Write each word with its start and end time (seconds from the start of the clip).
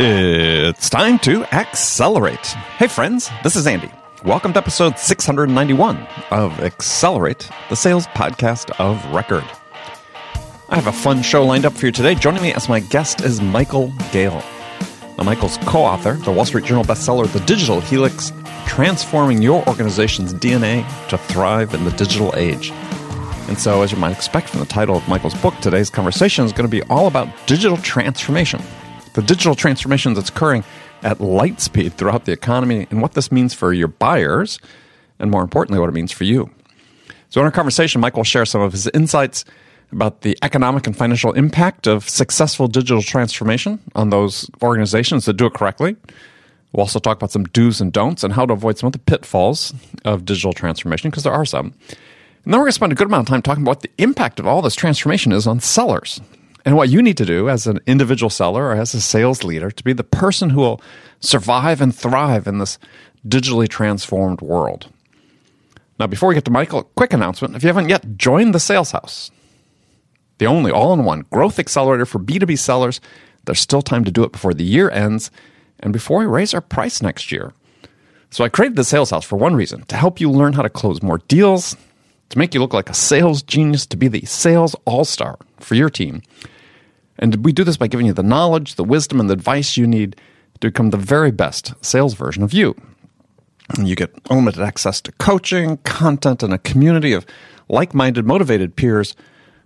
It's 0.00 0.88
time 0.88 1.18
to 1.20 1.44
accelerate. 1.46 2.46
Hey, 2.76 2.86
friends, 2.86 3.30
this 3.42 3.56
is 3.56 3.66
Andy. 3.66 3.90
Welcome 4.24 4.52
to 4.52 4.58
episode 4.58 4.96
691 4.96 6.06
of 6.30 6.60
Accelerate, 6.60 7.50
the 7.68 7.74
sales 7.74 8.06
podcast 8.08 8.70
of 8.78 9.04
record. 9.12 9.42
I 10.68 10.76
have 10.76 10.86
a 10.86 10.92
fun 10.92 11.22
show 11.22 11.44
lined 11.44 11.66
up 11.66 11.72
for 11.72 11.86
you 11.86 11.92
today. 11.92 12.14
Joining 12.14 12.42
me 12.42 12.52
as 12.52 12.68
my 12.68 12.78
guest 12.78 13.22
is 13.22 13.40
Michael 13.40 13.92
Gale. 14.12 14.44
Now, 15.16 15.24
Michael's 15.24 15.58
co 15.58 15.80
author, 15.80 16.12
the 16.12 16.30
Wall 16.30 16.44
Street 16.44 16.64
Journal 16.64 16.84
bestseller, 16.84 17.26
The 17.32 17.40
Digital 17.40 17.80
Helix 17.80 18.32
Transforming 18.66 19.42
Your 19.42 19.66
Organization's 19.68 20.32
DNA 20.32 20.86
to 21.08 21.18
Thrive 21.18 21.74
in 21.74 21.84
the 21.84 21.90
Digital 21.92 22.32
Age. 22.36 22.72
And 23.48 23.58
so, 23.58 23.82
as 23.82 23.90
you 23.90 23.98
might 23.98 24.12
expect 24.12 24.50
from 24.50 24.60
the 24.60 24.66
title 24.66 24.96
of 24.96 25.08
Michael's 25.08 25.34
book, 25.40 25.54
today's 25.60 25.90
conversation 25.90 26.44
is 26.44 26.52
going 26.52 26.68
to 26.68 26.70
be 26.70 26.82
all 26.84 27.06
about 27.06 27.28
digital 27.46 27.78
transformation 27.78 28.62
the 29.18 29.22
digital 29.22 29.56
transformation 29.56 30.14
that's 30.14 30.28
occurring 30.28 30.62
at 31.02 31.20
light 31.20 31.60
speed 31.60 31.92
throughout 31.94 32.24
the 32.24 32.30
economy 32.30 32.86
and 32.90 33.02
what 33.02 33.14
this 33.14 33.32
means 33.32 33.52
for 33.52 33.72
your 33.72 33.88
buyers, 33.88 34.60
and 35.18 35.28
more 35.28 35.42
importantly, 35.42 35.80
what 35.80 35.88
it 35.88 35.92
means 35.92 36.12
for 36.12 36.22
you. 36.22 36.48
So, 37.28 37.40
in 37.40 37.44
our 37.44 37.50
conversation, 37.50 38.00
Michael 38.00 38.20
will 38.20 38.24
share 38.24 38.46
some 38.46 38.60
of 38.60 38.70
his 38.70 38.86
insights 38.88 39.44
about 39.90 40.20
the 40.20 40.38
economic 40.42 40.86
and 40.86 40.96
financial 40.96 41.32
impact 41.32 41.88
of 41.88 42.08
successful 42.08 42.68
digital 42.68 43.02
transformation 43.02 43.80
on 43.96 44.10
those 44.10 44.48
organizations 44.62 45.24
that 45.24 45.32
do 45.32 45.46
it 45.46 45.54
correctly. 45.54 45.96
We'll 46.72 46.82
also 46.82 47.00
talk 47.00 47.16
about 47.16 47.32
some 47.32 47.44
do's 47.44 47.80
and 47.80 47.92
don'ts 47.92 48.22
and 48.22 48.34
how 48.34 48.46
to 48.46 48.52
avoid 48.52 48.78
some 48.78 48.86
of 48.86 48.92
the 48.92 48.98
pitfalls 49.00 49.74
of 50.04 50.24
digital 50.26 50.52
transformation, 50.52 51.10
because 51.10 51.24
there 51.24 51.32
are 51.32 51.46
some. 51.46 51.74
And 52.48 52.54
then 52.54 52.60
we're 52.60 52.64
going 52.64 52.70
to 52.70 52.76
spend 52.76 52.92
a 52.92 52.94
good 52.94 53.08
amount 53.08 53.28
of 53.28 53.30
time 53.30 53.42
talking 53.42 53.62
about 53.62 53.72
what 53.72 53.80
the 53.82 53.90
impact 53.98 54.40
of 54.40 54.46
all 54.46 54.62
this 54.62 54.74
transformation 54.74 55.32
is 55.32 55.46
on 55.46 55.60
sellers 55.60 56.18
and 56.64 56.76
what 56.76 56.88
you 56.88 57.02
need 57.02 57.18
to 57.18 57.26
do 57.26 57.50
as 57.50 57.66
an 57.66 57.78
individual 57.86 58.30
seller 58.30 58.68
or 58.68 58.72
as 58.72 58.94
a 58.94 59.02
sales 59.02 59.44
leader 59.44 59.70
to 59.70 59.84
be 59.84 59.92
the 59.92 60.02
person 60.02 60.48
who 60.48 60.60
will 60.60 60.80
survive 61.20 61.82
and 61.82 61.94
thrive 61.94 62.46
in 62.46 62.56
this 62.56 62.78
digitally 63.28 63.68
transformed 63.68 64.40
world. 64.40 64.90
Now, 66.00 66.06
before 66.06 66.30
we 66.30 66.34
get 66.36 66.46
to 66.46 66.50
Michael, 66.50 66.78
a 66.78 66.84
quick 66.84 67.12
announcement. 67.12 67.54
If 67.54 67.62
you 67.62 67.66
haven't 67.66 67.90
yet 67.90 68.16
joined 68.16 68.54
the 68.54 68.60
Sales 68.60 68.92
House, 68.92 69.30
the 70.38 70.46
only 70.46 70.72
all 70.72 70.94
in 70.94 71.04
one 71.04 71.26
growth 71.30 71.58
accelerator 71.58 72.06
for 72.06 72.18
B2B 72.18 72.58
sellers, 72.58 72.98
there's 73.44 73.60
still 73.60 73.82
time 73.82 74.04
to 74.04 74.10
do 74.10 74.24
it 74.24 74.32
before 74.32 74.54
the 74.54 74.64
year 74.64 74.88
ends 74.88 75.30
and 75.80 75.92
before 75.92 76.20
we 76.20 76.24
raise 76.24 76.54
our 76.54 76.62
price 76.62 77.02
next 77.02 77.30
year. 77.30 77.52
So 78.30 78.42
I 78.42 78.48
created 78.48 78.76
the 78.76 78.84
Sales 78.84 79.10
House 79.10 79.26
for 79.26 79.36
one 79.36 79.54
reason 79.54 79.82
to 79.82 79.96
help 79.96 80.18
you 80.18 80.30
learn 80.30 80.54
how 80.54 80.62
to 80.62 80.70
close 80.70 81.02
more 81.02 81.18
deals, 81.28 81.76
to 82.30 82.38
make 82.38 82.54
you 82.54 82.60
look 82.60 82.74
like 82.74 82.90
a 82.90 82.94
sales 82.94 83.42
genius, 83.42 83.86
to 83.86 83.96
be 83.96 84.08
the 84.08 84.24
sales 84.26 84.76
all 84.84 85.04
star 85.04 85.38
for 85.58 85.74
your 85.74 85.90
team. 85.90 86.22
And 87.18 87.44
we 87.44 87.52
do 87.52 87.64
this 87.64 87.76
by 87.76 87.88
giving 87.88 88.06
you 88.06 88.12
the 88.12 88.22
knowledge, 88.22 88.76
the 88.76 88.84
wisdom, 88.84 89.20
and 89.20 89.28
the 89.28 89.34
advice 89.34 89.76
you 89.76 89.86
need 89.86 90.16
to 90.60 90.68
become 90.68 90.90
the 90.90 90.96
very 90.96 91.30
best 91.30 91.72
sales 91.84 92.14
version 92.14 92.42
of 92.42 92.52
you. 92.52 92.76
And 93.76 93.88
you 93.88 93.96
get 93.96 94.14
unlimited 94.30 94.62
access 94.62 95.00
to 95.02 95.12
coaching, 95.12 95.78
content, 95.78 96.42
and 96.42 96.54
a 96.54 96.58
community 96.58 97.12
of 97.12 97.26
like 97.68 97.92
minded, 97.92 98.24
motivated 98.24 98.76
peers 98.76 99.14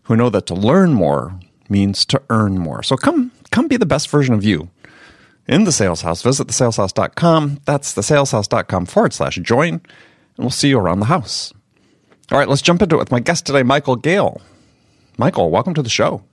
who 0.05 0.17
know 0.17 0.31
that 0.31 0.47
to 0.47 0.55
learn 0.55 0.93
more 0.93 1.39
means 1.69 2.05
to 2.07 2.23
earn 2.31 2.59
more. 2.59 2.83
So 2.83 2.97
come, 2.97 3.31
come 3.51 3.69
be 3.69 3.77
the 3.77 3.87
best 3.87 4.09
version 4.09 4.35
of 4.35 4.45
you 4.45 4.71
in 5.47 5.65
the 5.65 5.73
sales 5.73 6.03
house. 6.03 6.23
Visit 6.23 6.49
thesaleshouse.com. 6.49 7.61
That's 7.65 7.95
thesaleshouse.com 7.95 8.87
forward 8.87 9.13
slash 9.13 9.37
join, 9.37 9.75
and 9.75 9.83
we'll 10.39 10.51
see 10.51 10.71
you 10.71 10.79
around 10.79 11.01
the 11.01 11.07
house. 11.07 11.53
All 12.33 12.39
right, 12.39 12.49
let's 12.49 12.63
jump 12.63 12.81
into 12.81 12.97
it 12.97 12.99
with 12.99 13.11
my 13.11 13.21
guest 13.21 13.45
today, 13.45 13.63
Michael 13.63 13.95
Gale. 13.95 14.41
Michael, 15.19 15.51
welcome 15.51 15.75
to 15.75 15.83
the 15.83 15.91
show. 15.91 16.25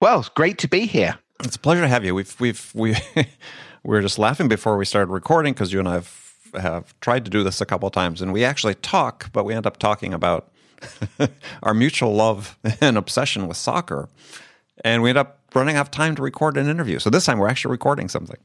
Well, 0.00 0.20
it's 0.20 0.30
great 0.30 0.56
to 0.60 0.66
be 0.66 0.86
here. 0.86 1.18
It's 1.44 1.56
a 1.56 1.58
pleasure 1.58 1.82
to 1.82 1.88
have 1.88 2.06
you. 2.06 2.14
We've 2.14 2.34
we've 2.40 2.72
we 2.74 2.96
we 3.14 3.26
were 3.82 4.00
just 4.00 4.18
laughing 4.18 4.48
before 4.48 4.78
we 4.78 4.86
started 4.86 5.12
recording 5.12 5.52
because 5.52 5.74
you 5.74 5.78
and 5.78 5.88
I 5.88 5.92
have, 5.92 6.32
have 6.54 7.00
tried 7.00 7.26
to 7.26 7.30
do 7.30 7.42
this 7.42 7.60
a 7.60 7.66
couple 7.66 7.86
of 7.86 7.92
times, 7.92 8.22
and 8.22 8.32
we 8.32 8.46
actually 8.46 8.76
talk, 8.76 9.30
but 9.34 9.44
we 9.44 9.52
end 9.52 9.66
up 9.66 9.76
talking 9.76 10.14
about 10.14 10.50
our 11.62 11.74
mutual 11.74 12.14
love 12.14 12.58
and 12.80 12.96
obsession 12.96 13.46
with 13.46 13.58
soccer, 13.58 14.08
and 14.84 15.02
we 15.02 15.10
end 15.10 15.18
up 15.18 15.40
running 15.54 15.76
out 15.76 15.88
of 15.88 15.90
time 15.90 16.14
to 16.14 16.22
record 16.22 16.56
an 16.56 16.66
interview. 16.66 16.98
So 16.98 17.10
this 17.10 17.26
time 17.26 17.36
we're 17.36 17.48
actually 17.48 17.72
recording 17.72 18.08
something. 18.08 18.38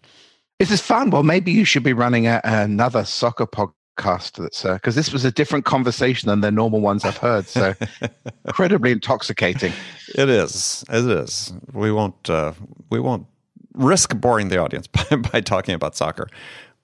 This 0.59 0.71
is 0.71 0.81
fun. 0.81 1.09
Well, 1.09 1.23
maybe 1.23 1.53
you 1.53 1.63
should 1.63 1.83
be 1.83 1.93
running 1.93 2.27
a, 2.27 2.41
another 2.43 3.05
soccer 3.05 3.47
podcast 3.47 3.75
podcast 4.01 4.33
that's 4.33 4.63
because 4.63 4.95
uh, 4.95 4.99
this 4.99 5.13
was 5.13 5.25
a 5.25 5.31
different 5.31 5.65
conversation 5.65 6.27
than 6.27 6.41
the 6.41 6.51
normal 6.51 6.81
ones 6.81 7.05
I've 7.05 7.17
heard. 7.17 7.47
So 7.47 7.73
incredibly 8.45 8.91
intoxicating. 8.91 9.73
It 10.15 10.29
is. 10.29 10.83
It 10.89 11.05
is. 11.05 11.53
We 11.73 11.91
won't. 11.91 12.29
Uh, 12.29 12.53
we 12.89 12.99
won't 12.99 13.27
risk 13.73 14.15
boring 14.17 14.49
the 14.49 14.57
audience 14.57 14.87
by, 15.09 15.15
by 15.15 15.41
talking 15.41 15.75
about 15.75 15.95
soccer. 15.95 16.27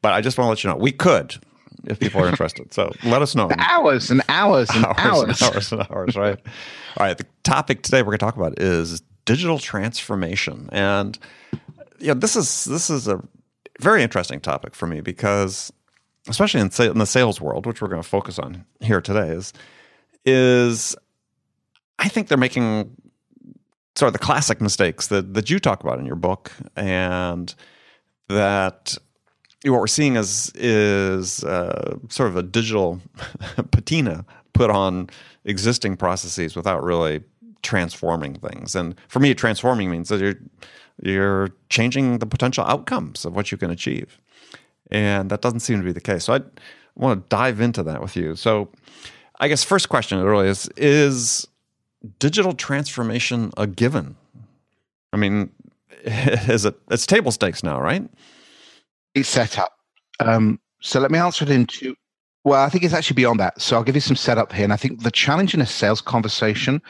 But 0.02 0.14
I 0.14 0.22
just 0.22 0.38
want 0.38 0.48
to 0.48 0.50
let 0.50 0.64
you 0.64 0.70
know 0.70 0.76
we 0.82 0.92
could 0.92 1.36
if 1.86 2.00
people 2.00 2.22
are 2.22 2.28
interested. 2.28 2.74
So 2.74 2.92
let 3.04 3.22
us 3.22 3.36
know. 3.36 3.50
hours 3.58 4.12
and 4.12 4.22
hours 4.30 4.70
and 4.72 4.86
hours. 4.86 4.98
Hours 4.98 5.42
and 5.42 5.52
hours 5.52 5.72
and 5.72 5.82
hours, 5.90 6.16
right? 6.16 6.40
All 6.98 7.06
right. 7.06 7.18
The 7.18 7.26
topic 7.44 7.82
today 7.82 8.02
we're 8.02 8.18
going 8.18 8.20
to 8.20 8.26
talk 8.26 8.38
about 8.38 8.60
is 8.62 9.02
digital 9.26 9.60
transformation. 9.60 10.70
And 10.72 11.18
yeah, 12.00 12.14
this 12.14 12.36
is 12.36 12.66
this 12.66 12.90
is 12.90 13.08
a 13.08 13.22
very 13.80 14.04
interesting 14.04 14.40
topic 14.40 14.76
for 14.76 14.88
me 14.88 15.02
because 15.02 15.72
especially 16.28 16.62
in, 16.62 16.70
in 16.80 16.98
the 16.98 17.06
sales 17.06 17.42
world, 17.42 17.66
which 17.66 17.82
we're 17.82 17.88
going 17.88 18.02
to 18.02 18.08
focus 18.08 18.40
on 18.40 18.66
here 18.80 19.02
today, 19.02 19.30
is 19.30 19.54
is 20.26 20.96
I 22.00 22.10
think 22.10 22.28
they're 22.28 22.38
making 22.38 22.96
sort 23.96 24.08
of 24.08 24.14
the 24.14 24.20
classic 24.20 24.62
mistakes 24.62 25.08
that 25.08 25.34
that 25.34 25.50
you 25.50 25.60
talk 25.60 25.84
about 25.84 26.00
in 26.00 26.06
your 26.06 26.16
book, 26.16 26.52
and 26.76 27.54
that 28.30 28.98
what 29.66 29.80
we're 29.80 29.88
seeing 29.88 30.16
is 30.16 30.52
is 30.56 31.44
uh, 31.44 31.98
sort 32.10 32.30
of 32.30 32.38
a 32.38 32.44
digital 32.44 33.00
patina 33.72 34.26
put 34.54 34.70
on 34.70 35.10
existing 35.46 35.96
processes 35.96 36.56
without 36.56 36.84
really 36.84 37.24
transforming 37.64 38.36
things. 38.36 38.76
And 38.76 38.96
for 39.08 39.20
me, 39.20 39.34
transforming 39.34 39.90
means 39.90 40.10
that 40.10 40.20
you're 40.20 40.36
you're 41.02 41.50
changing 41.70 42.20
the 42.20 42.26
potential 42.26 42.64
outcomes 42.66 43.26
of 43.26 43.36
what 43.36 43.52
you 43.52 43.58
can 43.58 43.70
achieve. 43.70 44.20
And 44.92 45.30
that 45.30 45.42
doesn't 45.42 45.59
seem 45.62 45.80
to 45.80 45.84
be 45.84 45.92
the 45.92 46.02
case. 46.02 46.25
So 46.25 46.34
I 46.34 46.42
want 46.96 47.24
to 47.24 47.30
dive 47.30 47.62
into 47.62 47.84
that 47.84 48.02
with 48.02 48.16
you. 48.16 48.36
So 48.36 48.70
I 49.40 49.48
guess 49.48 49.64
first 49.64 49.90
question 49.90 50.22
really 50.22 50.48
is 50.48 50.70
is 50.78 51.48
digital 52.20 52.53
transformation 52.53 53.52
a 53.58 53.68
given? 53.68 54.16
I 55.14 55.18
mean, 55.18 55.52
is 56.03 56.66
it 56.66 56.75
it's 56.90 57.06
table 57.06 57.31
stakes 57.31 57.64
now, 57.64 57.81
right? 57.81 58.08
It's 59.14 59.30
set 59.30 59.59
up. 59.59 59.74
Um, 60.20 60.59
so 60.81 61.00
let 61.00 61.12
me 61.12 61.19
answer 61.19 61.44
it 61.44 61.52
in 61.52 61.66
two. 61.66 61.96
Well, 62.44 62.64
I 62.64 62.69
think 62.69 62.84
it's 62.84 62.94
actually 62.94 63.16
beyond 63.16 63.40
that. 63.42 63.59
So 63.62 63.75
I'll 63.75 63.84
give 63.84 63.96
you 63.96 64.02
some 64.02 64.16
setup 64.16 64.54
here. 64.54 64.64
And 64.64 64.72
I 64.72 64.78
think 64.78 65.04
the 65.04 65.12
challenge 65.12 65.54
in 65.54 65.59
a 65.59 65.66
sales 65.66 66.00
conversation 66.00 66.81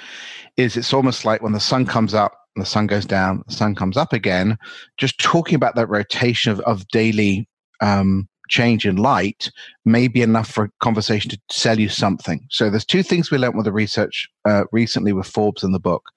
is 0.55 0.77
it's 0.77 0.93
almost 0.93 1.25
like 1.25 1.41
when 1.41 1.53
the 1.53 1.59
sun 1.59 1.85
comes 1.85 2.13
up 2.13 2.33
and 2.55 2.61
the 2.63 2.69
sun 2.69 2.85
goes 2.85 3.05
down, 3.05 3.43
the 3.47 3.53
sun 3.53 3.73
comes 3.73 3.97
up 3.97 4.13
again. 4.13 4.57
Just 4.97 5.17
talking 5.19 5.55
about 5.55 5.75
that 5.75 5.87
rotation 5.87 6.51
of, 6.51 6.59
of 6.61 6.87
daily 6.89 7.47
um, 7.81 8.27
change 8.49 8.85
in 8.85 8.95
light 8.95 9.51
may 9.85 10.07
be 10.07 10.21
enough 10.21 10.49
for 10.49 10.65
a 10.65 10.71
conversation 10.79 11.29
to 11.29 11.39
sell 11.49 11.79
you 11.79 11.89
something. 11.89 12.45
So 12.49 12.69
there's 12.69 12.85
two 12.85 13.03
things 13.03 13.29
we 13.29 13.37
learned 13.37 13.55
with 13.55 13.65
the 13.65 13.71
research 13.71 14.27
uh, 14.45 14.63
recently 14.71 15.13
with 15.13 15.27
Forbes 15.27 15.63
in 15.63 15.71
the 15.71 15.79
book. 15.79 16.09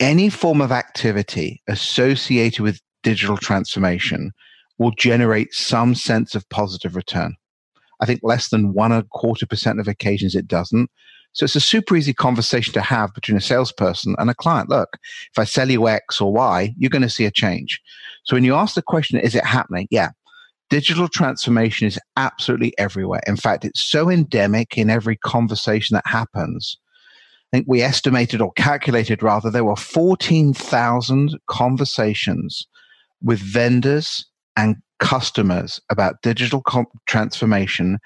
Any 0.00 0.28
form 0.28 0.60
of 0.60 0.72
activity 0.72 1.62
associated 1.68 2.62
with 2.62 2.80
digital 3.02 3.36
transformation 3.36 4.32
will 4.78 4.90
generate 4.92 5.54
some 5.54 5.94
sense 5.94 6.34
of 6.34 6.48
positive 6.48 6.96
return. 6.96 7.36
I 8.00 8.06
think 8.06 8.20
less 8.22 8.48
than 8.48 8.74
one 8.74 8.90
and 8.90 9.04
a 9.04 9.08
quarter 9.08 9.46
percent 9.46 9.78
of 9.78 9.86
occasions 9.86 10.34
it 10.34 10.48
doesn't. 10.48 10.90
So 11.32 11.44
it's 11.44 11.56
a 11.56 11.60
super 11.60 11.96
easy 11.96 12.14
conversation 12.14 12.72
to 12.74 12.80
have 12.80 13.12
between 13.14 13.36
a 13.36 13.40
salesperson 13.40 14.14
and 14.18 14.30
a 14.30 14.34
client. 14.34 14.68
Look, 14.68 14.98
if 15.32 15.38
I 15.38 15.44
sell 15.44 15.70
you 15.70 15.88
X 15.88 16.20
or 16.20 16.32
Y, 16.32 16.74
you're 16.76 16.90
going 16.90 17.02
to 17.02 17.10
see 17.10 17.24
a 17.24 17.30
change. 17.30 17.80
So 18.24 18.36
when 18.36 18.44
you 18.44 18.54
ask 18.54 18.74
the 18.74 18.82
question, 18.82 19.18
is 19.18 19.34
it 19.34 19.44
happening? 19.44 19.88
Yeah, 19.90 20.10
digital 20.70 21.08
transformation 21.08 21.86
is 21.86 21.98
absolutely 22.16 22.76
everywhere. 22.78 23.20
In 23.26 23.36
fact, 23.36 23.64
it's 23.64 23.84
so 23.84 24.10
endemic 24.10 24.76
in 24.76 24.90
every 24.90 25.16
conversation 25.16 25.94
that 25.94 26.06
happens. 26.06 26.76
I 27.52 27.58
think 27.58 27.66
we 27.68 27.82
estimated 27.82 28.40
or 28.40 28.52
calculated 28.52 29.22
rather, 29.22 29.50
there 29.50 29.64
were 29.64 29.76
14,000 29.76 31.38
conversations 31.48 32.66
with 33.22 33.38
vendors 33.38 34.24
and 34.56 34.76
customers 34.98 35.80
about 35.90 36.22
digital 36.22 36.62
comp- 36.62 36.88
transformation 37.06 37.98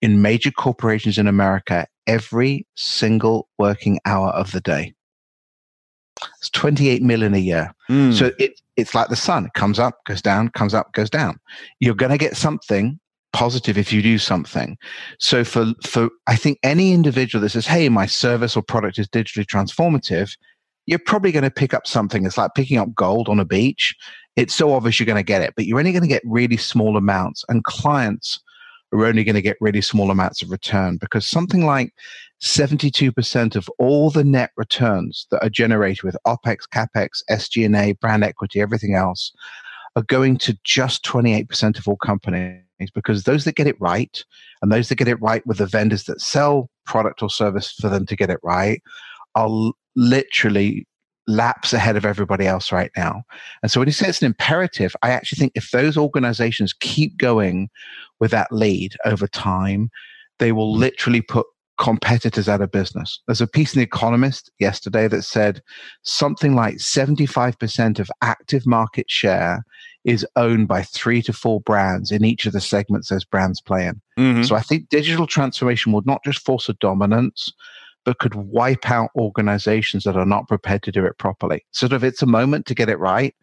in 0.00 0.22
major 0.22 0.50
corporations 0.50 1.18
in 1.18 1.26
America 1.26 1.86
every 2.06 2.66
single 2.76 3.48
working 3.58 4.00
hour 4.04 4.28
of 4.30 4.52
the 4.52 4.60
day. 4.60 4.92
It's 6.38 6.50
28 6.50 7.02
million 7.02 7.34
a 7.34 7.38
year. 7.38 7.74
Mm. 7.88 8.12
So 8.16 8.30
it, 8.38 8.60
it's 8.76 8.94
like 8.94 9.08
the 9.08 9.16
sun. 9.16 9.46
It 9.46 9.54
comes 9.54 9.78
up, 9.78 10.04
goes 10.06 10.22
down, 10.22 10.50
comes 10.50 10.74
up, 10.74 10.92
goes 10.92 11.10
down. 11.10 11.38
You're 11.80 11.94
going 11.94 12.12
to 12.12 12.18
get 12.18 12.36
something 12.36 12.98
positive 13.32 13.78
if 13.78 13.92
you 13.92 14.02
do 14.02 14.18
something. 14.18 14.76
So 15.18 15.44
for, 15.44 15.72
for, 15.84 16.10
I 16.26 16.36
think 16.36 16.58
any 16.62 16.92
individual 16.92 17.42
that 17.42 17.50
says, 17.50 17.66
Hey, 17.66 17.88
my 17.88 18.06
service 18.06 18.56
or 18.56 18.62
product 18.62 18.98
is 18.98 19.08
digitally 19.08 19.46
transformative, 19.46 20.36
you're 20.86 20.98
probably 20.98 21.32
going 21.32 21.44
to 21.44 21.50
pick 21.50 21.74
up 21.74 21.86
something. 21.86 22.26
It's 22.26 22.38
like 22.38 22.54
picking 22.54 22.78
up 22.78 22.94
gold 22.94 23.28
on 23.28 23.40
a 23.40 23.44
beach. 23.44 23.94
It's 24.36 24.54
so 24.54 24.72
obvious 24.72 24.98
you're 24.98 25.06
going 25.06 25.16
to 25.16 25.22
get 25.22 25.42
it, 25.42 25.54
but 25.56 25.66
you're 25.66 25.78
only 25.78 25.92
going 25.92 26.02
to 26.02 26.08
get 26.08 26.22
really 26.24 26.56
small 26.56 26.96
amounts. 26.96 27.44
And 27.48 27.64
clients 27.64 28.40
are 28.92 29.06
only 29.06 29.24
going 29.24 29.34
to 29.34 29.42
get 29.42 29.56
really 29.60 29.80
small 29.80 30.10
amounts 30.10 30.42
of 30.42 30.50
return 30.50 30.96
because 30.96 31.26
something 31.26 31.64
like 31.64 31.94
72% 32.42 33.54
of 33.56 33.68
all 33.78 34.10
the 34.10 34.24
net 34.24 34.50
returns 34.56 35.26
that 35.30 35.42
are 35.44 35.50
generated 35.50 36.02
with 36.02 36.16
OPEX, 36.26 36.62
CAPEX, 36.74 37.22
SG&A, 37.30 37.92
brand 37.94 38.24
equity, 38.24 38.60
everything 38.60 38.94
else 38.94 39.32
are 39.94 40.02
going 40.02 40.38
to 40.38 40.58
just 40.64 41.04
28% 41.04 41.78
of 41.78 41.86
all 41.86 41.96
companies 41.96 42.62
because 42.94 43.24
those 43.24 43.44
that 43.44 43.54
get 43.54 43.66
it 43.66 43.80
right 43.80 44.24
and 44.60 44.72
those 44.72 44.88
that 44.88 44.96
get 44.96 45.06
it 45.06 45.20
right 45.20 45.46
with 45.46 45.58
the 45.58 45.66
vendors 45.66 46.04
that 46.04 46.20
sell 46.20 46.68
product 46.84 47.22
or 47.22 47.30
service 47.30 47.72
for 47.72 47.88
them 47.88 48.06
to 48.06 48.16
get 48.16 48.30
it 48.30 48.40
right 48.42 48.82
are 49.34 49.72
literally 49.94 50.86
laps 51.28 51.72
ahead 51.72 51.96
of 51.96 52.04
everybody 52.04 52.46
else 52.46 52.72
right 52.72 52.90
now. 52.96 53.22
And 53.62 53.70
so 53.70 53.78
when 53.78 53.86
you 53.86 53.92
say 53.92 54.08
it's 54.08 54.20
an 54.20 54.26
imperative, 54.26 54.96
I 55.02 55.10
actually 55.10 55.38
think 55.38 55.52
if 55.54 55.70
those 55.70 55.96
organizations 55.96 56.72
keep 56.72 57.16
going 57.18 57.68
with 58.18 58.32
that 58.32 58.50
lead 58.50 58.96
over 59.04 59.28
time, 59.28 59.90
they 60.38 60.50
will 60.50 60.74
mm. 60.74 60.78
literally 60.78 61.20
put 61.20 61.46
competitors 61.78 62.48
out 62.48 62.60
of 62.60 62.70
business. 62.70 63.20
There's 63.26 63.40
a 63.40 63.46
piece 63.46 63.74
in 63.74 63.80
The 63.80 63.84
Economist 63.84 64.50
yesterday 64.58 65.08
that 65.08 65.22
said 65.22 65.62
something 66.02 66.54
like 66.54 66.76
75% 66.76 67.98
of 67.98 68.10
active 68.20 68.66
market 68.66 69.10
share 69.10 69.64
is 70.04 70.26
owned 70.36 70.68
by 70.68 70.82
three 70.82 71.22
to 71.22 71.32
four 71.32 71.60
brands 71.60 72.10
in 72.10 72.24
each 72.24 72.46
of 72.46 72.52
the 72.52 72.60
segments 72.60 73.08
those 73.08 73.24
brands 73.24 73.60
play 73.60 73.86
in. 73.86 74.00
Mm-hmm. 74.18 74.42
So 74.42 74.56
I 74.56 74.60
think 74.60 74.88
digital 74.88 75.26
transformation 75.26 75.92
will 75.92 76.02
not 76.04 76.22
just 76.24 76.44
force 76.44 76.68
a 76.68 76.74
dominance, 76.74 77.52
but 78.04 78.18
could 78.18 78.34
wipe 78.34 78.90
out 78.90 79.10
organizations 79.16 80.04
that 80.04 80.16
are 80.16 80.26
not 80.26 80.48
prepared 80.48 80.82
to 80.82 80.92
do 80.92 81.04
it 81.04 81.18
properly. 81.18 81.64
Sort 81.70 81.92
of, 81.92 82.02
it's 82.02 82.22
a 82.22 82.26
moment 82.26 82.66
to 82.66 82.74
get 82.74 82.88
it 82.88 82.98
right. 82.98 83.34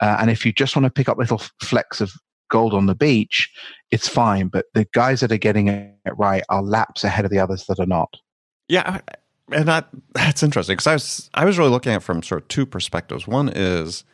Uh, 0.00 0.16
and 0.20 0.30
if 0.30 0.46
you 0.46 0.52
just 0.52 0.76
want 0.76 0.84
to 0.84 0.90
pick 0.90 1.08
up 1.08 1.18
little 1.18 1.42
flecks 1.60 2.00
of 2.00 2.12
gold 2.48 2.74
on 2.74 2.86
the 2.86 2.94
beach, 2.94 3.52
it's 3.90 4.08
fine. 4.08 4.48
But 4.48 4.66
the 4.74 4.86
guys 4.92 5.20
that 5.20 5.32
are 5.32 5.38
getting 5.38 5.68
it 5.68 5.96
right 6.16 6.42
are 6.48 6.62
laps 6.62 7.04
ahead 7.04 7.24
of 7.24 7.30
the 7.30 7.38
others 7.38 7.66
that 7.66 7.78
are 7.78 7.86
not. 7.86 8.16
Yeah, 8.68 9.00
and 9.52 9.68
that 9.68 9.88
that's 10.12 10.42
interesting 10.42 10.74
because 10.74 10.86
I 10.86 10.94
was 10.94 11.30
I 11.34 11.44
was 11.44 11.58
really 11.58 11.70
looking 11.70 11.92
at 11.92 11.98
it 11.98 12.04
from 12.04 12.22
sort 12.22 12.42
of 12.42 12.48
two 12.48 12.66
perspectives. 12.66 13.26
One 13.26 13.48
is, 13.48 14.04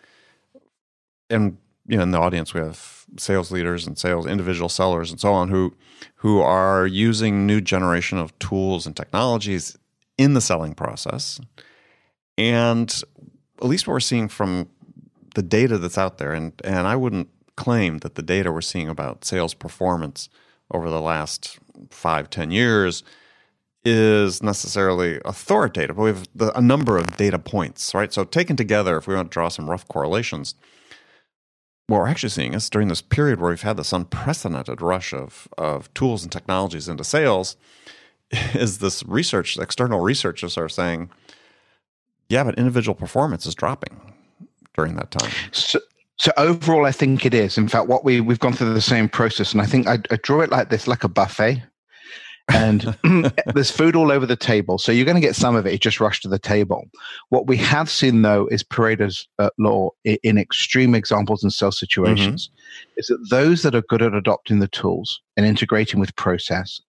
and 1.30 1.56
you 1.86 1.96
know, 1.96 2.02
in 2.02 2.10
the 2.10 2.18
audience 2.20 2.54
we 2.54 2.60
have 2.60 3.06
sales 3.18 3.50
leaders 3.50 3.86
and 3.86 3.98
sales 3.98 4.26
individual 4.26 4.68
sellers 4.68 5.10
and 5.10 5.20
so 5.20 5.32
on 5.32 5.48
who 5.48 5.74
who 6.16 6.40
are 6.40 6.86
using 6.86 7.46
new 7.46 7.60
generation 7.60 8.18
of 8.18 8.38
tools 8.38 8.86
and 8.86 8.96
technologies 8.96 9.76
in 10.18 10.34
the 10.34 10.40
selling 10.40 10.74
process. 10.74 11.40
And 12.38 13.02
at 13.60 13.68
least 13.68 13.86
what 13.86 13.94
we're 13.94 14.00
seeing 14.00 14.28
from 14.28 14.68
the 15.34 15.42
data 15.42 15.78
that's 15.78 15.98
out 15.98 16.18
there, 16.18 16.32
and, 16.32 16.52
and 16.64 16.86
I 16.86 16.96
wouldn't 16.96 17.28
claim 17.56 17.98
that 17.98 18.14
the 18.14 18.22
data 18.22 18.50
we're 18.52 18.60
seeing 18.60 18.88
about 18.88 19.24
sales 19.24 19.54
performance 19.54 20.28
over 20.70 20.88
the 20.88 21.00
last 21.00 21.58
five, 21.90 22.30
ten 22.30 22.50
years 22.50 23.02
is 23.84 24.42
necessarily 24.42 25.20
authoritative, 25.24 25.96
but 25.96 26.02
we 26.02 26.10
have 26.10 26.28
the, 26.34 26.56
a 26.56 26.62
number 26.62 26.96
of 26.96 27.16
data 27.16 27.38
points, 27.38 27.94
right? 27.94 28.12
So 28.12 28.24
taken 28.24 28.56
together, 28.56 28.96
if 28.96 29.06
we 29.06 29.14
want 29.14 29.30
to 29.30 29.34
draw 29.34 29.48
some 29.48 29.68
rough 29.68 29.88
correlations, 29.88 30.54
what 31.88 31.98
we're 31.98 32.06
actually 32.06 32.28
seeing 32.28 32.54
is 32.54 32.70
during 32.70 32.88
this 32.88 33.02
period 33.02 33.40
where 33.40 33.50
we've 33.50 33.62
had 33.62 33.76
this 33.76 33.92
unprecedented 33.92 34.80
rush 34.80 35.12
of, 35.12 35.48
of 35.58 35.92
tools 35.94 36.22
and 36.22 36.30
technologies 36.30 36.88
into 36.88 37.02
sales, 37.02 37.56
is 38.54 38.78
this 38.78 39.02
research, 39.04 39.58
external 39.58 40.00
researchers 40.00 40.56
are 40.56 40.68
saying, 40.68 41.10
yeah, 42.28 42.44
but 42.44 42.56
individual 42.56 42.94
performance 42.94 43.46
is 43.46 43.54
dropping 43.54 44.00
during 44.74 44.94
that 44.94 45.10
time. 45.10 45.30
So, 45.52 45.80
so 46.18 46.32
overall, 46.36 46.84
I 46.84 46.92
think 46.92 47.26
it 47.26 47.34
is. 47.34 47.58
In 47.58 47.68
fact, 47.68 47.88
what 47.88 48.04
we 48.04 48.20
we've 48.20 48.38
gone 48.38 48.52
through 48.52 48.74
the 48.74 48.80
same 48.80 49.08
process, 49.08 49.52
and 49.52 49.60
I 49.60 49.66
think 49.66 49.86
I, 49.86 49.98
I 50.10 50.16
draw 50.22 50.40
it 50.40 50.50
like 50.50 50.70
this, 50.70 50.86
like 50.86 51.04
a 51.04 51.08
buffet 51.08 51.62
and 52.50 52.96
there's 53.54 53.70
food 53.70 53.96
all 53.96 54.10
over 54.10 54.26
the 54.26 54.36
table. 54.36 54.78
So 54.78 54.92
you're 54.92 55.04
going 55.04 55.16
to 55.16 55.20
get 55.20 55.36
some 55.36 55.56
of 55.56 55.66
it. 55.66 55.80
just 55.80 56.00
rush 56.00 56.20
to 56.20 56.28
the 56.28 56.38
table. 56.38 56.88
What 57.28 57.46
we 57.46 57.56
have 57.58 57.90
seen, 57.90 58.22
though, 58.22 58.46
is 58.48 58.62
Pareto's 58.62 59.28
uh, 59.38 59.50
law 59.58 59.90
in 60.04 60.38
extreme 60.38 60.94
examples 60.94 61.42
and 61.42 61.52
sales 61.52 61.78
situations, 61.78 62.48
mm-hmm. 62.48 62.92
is 62.98 63.06
that 63.08 63.26
those 63.30 63.62
that 63.62 63.74
are 63.74 63.82
good 63.82 64.02
at 64.02 64.14
adopting 64.14 64.58
the 64.58 64.68
tools 64.68 65.20
and 65.36 65.46
integrating 65.46 66.00
with 66.00 66.14
process 66.16 66.80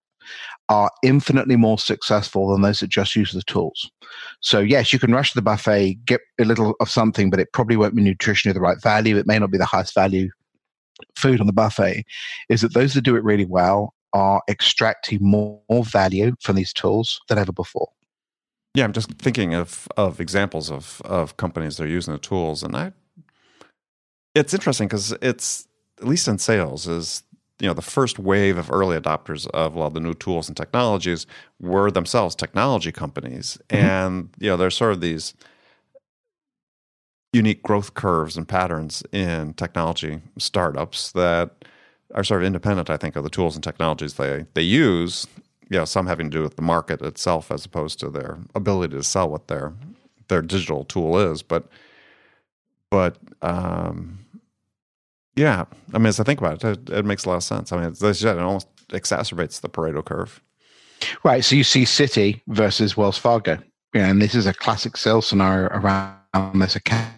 are 0.68 0.90
infinitely 1.02 1.56
more 1.56 1.78
successful 1.78 2.48
than 2.48 2.62
those 2.62 2.80
that 2.80 2.88
just 2.88 3.14
use 3.14 3.32
the 3.32 3.42
tools. 3.42 3.90
So 4.40 4.60
yes, 4.60 4.92
you 4.92 4.98
can 4.98 5.12
rush 5.12 5.30
to 5.30 5.36
the 5.36 5.42
buffet, 5.42 5.98
get 6.06 6.20
a 6.40 6.44
little 6.44 6.74
of 6.80 6.88
something, 6.88 7.30
but 7.30 7.40
it 7.40 7.52
probably 7.52 7.76
won't 7.76 7.94
be 7.94 8.02
nutritionally 8.02 8.54
the 8.54 8.60
right 8.60 8.80
value. 8.80 9.16
It 9.16 9.26
may 9.26 9.38
not 9.38 9.50
be 9.50 9.58
the 9.58 9.66
highest 9.66 9.94
value 9.94 10.30
food 11.16 11.40
on 11.40 11.46
the 11.46 11.52
buffet. 11.52 12.04
Is 12.48 12.62
that 12.62 12.74
those 12.74 12.94
that 12.94 13.02
do 13.02 13.16
it 13.16 13.24
really 13.24 13.44
well 13.44 13.94
are 14.14 14.42
extracting 14.48 15.18
more, 15.20 15.60
value 15.82 16.34
from 16.40 16.56
these 16.56 16.72
tools 16.72 17.20
than 17.28 17.36
ever 17.36 17.52
before. 17.52 17.88
Yeah, 18.74 18.84
I'm 18.84 18.92
just 18.92 19.10
thinking 19.14 19.54
of 19.54 19.88
of 19.96 20.20
examples 20.20 20.70
of 20.70 21.02
of 21.04 21.36
companies 21.36 21.76
that 21.76 21.84
are 21.84 21.88
using 21.88 22.14
the 22.14 22.20
tools, 22.20 22.62
and 22.62 22.76
I. 22.76 22.92
It's 24.34 24.54
interesting 24.54 24.88
because 24.88 25.12
it's 25.20 25.68
at 26.00 26.08
least 26.08 26.26
in 26.26 26.38
sales 26.38 26.86
is 26.88 27.22
you 27.60 27.68
know 27.68 27.74
the 27.74 27.82
first 27.82 28.18
wave 28.18 28.58
of 28.58 28.70
early 28.70 28.98
adopters 28.98 29.46
of 29.48 29.74
a 29.74 29.78
lot 29.78 29.86
of 29.86 29.94
the 29.94 30.00
new 30.00 30.14
tools 30.14 30.48
and 30.48 30.56
technologies 30.56 31.26
were 31.60 31.90
themselves 31.90 32.34
technology 32.34 32.92
companies, 32.92 33.58
mm-hmm. 33.68 33.84
and 33.84 34.28
you 34.38 34.50
know 34.50 34.56
there's 34.56 34.76
sort 34.76 34.92
of 34.92 35.00
these 35.00 35.34
unique 37.32 37.62
growth 37.62 37.94
curves 37.94 38.36
and 38.36 38.46
patterns 38.46 39.02
in 39.12 39.54
technology 39.54 40.20
startups 40.38 41.12
that 41.12 41.64
are 42.14 42.22
sort 42.22 42.42
of 42.42 42.46
independent, 42.46 42.88
I 42.90 42.96
think, 42.96 43.16
of 43.16 43.24
the 43.24 43.30
tools 43.30 43.56
and 43.56 43.64
technologies 43.64 44.14
they 44.14 44.46
they 44.54 44.62
use. 44.62 45.26
You 45.70 45.78
know, 45.78 45.84
some 45.84 46.06
having 46.06 46.30
to 46.30 46.36
do 46.38 46.42
with 46.42 46.56
the 46.56 46.62
market 46.62 47.00
itself 47.02 47.50
as 47.50 47.64
opposed 47.64 47.98
to 48.00 48.10
their 48.10 48.38
ability 48.54 48.96
to 48.96 49.02
sell 49.02 49.28
what 49.28 49.48
their 49.48 49.72
their 50.28 50.42
digital 50.42 50.84
tool 50.84 51.18
is. 51.18 51.42
But 51.42 51.68
but 52.90 53.16
um, 53.42 54.23
yeah, 55.36 55.64
I 55.92 55.98
mean, 55.98 56.06
as 56.06 56.20
I 56.20 56.24
think 56.24 56.40
about 56.40 56.64
it, 56.64 56.88
it, 56.88 56.90
it 56.90 57.04
makes 57.04 57.24
a 57.24 57.28
lot 57.28 57.36
of 57.36 57.42
sense. 57.42 57.72
I 57.72 57.76
mean, 57.76 57.90
as 57.90 58.02
I 58.02 58.12
said, 58.12 58.36
it 58.36 58.42
almost 58.42 58.68
exacerbates 58.88 59.60
the 59.60 59.68
Pareto 59.68 60.04
curve. 60.04 60.40
Right. 61.24 61.44
So 61.44 61.56
you 61.56 61.64
see 61.64 61.82
Citi 61.82 62.40
versus 62.48 62.96
Wells 62.96 63.18
Fargo. 63.18 63.58
Yeah, 63.94 64.08
and 64.08 64.20
this 64.20 64.34
is 64.34 64.46
a 64.46 64.54
classic 64.54 64.96
sales 64.96 65.26
scenario 65.26 65.68
around 65.68 66.58
this 66.60 66.76
account 66.76 67.14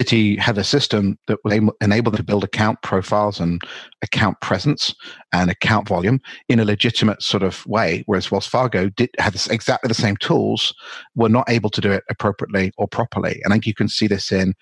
Citi 0.00 0.38
had 0.38 0.56
a 0.56 0.64
system 0.64 1.18
that 1.26 1.38
was 1.42 1.52
able, 1.52 1.74
enabled 1.80 2.14
them 2.14 2.18
to 2.18 2.24
build 2.24 2.44
account 2.44 2.80
profiles 2.82 3.40
and 3.40 3.60
account 4.02 4.40
presence 4.40 4.94
and 5.32 5.50
account 5.50 5.88
volume 5.88 6.20
in 6.48 6.60
a 6.60 6.64
legitimate 6.64 7.20
sort 7.20 7.42
of 7.42 7.66
way, 7.66 8.04
whereas 8.06 8.30
Wells 8.30 8.46
Fargo 8.46 8.90
did 8.90 9.10
had 9.18 9.34
exactly 9.50 9.88
the 9.88 9.94
same 9.94 10.16
tools, 10.18 10.72
were 11.16 11.28
not 11.28 11.50
able 11.50 11.70
to 11.70 11.80
do 11.80 11.90
it 11.90 12.04
appropriately 12.08 12.72
or 12.78 12.86
properly. 12.86 13.40
And 13.42 13.52
I 13.52 13.56
think 13.56 13.66
you 13.66 13.74
can 13.74 13.88
see 13.88 14.06
this 14.06 14.30
in 14.30 14.54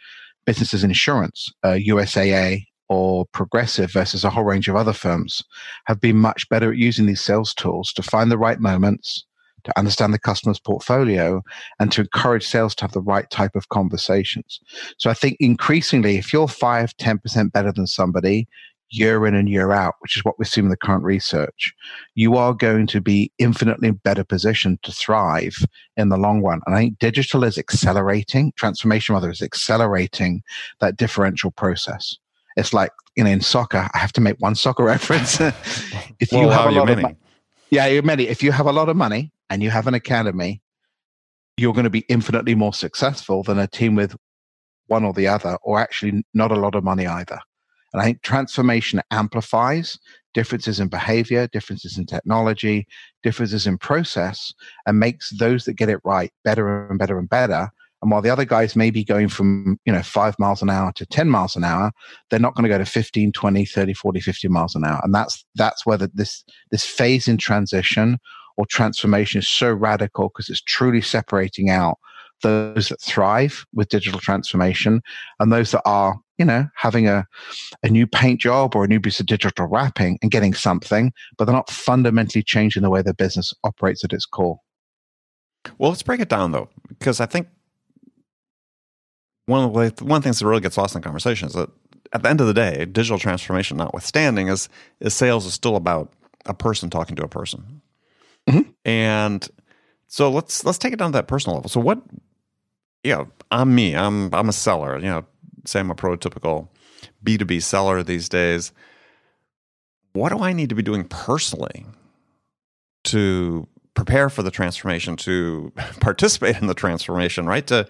businesses 0.47 0.85
insurance, 0.85 1.53
uh, 1.63 1.79
USAA 1.89 2.65
or 2.89 3.27
Progressive 3.27 3.93
versus 3.93 4.25
a 4.25 4.31
whole 4.31 4.45
range 4.45 4.69
of 4.69 4.77
other 4.77 4.93
firms 4.93 5.43
have 5.87 6.01
been 6.01 6.17
much 6.17 6.49
better 6.49 6.71
at 6.71 6.79
using 6.79 7.07
these 7.07 7.21
sales 7.21 7.53
tools 7.53 7.93
to 7.93 8.03
find 8.03 8.31
the 8.31 8.39
right 8.39 8.61
moments, 8.61 9.27
to 9.65 9.77
understand 9.77 10.15
the 10.15 10.19
customer's 10.19 10.61
portfolio 10.61 11.43
and 11.81 11.91
to 11.91 12.03
encourage 12.03 12.47
sales 12.47 12.75
to 12.77 12.85
have 12.85 12.93
the 12.93 13.03
right 13.03 13.29
type 13.31 13.57
of 13.57 13.69
conversations. 13.69 14.61
So 14.99 15.11
I 15.11 15.15
think 15.15 15.37
increasingly, 15.41 16.17
if 16.17 16.33
you're 16.33 16.49
5, 16.49 16.97
10% 16.97 17.53
better 17.53 17.73
than 17.73 17.89
somebody, 17.89 18.47
year 18.91 19.27
in 19.27 19.35
and 19.35 19.49
year 19.49 19.73
out, 19.73 19.95
which 20.01 20.17
is 20.17 20.25
what 20.25 20.39
we're 20.39 20.45
seeing 20.45 20.67
in 20.67 20.71
the 20.71 20.77
current 20.77 21.05
research, 21.05 21.75
you 22.15 22.37
are 22.37 22.55
going 22.55 22.87
to 22.87 23.01
be 23.01 23.33
infinitely 23.39 23.91
better 23.91 24.25
positioned 24.25 24.83
to 24.83 24.93
thrive 24.93 25.57
in 25.97 26.09
the 26.09 26.17
long 26.17 26.43
run. 26.43 26.61
And 26.67 26.75
I 26.75 26.79
think 26.81 26.99
digital 26.99 27.45
is 27.45 27.59
accelerating, 27.59 28.53
transformation 28.57 29.15
rather 29.15 29.31
is 29.31 29.43
accelerating 29.43 30.43
that 30.81 30.97
differential 30.97 31.51
process. 31.51 32.17
It's 32.57 32.73
like, 32.73 32.91
you 33.17 33.25
know, 33.25 33.31
in 33.31 33.41
soccer, 33.41 33.89
I 33.93 33.99
have 33.99 34.13
to 34.15 34.21
make 34.21 34.37
one 34.39 34.55
soccer 34.55 34.85
reference. 34.95 35.41
if 35.41 36.33
well, 36.33 36.43
you 36.43 36.49
have 36.49 36.67
a 36.67 36.73
lot 36.73 36.91
of 36.91 37.01
money, 37.01 37.17
yeah, 37.71 37.87
you're 37.87 38.03
many. 38.03 38.29
If 38.29 38.43
you 38.43 38.53
have 38.53 38.67
a 38.67 38.73
lot 38.73 38.89
of 38.89 38.97
money 38.97 39.33
and 39.51 39.63
you 39.63 39.71
have 39.71 39.87
an 39.87 39.95
academy, 39.95 40.63
you're 41.57 41.73
going 41.73 41.85
to 41.85 41.91
be 41.91 42.05
infinitely 42.09 42.55
more 42.55 42.73
successful 42.73 43.43
than 43.43 43.59
a 43.59 43.67
team 43.67 43.95
with 43.95 44.15
one 44.87 45.05
or 45.05 45.13
the 45.13 45.27
other, 45.27 45.59
or 45.63 45.81
actually 45.81 46.25
not 46.33 46.53
a 46.53 46.57
lot 46.57 46.75
of 46.75 46.85
money 46.85 47.07
either. 47.07 47.41
And 47.97 48.03
I 48.03 48.05
think 48.05 48.21
transformation 48.21 49.01
amplifies 49.11 49.99
differences 50.35 50.81
in 50.81 50.89
behavior, 50.89 51.47
differences 51.47 51.97
in 51.97 52.05
technology, 52.05 52.87
differences 53.23 53.67
in 53.67 53.79
process, 53.79 54.53
and 54.85 55.01
makes 55.01 55.31
those 55.31 55.65
that 55.65 55.79
get 55.79 55.89
it 55.89 56.01
right 56.05 56.31
better 56.45 56.87
and 56.89 56.99
better 56.99 57.19
and 57.19 57.27
better. 57.27 57.71
And 58.03 58.11
while 58.11 58.21
the 58.21 58.29
other 58.29 58.45
guys 58.45 58.77
may 58.77 58.91
be 58.91 59.03
going 59.03 59.29
from, 59.29 59.81
you 59.87 59.93
know, 59.95 60.03
five 60.03 60.39
miles 60.39 60.61
an 60.61 60.69
hour 60.69 60.93
to 60.93 61.07
10 61.07 61.31
miles 61.31 61.57
an 61.57 61.65
hour, 61.65 61.91
they're 62.29 62.39
not 62.39 62.55
going 62.55 62.65
to 62.65 62.69
go 62.69 62.77
to 62.77 62.85
15, 62.85 63.33
20, 63.33 63.65
30, 63.65 63.95
40, 63.95 64.21
50 64.21 64.49
miles 64.49 64.75
an 64.75 64.85
hour. 64.85 65.01
And 65.03 65.15
that's, 65.15 65.47
that's 65.55 65.87
where 65.87 65.97
the, 65.97 66.11
this, 66.13 66.45
this 66.71 66.85
phase 66.85 67.27
in 67.27 67.39
transition 67.39 68.19
or 68.59 68.67
transformation 68.67 69.39
is 69.39 69.49
so 69.49 69.73
radical 69.73 70.29
because 70.29 70.51
it's 70.51 70.61
truly 70.61 71.01
separating 71.01 71.71
out 71.71 71.97
those 72.43 72.91
that 72.91 73.01
thrive 73.01 73.65
with 73.73 73.89
digital 73.89 74.21
transformation 74.21 75.01
and 75.41 75.51
those 75.51 75.71
that 75.71 75.83
are 75.87 76.19
you 76.39 76.45
know 76.45 76.67
having 76.75 77.09
a, 77.09 77.27
a 77.83 77.89
new 77.89 78.07
paint 78.07 78.41
job 78.41 78.75
or 78.75 78.85
a 78.85 78.89
new 78.89 79.01
piece 79.01 79.21
of 79.21 79.27
digital 79.27 79.67
wrapping 79.67 80.19
and 80.23 80.31
getting 80.31 80.55
something 80.55 81.13
but 81.37 81.45
they're 81.45 81.55
not 81.55 81.71
fundamentally 81.71 82.43
changing 82.43 82.83
the 82.83 82.91
way 82.91 83.03
their 83.03 83.15
business 83.15 83.53
operates 83.65 84.05
at 84.05 84.13
its 84.13 84.27
core 84.27 84.59
well 85.79 85.91
let's 85.91 86.03
break 86.03 86.21
it 86.21 86.29
down 86.29 86.53
though 86.53 86.69
because 86.89 87.21
i 87.21 87.27
think 87.27 87.49
one 89.47 89.65
of 89.65 89.73
the 89.73 90.05
one 90.05 90.19
of 90.19 90.23
the 90.23 90.27
things 90.27 90.39
that 90.39 90.47
really 90.47 90.61
gets 90.61 90.77
lost 90.77 90.95
in 90.95 91.01
the 91.01 91.05
conversation 91.05 91.49
is 91.49 91.55
that 91.55 91.71
at 92.13 92.23
the 92.23 92.29
end 92.29 92.41
of 92.41 92.47
the 92.47 92.55
day 92.55 92.85
digital 92.85 93.19
transformation 93.19 93.77
notwithstanding 93.77 94.49
is 94.49 94.69
is 95.01 95.15
sales 95.15 95.47
is 95.47 95.55
still 95.55 95.77
about 95.77 96.13
a 96.47 96.55
person 96.55 96.89
talking 96.89 97.17
to 97.17 97.25
a 97.25 97.29
person 97.29 97.81
mm-hmm. 98.49 98.71
and 98.85 99.49
so 100.09 100.31
let's 100.31 100.65
let's 100.65 100.79
take 100.79 100.93
it 100.93 100.99
down 100.99 101.13
to 101.13 101.19
that 101.19 101.29
personal 101.29 101.57
level. 101.57 101.69
So 101.69 101.81
what 101.81 102.01
you 103.03 103.13
know, 103.13 103.29
I'm 103.51 103.75
me. 103.75 103.95
I'm 103.95 104.33
I'm 104.35 104.49
a 104.49 104.53
seller, 104.53 104.99
you 104.99 105.07
know, 105.07 105.25
say 105.67 105.81
I'm 105.81 105.91
a 105.91 105.95
prototypical 105.95 106.69
B2B 107.25 107.63
seller 107.63 108.03
these 108.03 108.29
days. 108.29 108.73
What 110.13 110.31
do 110.31 110.39
I 110.39 110.53
need 110.53 110.69
to 110.71 110.75
be 110.75 110.83
doing 110.83 111.05
personally 111.05 111.85
to 113.05 113.69
prepare 113.95 114.29
for 114.29 114.43
the 114.43 114.51
transformation, 114.51 115.17
to 115.17 115.73
participate 116.01 116.59
in 116.59 116.69
the 116.69 116.75
transformation, 116.75 117.47
right? 117.47 117.67
To 117.67 117.87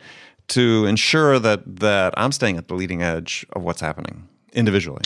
to 0.49 0.87
ensure 0.87 1.38
that 1.38 1.62
that 1.80 2.14
I'm 2.16 2.33
staying 2.33 2.56
at 2.56 2.68
the 2.68 2.75
leading 2.75 3.02
edge 3.02 3.45
of 3.52 3.62
what's 3.62 3.80
happening 3.80 4.28
individually. 4.52 5.02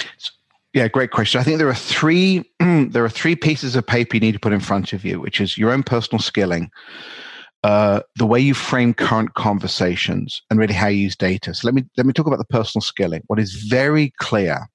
Yeah, 0.73 0.87
great 0.87 1.11
question. 1.11 1.41
I 1.41 1.45
think 1.45 1.59
there 1.59 1.69
are 1.69 1.75
three 1.75 2.45
there 2.61 3.05
are 3.05 3.11
three 3.11 3.35
pieces 3.35 3.75
of 3.75 3.87
paper 3.87 4.17
you 4.17 4.21
need 4.21 4.33
to 4.33 4.39
put 4.39 4.53
in 4.53 4.61
front 4.61 4.93
of 4.93 5.05
you, 5.05 5.21
which 5.21 5.41
is 5.41 5.59
your 5.59 5.73
own 5.73 5.83
personal 5.83 6.21
skilling, 6.21 6.71
uh, 7.62 8.00
the 8.17 8.26
way 8.26 8.40
you 8.40 8.55
frame 8.55 8.95
current 8.95 9.35
conversations, 9.35 10.43
and 10.50 10.59
really 10.59 10.75
how 10.75 10.88
you 10.88 11.02
use 11.02 11.17
data. 11.17 11.55
So 11.55 11.67
let 11.67 11.75
me 11.75 11.85
let 11.97 12.07
me 12.07 12.12
talk 12.12 12.26
about 12.26 12.38
the 12.38 12.45
personal 12.47 12.83
skilling. 12.83 13.23
What 13.26 13.38
is 13.38 13.52
very 13.69 14.12
clear 14.19 14.67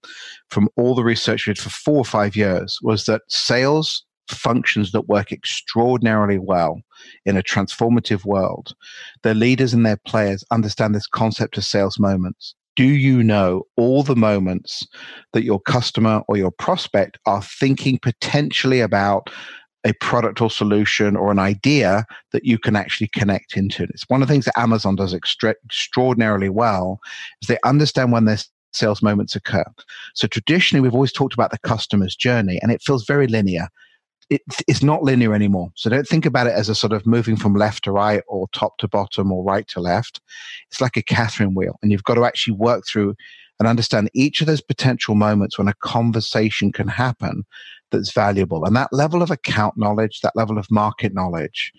from 0.50 0.70
all 0.78 0.96
the 0.96 1.04
research 1.04 1.48
we 1.48 1.54
did 1.54 1.62
for 1.62 1.70
four 1.70 1.98
or 1.98 2.06
five 2.06 2.36
years 2.36 2.78
was 2.82 3.06
that 3.06 3.22
sales 3.28 4.04
functions 4.30 4.92
that 4.92 5.08
work 5.08 5.32
extraordinarily 5.32 6.40
well 6.40 6.82
in 7.26 7.38
a 7.38 7.44
transformative 7.44 8.26
world. 8.26 8.74
Their 9.24 9.36
leaders 9.36 9.74
and 9.74 9.86
their 9.86 10.00
players 10.06 10.44
understand 10.52 10.96
this 10.96 11.08
concept 11.08 11.58
of 11.58 11.66
sales 11.66 12.00
moments 12.00 12.56
do 12.76 12.84
you 12.84 13.24
know 13.24 13.64
all 13.78 14.04
the 14.04 14.16
moments 14.16 14.86
that 15.34 15.44
your 15.44 15.60
customer 15.62 16.22
or 16.28 16.38
your 16.38 16.52
prospect 16.52 17.18
are 17.26 17.42
thinking 17.42 17.98
potentially 18.00 18.82
about 18.82 19.30
a 19.86 19.94
product 19.94 20.42
or 20.42 20.50
solution 20.50 21.16
or 21.16 21.32
an 21.32 21.40
idea 21.40 22.06
that 22.32 22.46
you 22.46 22.58
can 22.58 22.76
actually 22.76 23.08
connect 23.08 23.56
into? 23.56 23.84
It's 23.84 24.06
one 24.08 24.22
of 24.22 24.28
the 24.28 24.34
things 24.34 24.46
that 24.46 24.60
Amazon 24.60 24.96
does 24.96 25.14
extra- 25.14 25.56
extraordinarily 25.66 26.50
well 26.50 27.00
is 27.42 27.48
they 27.48 27.60
understand 27.64 28.12
when 28.12 28.26
their 28.26 28.40
sales 28.74 29.02
moments 29.02 29.36
occur. 29.36 29.64
So 30.16 30.28
traditionally, 30.28 30.82
we've 30.82 30.94
always 30.94 31.14
talked 31.14 31.34
about 31.34 31.52
the 31.52 31.60
customer's 31.60 32.16
journey, 32.16 32.60
and 32.62 32.72
it 32.72 32.82
feels 32.82 33.06
very 33.06 33.28
linear 33.28 33.70
it, 34.30 34.42
it's 34.68 34.84
not 34.84 35.04
linear 35.04 35.34
anymore. 35.34 35.70
So 35.76 35.90
don't 35.90 36.08
think 36.08 36.26
about 36.26 36.48
it 36.48 36.54
as 36.54 36.70
a 36.70 36.76
sort 36.76 36.94
of 36.94 37.06
moving 37.06 37.36
from 37.36 37.56
left 37.56 37.84
to 37.84 37.92
right 37.92 38.24
or 38.28 38.48
top 38.54 38.78
to 38.80 38.88
bottom 38.88 39.32
or 39.32 39.44
right 39.44 39.68
to 39.70 39.80
left. 39.80 40.20
It's 40.72 40.82
like 40.82 40.98
a 40.98 41.04
Catherine 41.04 41.54
wheel, 41.54 41.78
and 41.82 41.92
you've 41.92 42.04
got 42.04 42.16
to 42.16 42.26
actually 42.26 42.56
work 42.56 42.84
through 42.88 43.16
and 43.60 43.68
understand 43.68 44.10
each 44.14 44.42
of 44.42 44.48
those 44.48 44.62
potential 44.62 45.16
moments 45.16 45.58
when 45.58 45.68
a 45.68 45.74
conversation 45.82 46.72
can 46.72 46.88
happen 46.88 47.46
that's 47.96 48.14
valuable. 48.14 48.66
And 48.66 48.76
that 48.76 48.92
level 48.92 49.22
of 49.22 49.32
account 49.32 49.76
knowledge, 49.78 50.22
that 50.22 50.36
level 50.36 50.58
of 50.58 50.70
market 50.70 51.14
knowledge, 51.14 51.72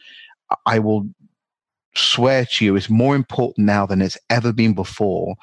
I 0.67 0.79
will 0.79 1.09
swear 1.95 2.45
to 2.45 2.65
you 2.65 2.77
is 2.77 2.91
more 2.91 3.17
important 3.17 3.67
now 3.67 3.87
than 3.87 4.03
it's 4.03 4.19
ever 4.31 4.53
been 4.53 4.75
before, 4.75 5.35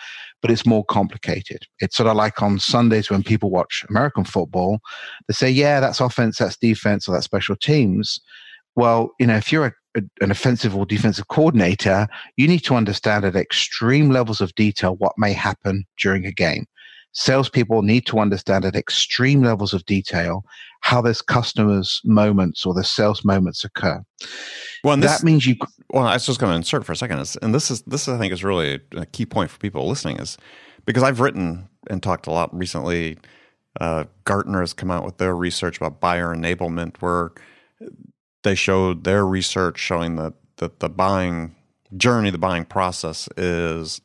but 0.41 0.51
it's 0.51 0.65
more 0.65 0.85
complicated. 0.85 1.65
It's 1.79 1.97
sort 1.97 2.07
of 2.07 2.15
like 2.15 2.41
on 2.41 2.59
Sundays 2.59 3.09
when 3.09 3.23
people 3.23 3.49
watch 3.49 3.85
American 3.89 4.23
football, 4.23 4.79
they 5.27 5.33
say, 5.33 5.49
yeah, 5.49 5.79
that's 5.79 5.99
offense, 5.99 6.37
that's 6.37 6.57
defense, 6.57 7.07
or 7.07 7.13
that's 7.13 7.25
special 7.25 7.55
teams. 7.55 8.19
Well, 8.75 9.11
you 9.19 9.27
know, 9.27 9.35
if 9.35 9.51
you're 9.51 9.67
a, 9.67 9.73
a, 9.99 10.01
an 10.21 10.31
offensive 10.31 10.75
or 10.75 10.85
defensive 10.85 11.27
coordinator, 11.27 12.07
you 12.37 12.47
need 12.47 12.63
to 12.65 12.75
understand 12.75 13.25
at 13.25 13.35
extreme 13.35 14.09
levels 14.09 14.41
of 14.41 14.55
detail 14.55 14.95
what 14.95 15.13
may 15.17 15.33
happen 15.33 15.85
during 15.97 16.25
a 16.25 16.31
game. 16.31 16.65
Salespeople 17.13 17.83
need 17.83 18.05
to 18.07 18.19
understand 18.19 18.65
at 18.65 18.75
extreme 18.75 19.43
levels 19.43 19.73
of 19.73 19.85
detail 19.85 20.43
how 20.81 21.01
those 21.01 21.21
customers' 21.21 22.01
moments 22.03 22.65
or 22.65 22.73
the 22.73 22.83
sales 22.83 23.23
moments 23.23 23.63
occur. 23.63 24.03
Well, 24.83 24.97
this, 24.97 25.19
that 25.19 25.23
means 25.23 25.45
you. 25.45 25.55
Well, 25.91 26.05
I 26.05 26.13
was 26.13 26.25
just 26.25 26.39
going 26.39 26.51
to 26.51 26.57
insert 26.57 26.85
for 26.85 26.91
a 26.91 26.95
second, 26.95 27.19
and 27.41 27.53
this 27.53 27.71
is 27.71 27.83
this 27.83 28.07
I 28.07 28.17
think 28.17 28.33
is 28.33 28.43
really 28.43 28.79
a 28.95 29.05
key 29.05 29.25
point 29.25 29.51
for 29.51 29.59
people 29.59 29.87
listening 29.87 30.17
is 30.17 30.37
because 30.85 31.03
I've 31.03 31.19
written 31.19 31.69
and 31.89 32.01
talked 32.01 32.27
a 32.27 32.31
lot 32.31 32.55
recently. 32.55 33.17
Uh, 33.79 34.05
Gartner 34.25 34.59
has 34.59 34.73
come 34.73 34.91
out 34.91 35.05
with 35.05 35.17
their 35.17 35.35
research 35.35 35.77
about 35.77 35.99
buyer 35.99 36.35
enablement, 36.35 36.97
where 36.99 37.31
they 38.43 38.55
showed 38.55 39.03
their 39.03 39.25
research 39.25 39.79
showing 39.79 40.15
that 40.17 40.33
that 40.57 40.79
the 40.79 40.89
buying 40.89 41.55
journey, 41.95 42.29
the 42.29 42.37
buying 42.37 42.65
process 42.65 43.29
is 43.37 44.01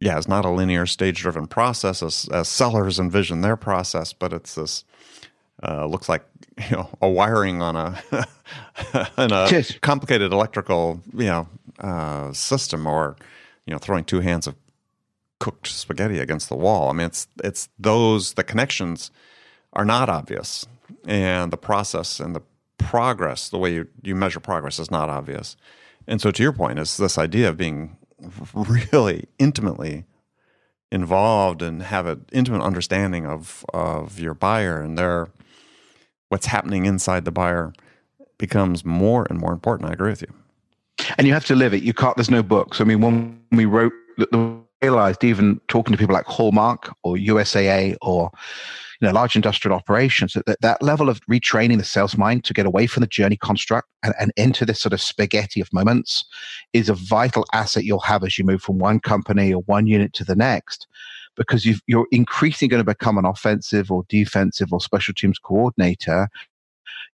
yeah, 0.00 0.18
it's 0.18 0.28
not 0.28 0.44
a 0.44 0.50
linear 0.50 0.86
stage 0.86 1.20
driven 1.20 1.46
process 1.46 2.02
as, 2.02 2.28
as, 2.32 2.48
sellers 2.48 2.98
envision 2.98 3.40
their 3.40 3.56
process, 3.56 4.12
but 4.12 4.32
it's 4.32 4.54
this 4.54 4.84
uh, 5.62 5.86
looks 5.86 6.08
like 6.08 6.24
you 6.70 6.76
know 6.76 6.88
a 7.00 7.08
wiring 7.08 7.62
on 7.62 7.76
a 7.76 7.98
in 9.18 9.32
a 9.32 9.64
complicated 9.80 10.32
electrical 10.32 11.00
you 11.14 11.26
know 11.26 11.48
uh, 11.80 12.32
system, 12.32 12.86
or 12.86 13.16
you 13.66 13.72
know 13.72 13.78
throwing 13.78 14.04
two 14.04 14.20
hands 14.20 14.46
of 14.46 14.54
cooked 15.38 15.66
spaghetti 15.66 16.18
against 16.18 16.48
the 16.48 16.56
wall. 16.56 16.90
I 16.90 16.92
mean, 16.92 17.06
it's 17.06 17.28
it's 17.42 17.68
those 17.78 18.34
the 18.34 18.44
connections 18.44 19.10
are 19.72 19.84
not 19.84 20.08
obvious, 20.08 20.66
and 21.06 21.52
the 21.52 21.56
process 21.56 22.20
and 22.20 22.34
the 22.34 22.42
progress, 22.78 23.48
the 23.48 23.58
way 23.58 23.72
you, 23.72 23.88
you 24.02 24.14
measure 24.14 24.40
progress, 24.40 24.78
is 24.78 24.90
not 24.90 25.08
obvious. 25.08 25.56
And 26.06 26.20
so, 26.20 26.30
to 26.30 26.42
your 26.42 26.52
point, 26.52 26.78
is 26.78 26.96
this 26.96 27.18
idea 27.18 27.48
of 27.48 27.56
being 27.56 27.96
really 28.92 29.26
intimately 29.38 30.04
involved 30.92 31.62
and 31.62 31.82
have 31.82 32.06
an 32.06 32.24
intimate 32.32 32.62
understanding 32.62 33.26
of 33.26 33.64
of 33.74 34.18
your 34.18 34.34
buyer 34.34 34.80
and 34.80 34.96
their 34.96 35.28
what's 36.28 36.46
happening 36.46 36.86
inside 36.86 37.24
the 37.24 37.32
buyer 37.32 37.72
becomes 38.38 38.84
more 38.84 39.26
and 39.30 39.38
more 39.38 39.52
important. 39.52 39.90
I 39.90 39.92
agree 39.92 40.10
with 40.10 40.22
you. 40.22 40.32
And 41.18 41.26
you 41.26 41.32
have 41.32 41.44
to 41.46 41.54
live 41.54 41.74
it. 41.74 41.82
You 41.82 41.92
can't. 41.92 42.16
There's 42.16 42.30
no 42.30 42.42
books. 42.42 42.80
I 42.80 42.84
mean, 42.84 43.00
when 43.00 43.40
we 43.52 43.64
wrote, 43.66 43.92
realized 44.82 45.24
even 45.24 45.60
talking 45.68 45.92
to 45.92 45.98
people 45.98 46.14
like 46.14 46.26
Hallmark 46.26 46.94
or 47.02 47.16
USAA 47.16 47.96
or 48.02 48.30
you 49.00 49.06
know, 49.06 49.12
large 49.12 49.36
industrial 49.36 49.76
operations, 49.76 50.34
that, 50.46 50.60
that 50.60 50.82
level 50.82 51.08
of 51.08 51.20
retraining 51.30 51.78
the 51.78 51.84
sales 51.84 52.16
mind 52.16 52.44
to 52.44 52.54
get 52.54 52.66
away 52.66 52.86
from 52.86 53.02
the 53.02 53.06
journey 53.06 53.36
construct 53.36 53.88
and, 54.02 54.14
and 54.18 54.32
into 54.36 54.64
this 54.64 54.80
sort 54.80 54.92
of 54.92 55.00
spaghetti 55.00 55.60
of 55.60 55.72
moments 55.72 56.24
is 56.72 56.88
a 56.88 56.94
vital 56.94 57.44
asset 57.52 57.84
you'll 57.84 58.00
have 58.00 58.24
as 58.24 58.38
you 58.38 58.44
move 58.44 58.62
from 58.62 58.78
one 58.78 59.00
company 59.00 59.52
or 59.52 59.62
one 59.62 59.86
unit 59.86 60.12
to 60.14 60.24
the 60.24 60.36
next 60.36 60.86
because 61.36 61.66
you 61.66 62.00
are 62.00 62.06
increasingly 62.10 62.70
going 62.70 62.80
to 62.80 62.84
become 62.84 63.18
an 63.18 63.26
offensive 63.26 63.90
or 63.90 64.04
defensive 64.08 64.72
or 64.72 64.80
special 64.80 65.12
teams 65.14 65.38
coordinator. 65.38 66.28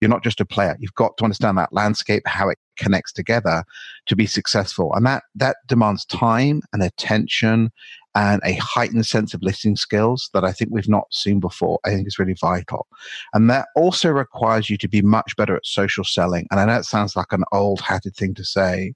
You're 0.00 0.10
not 0.10 0.24
just 0.24 0.40
a 0.40 0.44
player. 0.44 0.76
You've 0.80 0.94
got 0.94 1.16
to 1.16 1.24
understand 1.24 1.58
that 1.58 1.72
landscape, 1.72 2.22
how 2.26 2.48
it 2.48 2.58
connects 2.76 3.12
together 3.12 3.64
to 4.06 4.16
be 4.16 4.26
successful. 4.26 4.92
And 4.94 5.04
that, 5.06 5.24
that 5.34 5.56
demands 5.66 6.04
time 6.06 6.62
and 6.72 6.82
attention 6.82 7.70
and 8.14 8.40
a 8.44 8.54
heightened 8.54 9.06
sense 9.06 9.34
of 9.34 9.42
listening 9.42 9.76
skills 9.76 10.30
that 10.34 10.44
I 10.44 10.52
think 10.52 10.70
we've 10.72 10.88
not 10.88 11.06
seen 11.12 11.38
before. 11.38 11.78
I 11.84 11.90
think 11.90 12.08
is 12.08 12.18
really 12.18 12.34
vital. 12.34 12.86
And 13.32 13.48
that 13.50 13.68
also 13.76 14.08
requires 14.10 14.68
you 14.68 14.76
to 14.78 14.88
be 14.88 15.02
much 15.02 15.36
better 15.36 15.56
at 15.56 15.66
social 15.66 16.04
selling. 16.04 16.46
And 16.50 16.58
I 16.58 16.64
know 16.64 16.78
it 16.78 16.84
sounds 16.84 17.14
like 17.14 17.32
an 17.32 17.44
old 17.52 17.80
hatted 17.80 18.16
thing 18.16 18.34
to 18.34 18.44
say, 18.44 18.94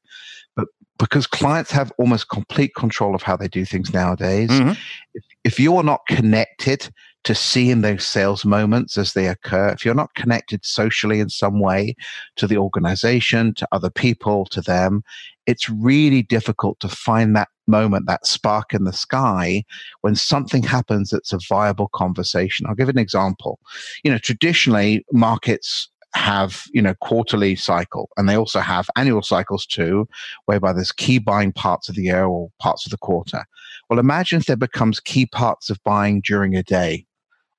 but 0.56 0.66
because 0.98 1.26
clients 1.26 1.70
have 1.70 1.92
almost 1.98 2.28
complete 2.28 2.74
control 2.74 3.14
of 3.14 3.22
how 3.22 3.36
they 3.36 3.48
do 3.48 3.64
things 3.64 3.92
nowadays, 3.92 4.50
mm-hmm. 4.50 4.72
if, 5.14 5.24
if 5.44 5.60
you 5.60 5.76
are 5.76 5.82
not 5.82 6.06
connected 6.08 6.90
to 7.24 7.34
seeing 7.34 7.80
those 7.80 8.06
sales 8.06 8.44
moments 8.44 8.98
as 8.98 9.14
they 9.14 9.28
occur, 9.28 9.68
if 9.68 9.84
you're 9.84 9.94
not 9.94 10.14
connected 10.14 10.64
socially 10.64 11.20
in 11.20 11.30
some 11.30 11.58
way 11.60 11.94
to 12.36 12.46
the 12.46 12.58
organization, 12.58 13.54
to 13.54 13.66
other 13.72 13.90
people, 13.90 14.44
to 14.46 14.60
them, 14.60 15.02
it's 15.46 15.68
really 15.68 16.22
difficult 16.22 16.78
to 16.80 16.88
find 16.88 17.34
that 17.34 17.48
moment, 17.66 18.06
that 18.06 18.26
spark 18.26 18.74
in 18.74 18.84
the 18.84 18.92
sky 18.92 19.64
when 20.02 20.14
something 20.14 20.62
happens 20.62 21.10
that's 21.10 21.32
a 21.32 21.38
viable 21.48 21.88
conversation. 21.88 22.66
I'll 22.66 22.74
give 22.74 22.90
an 22.90 22.98
example. 22.98 23.58
You 24.02 24.10
know, 24.10 24.18
traditionally 24.18 25.04
markets 25.12 25.88
have 26.14 26.64
you 26.72 26.80
know 26.80 26.94
quarterly 27.00 27.56
cycle 27.56 28.08
and 28.16 28.28
they 28.28 28.36
also 28.36 28.60
have 28.60 28.88
annual 28.94 29.20
cycles 29.20 29.66
too 29.66 30.08
whereby 30.44 30.72
there's 30.72 30.92
key 30.92 31.18
buying 31.18 31.52
parts 31.52 31.88
of 31.88 31.96
the 31.96 32.04
year 32.04 32.24
or 32.24 32.50
parts 32.60 32.86
of 32.86 32.90
the 32.90 32.98
quarter 32.98 33.44
well 33.90 33.98
imagine 33.98 34.38
if 34.38 34.46
there 34.46 34.56
becomes 34.56 35.00
key 35.00 35.26
parts 35.26 35.70
of 35.70 35.82
buying 35.82 36.20
during 36.20 36.54
a 36.54 36.62
day 36.62 37.04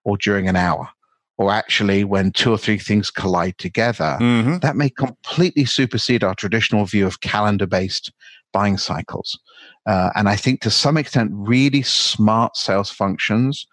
or 0.06 0.18
during 0.18 0.48
an 0.48 0.56
hour 0.56 0.88
or 1.38 1.52
actually 1.52 2.06
when 2.06 2.32
two 2.32 2.50
or 2.52 2.58
three 2.58 2.78
things 2.78 3.12
collide 3.12 3.58
together, 3.58 4.18
Mm-hmm. 4.22 4.60
that 4.60 4.78
may 4.78 4.90
completely 4.90 5.66
supersede 5.66 6.24
our 6.24 6.34
traditional 6.36 6.86
view 6.86 7.06
of 7.06 7.20
calendar 7.20 7.68
based 7.68 8.14
buying 8.54 8.78
cycles. 8.78 9.38
Uh, 9.86 10.12
and 10.16 10.30
I 10.30 10.38
think 10.38 10.62
to 10.62 10.70
some 10.72 10.96
extent, 10.96 11.32
really 11.34 11.82
smart 11.82 12.56
sales 12.56 12.90
functions 12.90 13.68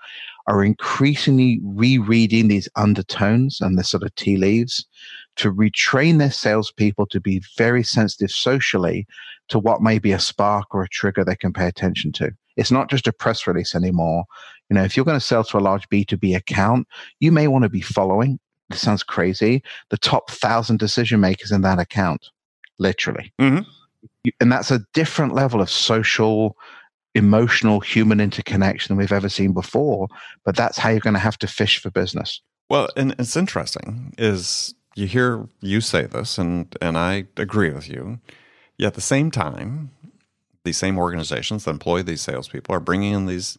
are 0.48 0.64
increasingly 0.64 1.60
rereading 1.62 2.48
these 2.48 2.68
undertones 2.74 3.60
and 3.60 3.78
the 3.78 3.84
sort 3.84 4.02
of 4.02 4.12
tea 4.16 4.36
leaves 4.36 4.84
to 5.36 5.52
retrain 5.52 6.18
their 6.18 6.32
salespeople 6.32 7.06
to 7.06 7.20
be 7.20 7.40
very 7.56 7.84
sensitive 7.84 8.32
socially 8.32 9.06
to 9.48 9.60
what 9.60 9.82
may 9.82 10.00
be 10.00 10.10
a 10.10 10.18
spark 10.18 10.74
or 10.74 10.82
a 10.82 10.88
trigger 10.88 11.24
they 11.24 11.36
can 11.36 11.52
pay 11.52 11.68
attention 11.68 12.10
to. 12.12 12.32
It's 12.56 12.72
not 12.72 12.90
just 12.90 13.06
a 13.06 13.12
press 13.12 13.46
release 13.46 13.74
anymore. 13.74 14.24
You 14.72 14.78
know, 14.78 14.84
if 14.84 14.96
you're 14.96 15.04
going 15.04 15.20
to 15.20 15.20
sell 15.20 15.44
to 15.44 15.58
a 15.58 15.60
large 15.60 15.86
B2B 15.90 16.34
account, 16.34 16.88
you 17.20 17.30
may 17.30 17.46
want 17.46 17.64
to 17.64 17.68
be 17.68 17.82
following, 17.82 18.40
this 18.70 18.80
sounds 18.80 19.02
crazy, 19.02 19.62
the 19.90 19.98
top 19.98 20.30
thousand 20.30 20.78
decision 20.78 21.20
makers 21.20 21.52
in 21.52 21.60
that 21.60 21.78
account, 21.78 22.30
literally. 22.78 23.34
Mhm. 23.38 23.66
And 24.40 24.50
that's 24.50 24.70
a 24.70 24.80
different 24.94 25.34
level 25.34 25.60
of 25.60 25.68
social, 25.68 26.56
emotional, 27.14 27.80
human 27.80 28.18
interconnection 28.18 28.94
than 28.94 28.98
we've 28.98 29.12
ever 29.12 29.28
seen 29.28 29.52
before. 29.52 30.08
But 30.42 30.56
that's 30.56 30.78
how 30.78 30.88
you're 30.88 31.00
going 31.00 31.12
to 31.12 31.20
have 31.20 31.36
to 31.40 31.46
fish 31.46 31.78
for 31.78 31.90
business. 31.90 32.40
Well, 32.70 32.88
and 32.96 33.14
it's 33.18 33.36
interesting 33.36 34.14
is 34.16 34.74
you 34.94 35.06
hear 35.06 35.50
you 35.60 35.82
say 35.82 36.06
this, 36.06 36.38
and 36.38 36.74
and 36.80 36.96
I 36.96 37.26
agree 37.36 37.72
with 37.72 37.90
you. 37.90 38.20
Yet 38.78 38.86
at 38.86 38.94
the 38.94 39.02
same 39.02 39.30
time, 39.30 39.90
these 40.64 40.78
same 40.78 40.96
organizations 40.96 41.64
that 41.64 41.72
employ 41.72 42.02
these 42.02 42.22
salespeople 42.22 42.74
are 42.74 42.80
bringing 42.80 43.12
in 43.12 43.26
these, 43.26 43.58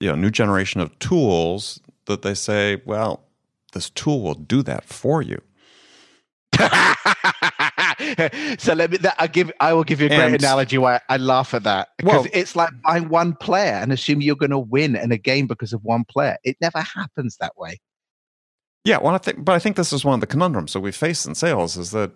you 0.00 0.08
know, 0.08 0.14
new 0.14 0.30
generation 0.30 0.80
of 0.80 0.96
tools 0.98 1.80
that 2.06 2.22
they 2.22 2.34
say, 2.34 2.80
well, 2.84 3.24
this 3.72 3.90
tool 3.90 4.22
will 4.22 4.34
do 4.34 4.62
that 4.62 4.84
for 4.84 5.20
you. 5.22 5.40
so 8.58 8.72
let 8.74 8.90
me. 8.90 8.96
That, 8.98 9.14
I 9.18 9.26
give. 9.30 9.52
I 9.60 9.72
will 9.72 9.84
give 9.84 10.00
you 10.00 10.06
a 10.06 10.08
great 10.08 10.20
And- 10.20 10.34
analogy 10.34 10.78
why 10.78 11.00
I 11.08 11.16
laugh 11.18 11.54
at 11.54 11.64
that 11.64 11.88
because 11.98 12.22
Well- 12.24 12.30
it's 12.32 12.56
like 12.56 12.70
buying 12.82 13.08
one 13.08 13.34
player 13.34 13.74
and 13.74 13.92
assuming 13.92 14.26
you're 14.26 14.36
going 14.36 14.50
to 14.50 14.58
win 14.58 14.96
in 14.96 15.12
a 15.12 15.18
game 15.18 15.46
because 15.46 15.72
of 15.72 15.84
one 15.84 16.04
player. 16.04 16.36
It 16.44 16.56
never 16.60 16.80
happens 16.80 17.36
that 17.40 17.56
way. 17.56 17.78
Yeah, 18.84 18.98
well, 18.98 19.14
I 19.14 19.18
think, 19.18 19.44
but 19.44 19.54
I 19.54 19.58
think 19.58 19.76
this 19.76 19.92
is 19.92 20.04
one 20.04 20.14
of 20.14 20.20
the 20.20 20.26
conundrums 20.26 20.72
that 20.72 20.80
we 20.80 20.92
face 20.92 21.26
in 21.26 21.34
sales 21.34 21.76
is 21.76 21.90
that, 21.90 22.12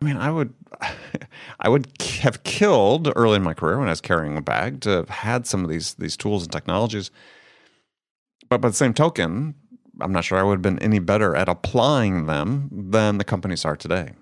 I 0.00 0.04
mean, 0.06 0.16
I 0.16 0.30
would, 0.30 0.54
I 1.60 1.68
would 1.68 1.88
have 2.20 2.42
killed 2.42 3.12
early 3.16 3.36
in 3.36 3.42
my 3.42 3.54
career 3.54 3.78
when 3.78 3.88
I 3.88 3.92
was 3.92 4.00
carrying 4.00 4.36
a 4.36 4.42
bag 4.42 4.80
to 4.82 4.90
have 4.90 5.08
had 5.10 5.46
some 5.46 5.62
of 5.62 5.70
these 5.70 5.94
these 5.94 6.16
tools 6.16 6.44
and 6.44 6.52
technologies. 6.52 7.10
But 8.48 8.60
by 8.60 8.68
the 8.68 8.74
same 8.74 8.94
token, 8.94 9.54
I'm 10.00 10.12
not 10.12 10.24
sure 10.24 10.38
I 10.38 10.42
would 10.42 10.54
have 10.54 10.62
been 10.62 10.78
any 10.80 10.98
better 10.98 11.36
at 11.36 11.48
applying 11.48 12.26
them 12.26 12.68
than 12.72 13.18
the 13.18 13.24
companies 13.24 13.64
are 13.64 13.76
today, 13.76 14.12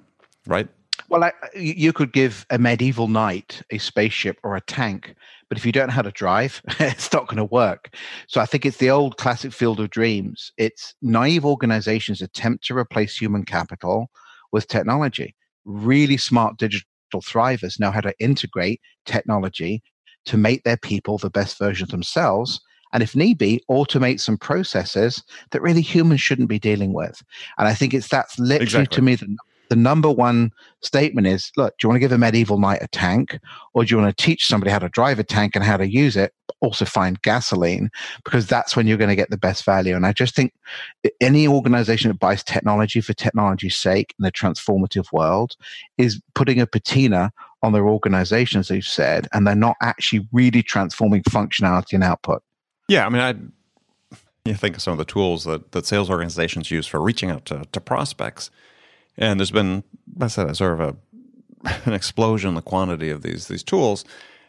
right? 0.47 0.69
Well, 1.09 1.25
I, 1.25 1.33
you 1.55 1.93
could 1.93 2.13
give 2.13 2.45
a 2.51 2.59
medieval 2.59 3.09
knight 3.09 3.63
a 3.71 3.79
spaceship 3.79 4.39
or 4.43 4.57
a 4.57 4.61
tank, 4.61 5.15
but 5.49 5.57
if 5.57 5.65
you 5.65 5.73
don't 5.73 5.87
know 5.87 5.95
how 5.95 6.03
to 6.03 6.11
drive, 6.11 6.61
it's 6.81 7.13
not 7.13 7.29
going 7.29 7.39
to 7.39 7.45
work. 7.45 7.95
So 8.27 8.41
I 8.41 8.47
think 8.47 8.67
it's 8.67 8.77
the 8.79 8.91
old 8.91 9.17
classic 9.17 9.53
field 9.53 9.81
of 9.81 9.91
dreams. 9.91 10.53
It's 10.59 10.95
naive 11.01 11.47
organizations 11.47 12.21
attempt 12.21 12.65
to 12.67 12.77
replace 12.77 13.17
human 13.17 13.45
capital 13.45 14.11
with 14.53 14.67
technology. 14.67 15.35
Really 15.65 16.17
smart 16.17 16.59
digital 16.59 16.85
thrivers 17.17 17.81
know 17.81 17.91
how 17.91 18.01
to 18.01 18.15
integrate 18.19 18.81
technology 19.07 19.83
to 20.27 20.37
make 20.37 20.63
their 20.65 20.77
people 20.77 21.19
the 21.19 21.31
best 21.31 21.59
version 21.59 21.85
of 21.85 21.91
themselves. 21.91 22.61
And 22.93 23.03
if 23.03 23.15
need 23.15 23.39
be, 23.39 23.63
automate 23.71 24.21
some 24.21 24.39
processes 24.39 25.23
that 25.51 25.63
really 25.63 25.83
humans 25.83 26.21
shouldn't 26.21 26.49
be 26.49 26.59
dealing 26.59 26.93
with. 26.93 27.23
And 27.59 27.69
I 27.69 27.75
think 27.75 27.93
it's 27.95 28.09
that's 28.09 28.39
literally 28.39 28.65
Exactly. 28.65 28.97
to 28.97 29.03
me 29.03 29.15
the, 29.15 29.37
the 29.69 29.77
number 29.77 30.11
one 30.11 30.53
statement 30.81 31.27
is 31.27 31.51
look, 31.57 31.77
do 31.79 31.85
you 31.85 31.89
want 31.89 31.97
to 31.97 32.01
give 32.01 32.13
a 32.13 32.19
medieval 32.19 32.59
knight 32.59 32.83
a 32.83 32.89
tank? 32.89 33.39
Or 33.75 33.85
do 33.85 33.95
you 33.95 34.01
want 34.01 34.17
to 34.17 34.25
teach 34.25 34.47
somebody 34.47 34.71
how 34.71 34.79
to 34.79 34.89
drive 34.89 35.19
a 35.19 35.25
tank 35.25 35.55
and 35.55 35.65
how 35.65 35.77
to 35.77 35.89
use 35.89 36.17
it? 36.17 36.33
Also 36.61 36.85
find 36.85 37.21
gasoline 37.23 37.91
because 38.25 38.47
that's 38.47 38.75
when 38.75 38.87
you're 38.87 38.97
going 38.97 39.11
to 39.11 39.17
get 39.17 39.31
the 39.31 39.37
best 39.37 39.65
value. 39.65 39.95
And 39.95 40.07
I 40.07 40.13
just 40.13 40.35
think 40.35 40.53
any 41.21 41.47
organization 41.47 42.11
that 42.11 42.19
buys 42.19 42.43
technology 42.43 43.01
for 43.01 43.13
technology's 43.15 43.77
sake 43.77 44.15
in 44.19 44.25
a 44.25 44.31
transformative 44.31 45.13
world 45.13 45.57
is 45.99 46.21
putting 46.35 46.61
a 46.61 46.67
patina 46.67 47.33
on 47.63 47.73
their 47.73 47.89
organization, 47.89 48.61
as 48.61 48.71
you've 48.71 48.85
said, 48.85 49.29
and 49.33 49.47
they're 49.47 49.55
not 49.55 49.77
actually 49.83 50.27
really 50.33 50.63
transforming 50.63 51.23
functionality 51.25 51.95
and 51.95 52.05
output. 52.05 52.43
Yeah, 52.89 53.05
I 53.05 53.09
mean, 53.09 53.21
I 53.21 53.35
you 54.49 54.55
think 54.55 54.77
of 54.77 54.83
some 54.83 54.93
of 54.93 54.99
the 54.99 55.05
tools 55.05 55.45
that, 55.45 55.73
that 55.73 55.87
sales 55.87 56.11
organizations 56.11 56.71
use 56.71 56.87
for 56.87 57.01
reaching 57.01 57.31
out 57.31 57.45
to, 57.47 57.65
to 57.71 57.81
prospects, 57.81 58.51
and 59.19 59.39
there's 59.39 59.51
been, 59.51 59.85
I 60.21 60.29
said, 60.29 60.57
sort 60.57 60.73
of 60.73 60.81
a 60.81 60.97
an 61.85 61.93
explosion 61.93 62.51
in 62.51 62.55
the 62.55 62.63
quantity 62.63 63.11
of 63.11 63.23
these 63.23 63.49
these 63.49 63.63
tools, 63.63 64.05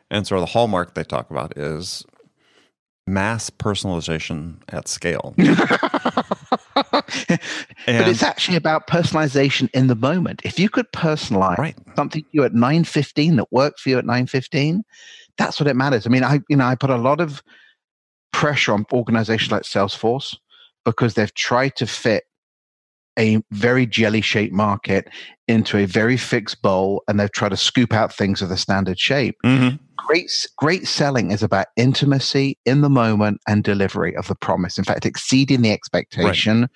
and 0.09 0.25
sort 0.25 0.39
of 0.39 0.43
the 0.47 0.51
hallmark 0.53 0.93
they 0.93 1.03
talk 1.03 1.29
about 1.29 1.57
is 1.57 2.05
mass 3.07 3.49
personalization 3.49 4.57
at 4.69 4.87
scale. 4.87 5.33
but 5.37 7.09
it's 7.85 8.21
actually 8.23 8.55
about 8.55 8.85
personalization 8.87 9.69
in 9.73 9.87
the 9.87 9.95
moment. 9.95 10.41
If 10.43 10.59
you 10.59 10.69
could 10.69 10.91
personalize 10.91 11.57
Right. 11.57 11.75
something 11.95 12.21
to 12.21 12.27
you 12.31 12.43
at 12.43 12.53
9.15 12.53 13.37
that 13.37 13.51
worked 13.51 13.79
for 13.79 13.89
you 13.89 13.97
at 13.97 14.05
9.15, 14.05 14.83
that's 15.37 15.59
what 15.59 15.67
it 15.67 15.75
matters. 15.75 16.05
I 16.05 16.09
mean, 16.09 16.23
I 16.23 16.41
you 16.49 16.55
know, 16.55 16.65
I 16.65 16.75
put 16.75 16.91
a 16.91 16.97
lot 16.97 17.19
of 17.19 17.41
pressure 18.31 18.73
on 18.73 18.85
organizations 18.93 19.51
like 19.51 19.63
Salesforce 19.63 20.37
because 20.85 21.15
they've 21.15 21.33
tried 21.33 21.75
to 21.77 21.87
fit 21.87 22.25
a 23.19 23.43
very 23.51 23.85
jelly 23.85 24.21
shaped 24.21 24.53
market 24.53 25.09
into 25.47 25.77
a 25.77 25.85
very 25.85 26.17
fixed 26.17 26.61
bowl 26.61 27.03
and 27.07 27.19
they've 27.19 27.31
tried 27.31 27.49
to 27.49 27.57
scoop 27.57 27.93
out 27.93 28.13
things 28.13 28.41
of 28.41 28.49
the 28.49 28.57
standard 28.57 28.97
shape. 28.99 29.35
Mhm. 29.43 29.79
great 29.97 30.47
great 30.57 30.87
selling 30.87 31.29
is 31.29 31.43
about 31.43 31.67
intimacy 31.75 32.57
in 32.65 32.81
the 32.81 32.89
moment 32.89 33.39
and 33.47 33.63
delivery 33.63 34.15
of 34.15 34.27
the 34.27 34.35
promise. 34.35 34.77
In 34.77 34.85
fact 34.85 35.05
exceeding 35.05 35.61
the 35.61 35.71
expectation 35.71 36.69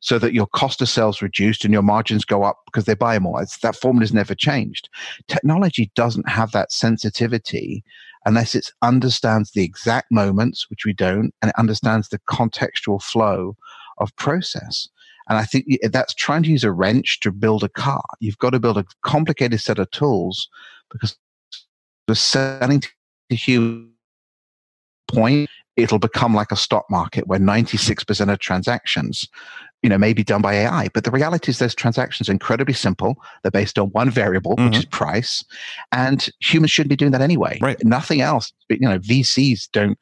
so 0.00 0.18
that 0.18 0.32
your 0.32 0.46
cost 0.46 0.80
of 0.80 0.88
sales 0.88 1.20
reduced 1.20 1.62
and 1.64 1.74
your 1.74 1.82
margins 1.82 2.24
go 2.24 2.42
up 2.42 2.56
because 2.64 2.86
they 2.86 2.94
buy 2.94 3.18
more. 3.18 3.42
It's, 3.42 3.58
that 3.58 3.76
formula 3.76 4.02
has 4.02 4.14
never 4.14 4.34
changed. 4.34 4.88
Technology 5.28 5.92
doesn't 5.94 6.26
have 6.28 6.52
that 6.52 6.72
sensitivity 6.72 7.84
unless 8.24 8.54
it 8.54 8.72
understands 8.80 9.50
the 9.52 9.62
exact 9.62 10.10
moments 10.10 10.68
which 10.70 10.86
we 10.86 10.94
don't 10.94 11.32
and 11.42 11.50
it 11.50 11.58
understands 11.58 12.08
the 12.08 12.18
contextual 12.20 13.02
flow 13.02 13.56
of 13.98 14.14
process 14.16 14.88
and 15.30 15.38
I 15.38 15.44
think 15.44 15.66
that's 15.92 16.12
trying 16.12 16.42
to 16.42 16.50
use 16.50 16.64
a 16.64 16.72
wrench 16.72 17.20
to 17.20 17.30
build 17.30 17.62
a 17.62 17.68
car. 17.68 18.02
You've 18.18 18.38
got 18.38 18.50
to 18.50 18.58
build 18.58 18.76
a 18.76 18.84
complicated 19.02 19.60
set 19.60 19.78
of 19.78 19.88
tools 19.92 20.48
because 20.90 21.16
the 22.08 22.16
selling 22.16 22.80
to 22.80 23.36
human 23.36 23.92
point, 25.06 25.48
it'll 25.76 26.00
become 26.00 26.34
like 26.34 26.50
a 26.50 26.56
stock 26.56 26.84
market 26.90 27.28
where 27.28 27.38
96% 27.38 28.32
of 28.32 28.38
transactions, 28.40 29.28
you 29.84 29.88
know, 29.88 29.98
may 29.98 30.12
be 30.12 30.24
done 30.24 30.42
by 30.42 30.54
AI. 30.54 30.88
But 30.92 31.04
the 31.04 31.12
reality 31.12 31.50
is 31.50 31.60
those 31.60 31.76
transactions 31.76 32.28
are 32.28 32.32
incredibly 32.32 32.74
simple. 32.74 33.14
They're 33.42 33.52
based 33.52 33.78
on 33.78 33.90
one 33.90 34.10
variable, 34.10 34.56
which 34.56 34.58
mm-hmm. 34.58 34.74
is 34.74 34.84
price. 34.86 35.44
And 35.92 36.28
humans 36.40 36.72
shouldn't 36.72 36.90
be 36.90 36.96
doing 36.96 37.12
that 37.12 37.22
anyway. 37.22 37.58
Right. 37.62 37.78
Nothing 37.84 38.20
else. 38.20 38.52
But, 38.68 38.80
you 38.80 38.88
know, 38.88 38.98
VCs 38.98 39.68
don't 39.72 39.96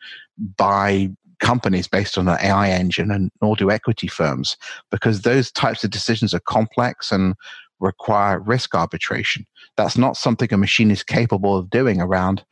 buy 0.57 1.11
companies 1.41 1.89
based 1.89 2.19
on 2.19 2.29
an 2.29 2.39
AI 2.41 2.71
engine 2.71 3.11
and 3.11 3.31
nor 3.41 3.57
do 3.57 3.71
equity 3.71 4.09
firms 4.09 4.57
because 4.91 5.23
those 5.23 5.51
types 5.53 5.85
of 5.85 5.91
decisions 5.91 6.35
are 6.35 6.41
complex 6.41 7.13
and 7.13 7.35
require 7.81 8.41
risk 8.41 8.75
arbitration. 8.75 9.47
That's 9.77 9.97
not 9.97 10.17
something 10.17 10.53
a 10.53 10.57
machine 10.57 10.91
is 10.91 11.03
capable 11.03 11.57
of 11.57 11.71
doing 11.71 12.01
around 12.01 12.45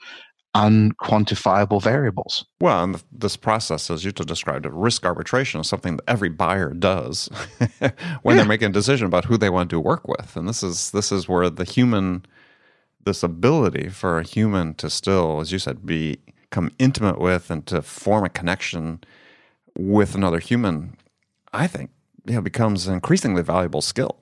unquantifiable 0.55 1.83
variables. 1.83 2.45
Well, 2.61 2.83
and 2.83 3.05
this 3.13 3.37
process, 3.37 3.91
as 3.91 4.05
you 4.05 4.13
just 4.13 4.29
described 4.29 4.65
it, 4.65 4.73
risk 4.73 5.05
arbitration 5.05 5.61
is 5.61 5.69
something 5.69 5.97
that 5.97 6.05
every 6.09 6.31
buyer 6.31 6.73
does 6.73 7.29
when 8.23 8.37
Yeah. 8.37 8.37
they're 8.37 8.45
making 8.47 8.71
a 8.71 8.73
decision 8.73 9.07
about 9.07 9.27
who 9.27 9.37
they 9.37 9.51
want 9.51 9.69
to 9.71 9.81
work 9.81 10.09
with, 10.09 10.35
and 10.37 10.49
this 10.49 10.63
is 10.63 10.91
this 10.93 11.13
is 11.13 11.29
where 11.29 11.51
the 11.51 11.65
human, 11.65 12.25
this 13.05 13.23
ability 13.23 13.91
for 13.91 14.19
a 14.19 14.23
human 14.23 14.73
to 14.75 14.89
still, 14.89 15.41
as 15.41 15.53
you 15.53 15.59
said, 15.59 15.85
be 15.85 16.19
become 16.57 16.73
intimate 16.79 17.21
with 17.21 17.51
and 17.51 17.67
to 17.67 17.83
form 17.83 18.25
a 18.25 18.31
connection 18.31 19.05
with 19.77 20.15
another 20.15 20.39
human, 20.39 20.97
I 21.53 21.67
think, 21.67 21.91
yeah, 22.25 22.41
becomes 22.41 22.87
an 22.87 22.95
increasingly 22.95 23.43
valuable 23.43 23.83
skill. 23.83 24.17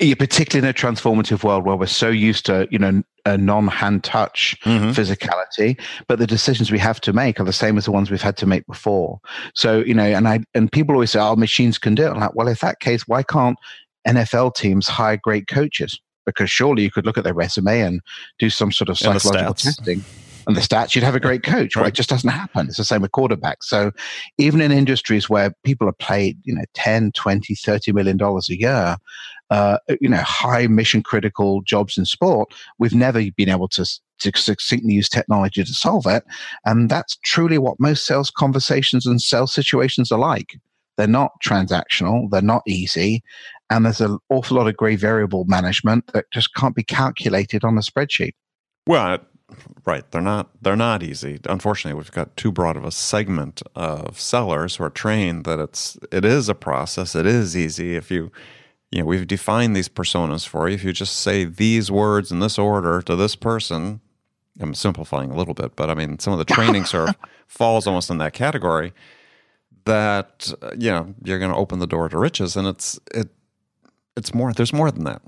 Yeah, 0.00 0.14
particularly 0.14 0.68
in 0.68 0.70
a 0.70 0.74
transformative 0.74 1.42
world 1.42 1.64
where 1.64 1.74
we're 1.74 1.86
so 1.86 2.08
used 2.10 2.46
to, 2.46 2.68
you 2.70 2.78
know, 2.78 3.02
a 3.24 3.36
non-hand 3.36 4.04
touch 4.04 4.56
Mhm. 4.64 4.94
physicality, 4.94 5.80
but 6.06 6.20
the 6.20 6.28
decisions 6.28 6.70
we 6.70 6.78
have 6.78 7.00
to 7.00 7.12
make 7.12 7.40
are 7.40 7.44
the 7.44 7.52
same 7.52 7.76
as 7.76 7.86
the 7.86 7.90
ones 7.92 8.08
we've 8.08 8.22
had 8.22 8.36
to 8.36 8.46
make 8.46 8.64
before. 8.68 9.18
So, 9.54 9.80
you 9.80 9.94
know, 9.94 10.04
and 10.04 10.28
I 10.28 10.40
and 10.54 10.70
people 10.70 10.94
always 10.94 11.10
say, 11.10 11.18
"Oh, 11.18 11.34
machines 11.34 11.76
can 11.76 11.96
do 11.96 12.04
it." 12.04 12.10
I'm 12.10 12.20
like, 12.20 12.36
well, 12.36 12.46
if 12.46 12.60
that 12.60 12.78
case, 12.78 13.08
why 13.08 13.24
can't 13.24 13.58
NFL 14.06 14.52
teams 14.52 14.86
hire 14.86 15.16
great 15.16 15.48
coaches? 15.48 15.98
Because 16.24 16.52
surely 16.52 16.84
you 16.84 16.90
could 16.92 17.04
look 17.04 17.18
at 17.18 17.24
their 17.24 17.34
resume 17.34 17.80
and 17.80 18.00
do 18.38 18.48
some 18.48 18.70
sort 18.70 18.90
of 18.90 18.96
psychological 18.98 19.54
testing. 19.54 20.04
And 20.46 20.56
the 20.56 20.60
stats, 20.60 20.94
you'd 20.94 21.04
have 21.04 21.14
a 21.14 21.20
great 21.20 21.42
coach. 21.42 21.74
Right. 21.76 21.88
It 21.88 21.94
just 21.94 22.08
doesn't 22.08 22.30
happen. 22.30 22.68
It's 22.68 22.76
the 22.76 22.84
same 22.84 23.02
with 23.02 23.10
quarterbacks. 23.10 23.64
So 23.64 23.90
even 24.38 24.60
in 24.60 24.70
industries 24.70 25.28
where 25.28 25.52
people 25.64 25.88
are 25.88 25.94
paid, 25.94 26.38
you 26.44 26.54
know, 26.54 26.64
10, 26.74 27.12
20, 27.12 27.54
30 27.54 27.92
million 27.92 28.16
dollars 28.16 28.48
a 28.48 28.58
year, 28.58 28.96
uh, 29.50 29.78
you 30.00 30.08
know, 30.08 30.22
high 30.22 30.66
mission 30.66 31.02
critical 31.02 31.62
jobs 31.62 31.98
in 31.98 32.04
sport, 32.04 32.52
we've 32.78 32.94
never 32.94 33.22
been 33.36 33.48
able 33.48 33.68
to, 33.68 33.84
to 34.20 34.32
succinctly 34.36 34.92
use 34.92 35.08
technology 35.08 35.64
to 35.64 35.74
solve 35.74 36.06
it. 36.06 36.24
And 36.64 36.88
that's 36.88 37.16
truly 37.24 37.58
what 37.58 37.80
most 37.80 38.06
sales 38.06 38.30
conversations 38.30 39.06
and 39.06 39.20
sales 39.20 39.52
situations 39.52 40.12
are 40.12 40.18
like. 40.18 40.58
They're 40.96 41.06
not 41.06 41.32
transactional, 41.44 42.30
they're 42.30 42.40
not 42.40 42.62
easy, 42.66 43.22
and 43.68 43.84
there's 43.84 44.00
an 44.00 44.18
awful 44.30 44.56
lot 44.56 44.66
of 44.66 44.76
gray 44.76 44.96
variable 44.96 45.44
management 45.44 46.10
that 46.14 46.24
just 46.32 46.54
can't 46.54 46.74
be 46.74 46.82
calculated 46.82 47.64
on 47.64 47.76
a 47.76 47.82
spreadsheet. 47.82 48.32
Well, 48.86 49.18
right, 49.84 50.10
they're 50.10 50.20
not 50.20 50.50
they're 50.60 50.76
not 50.76 51.02
easy. 51.02 51.40
Unfortunately, 51.44 51.96
we've 51.96 52.12
got 52.12 52.36
too 52.36 52.52
broad 52.52 52.76
of 52.76 52.84
a 52.84 52.90
segment 52.90 53.62
of 53.74 54.18
sellers 54.20 54.76
who 54.76 54.84
are 54.84 54.90
trained 54.90 55.44
that 55.44 55.58
it's 55.58 55.98
it 56.10 56.24
is 56.24 56.48
a 56.48 56.54
process. 56.54 57.14
It 57.14 57.26
is 57.26 57.56
easy 57.56 57.96
if 57.96 58.10
you 58.10 58.30
you 58.90 59.00
know, 59.00 59.06
we've 59.06 59.26
defined 59.26 59.74
these 59.74 59.88
personas 59.88 60.46
for 60.46 60.68
you. 60.68 60.74
If 60.74 60.84
you 60.84 60.92
just 60.92 61.16
say 61.16 61.44
these 61.44 61.90
words 61.90 62.30
in 62.30 62.40
this 62.40 62.58
order 62.58 63.02
to 63.02 63.16
this 63.16 63.34
person, 63.34 64.00
I'm 64.60 64.74
simplifying 64.74 65.30
a 65.30 65.36
little 65.36 65.54
bit, 65.54 65.76
but 65.76 65.90
I 65.90 65.94
mean, 65.94 66.18
some 66.18 66.32
of 66.32 66.38
the 66.38 66.44
training 66.44 66.84
sort 66.86 67.10
of 67.10 67.16
falls 67.46 67.86
almost 67.86 68.10
in 68.10 68.18
that 68.18 68.32
category. 68.32 68.92
That 69.84 70.52
uh, 70.62 70.72
you 70.76 70.90
know, 70.90 71.14
you're 71.22 71.38
going 71.38 71.52
to 71.52 71.56
open 71.56 71.78
the 71.78 71.86
door 71.86 72.08
to 72.08 72.18
riches, 72.18 72.56
and 72.56 72.66
it's 72.66 72.98
it, 73.14 73.28
it's 74.16 74.34
more. 74.34 74.52
There's 74.52 74.72
more 74.72 74.90
than 74.90 75.04
that. 75.04 75.22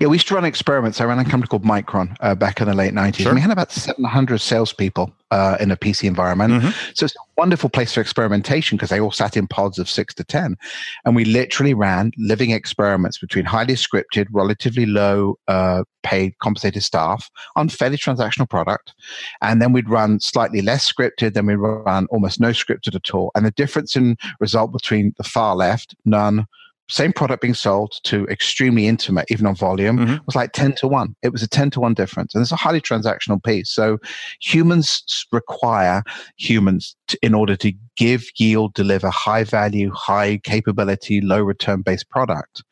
Yeah, 0.00 0.08
we 0.08 0.16
used 0.16 0.28
to 0.28 0.34
run 0.34 0.44
experiments. 0.44 1.00
I 1.00 1.04
ran 1.04 1.18
a 1.18 1.24
company 1.24 1.48
called 1.48 1.64
Micron 1.64 2.16
uh, 2.20 2.34
back 2.34 2.60
in 2.60 2.68
the 2.68 2.74
late 2.74 2.94
90s. 2.94 3.16
Sure. 3.16 3.34
we 3.34 3.40
had 3.40 3.50
about 3.50 3.72
700 3.72 4.38
salespeople 4.38 5.12
uh, 5.30 5.56
in 5.60 5.70
a 5.70 5.76
PC 5.76 6.08
environment. 6.08 6.54
Mm-hmm. 6.54 6.68
So 6.94 7.04
it's 7.04 7.14
a 7.14 7.18
wonderful 7.36 7.68
place 7.68 7.94
for 7.94 8.00
experimentation 8.00 8.76
because 8.76 8.90
they 8.90 9.00
all 9.00 9.12
sat 9.12 9.36
in 9.36 9.46
pods 9.46 9.78
of 9.78 9.88
six 9.88 10.14
to 10.14 10.24
10. 10.24 10.56
And 11.04 11.16
we 11.16 11.24
literally 11.24 11.74
ran 11.74 12.12
living 12.16 12.50
experiments 12.50 13.18
between 13.18 13.44
highly 13.44 13.74
scripted, 13.74 14.26
relatively 14.30 14.86
low 14.86 15.38
uh, 15.48 15.84
paid 16.02 16.38
compensated 16.38 16.82
staff 16.82 17.30
on 17.56 17.68
fairly 17.68 17.96
transactional 17.96 18.48
product. 18.48 18.94
And 19.42 19.60
then 19.60 19.72
we'd 19.72 19.88
run 19.88 20.20
slightly 20.20 20.62
less 20.62 20.90
scripted, 20.90 21.34
then 21.34 21.46
we'd 21.46 21.56
run 21.56 22.06
almost 22.10 22.40
no 22.40 22.50
scripted 22.50 22.94
at 22.94 23.14
all. 23.14 23.30
And 23.34 23.44
the 23.44 23.50
difference 23.50 23.96
in 23.96 24.16
result 24.40 24.72
between 24.72 25.14
the 25.18 25.24
far 25.24 25.54
left, 25.56 25.94
none, 26.04 26.46
same 26.88 27.12
product 27.12 27.42
being 27.42 27.54
sold 27.54 27.92
to 28.04 28.26
extremely 28.26 28.86
intimate, 28.86 29.26
even 29.30 29.46
on 29.46 29.54
volume, 29.54 29.98
mm-hmm. 29.98 30.16
was 30.26 30.34
like 30.34 30.52
10 30.52 30.74
to 30.76 30.88
1. 30.88 31.14
It 31.22 31.32
was 31.32 31.42
a 31.42 31.48
10 31.48 31.70
to 31.72 31.80
1 31.80 31.94
difference. 31.94 32.34
And 32.34 32.42
it's 32.42 32.52
a 32.52 32.56
highly 32.56 32.80
transactional 32.80 33.42
piece. 33.42 33.70
So 33.70 33.98
humans 34.40 35.26
require 35.32 36.02
humans 36.36 36.96
to, 37.08 37.18
in 37.22 37.34
order 37.34 37.56
to 37.56 37.72
give, 37.96 38.24
yield, 38.36 38.74
deliver 38.74 39.10
high 39.10 39.44
value, 39.44 39.90
high 39.92 40.38
capability, 40.38 41.20
low 41.20 41.42
return 41.42 41.82
based 41.82 42.08
product. 42.08 42.62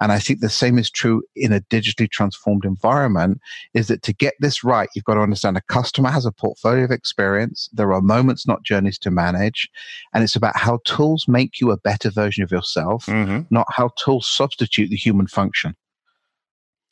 And 0.00 0.12
I 0.12 0.18
think 0.18 0.40
the 0.40 0.48
same 0.48 0.78
is 0.78 0.90
true 0.90 1.22
in 1.36 1.52
a 1.52 1.60
digitally 1.60 2.10
transformed 2.10 2.64
environment 2.64 3.40
is 3.74 3.88
that 3.88 4.02
to 4.02 4.12
get 4.12 4.34
this 4.40 4.64
right, 4.64 4.88
you've 4.94 5.04
got 5.04 5.14
to 5.14 5.20
understand 5.20 5.56
a 5.56 5.62
customer 5.62 6.10
has 6.10 6.26
a 6.26 6.32
portfolio 6.32 6.84
of 6.84 6.90
experience. 6.90 7.68
There 7.72 7.92
are 7.92 8.00
moments, 8.00 8.46
not 8.46 8.64
journeys 8.64 8.98
to 8.98 9.10
manage. 9.10 9.68
And 10.12 10.24
it's 10.24 10.36
about 10.36 10.56
how 10.56 10.80
tools 10.84 11.26
make 11.28 11.60
you 11.60 11.70
a 11.70 11.76
better 11.76 12.10
version 12.10 12.42
of 12.42 12.50
yourself, 12.50 13.06
mm-hmm. 13.06 13.42
not 13.50 13.66
how 13.70 13.90
tools 13.96 14.28
substitute 14.28 14.90
the 14.90 14.96
human 14.96 15.26
function. 15.26 15.76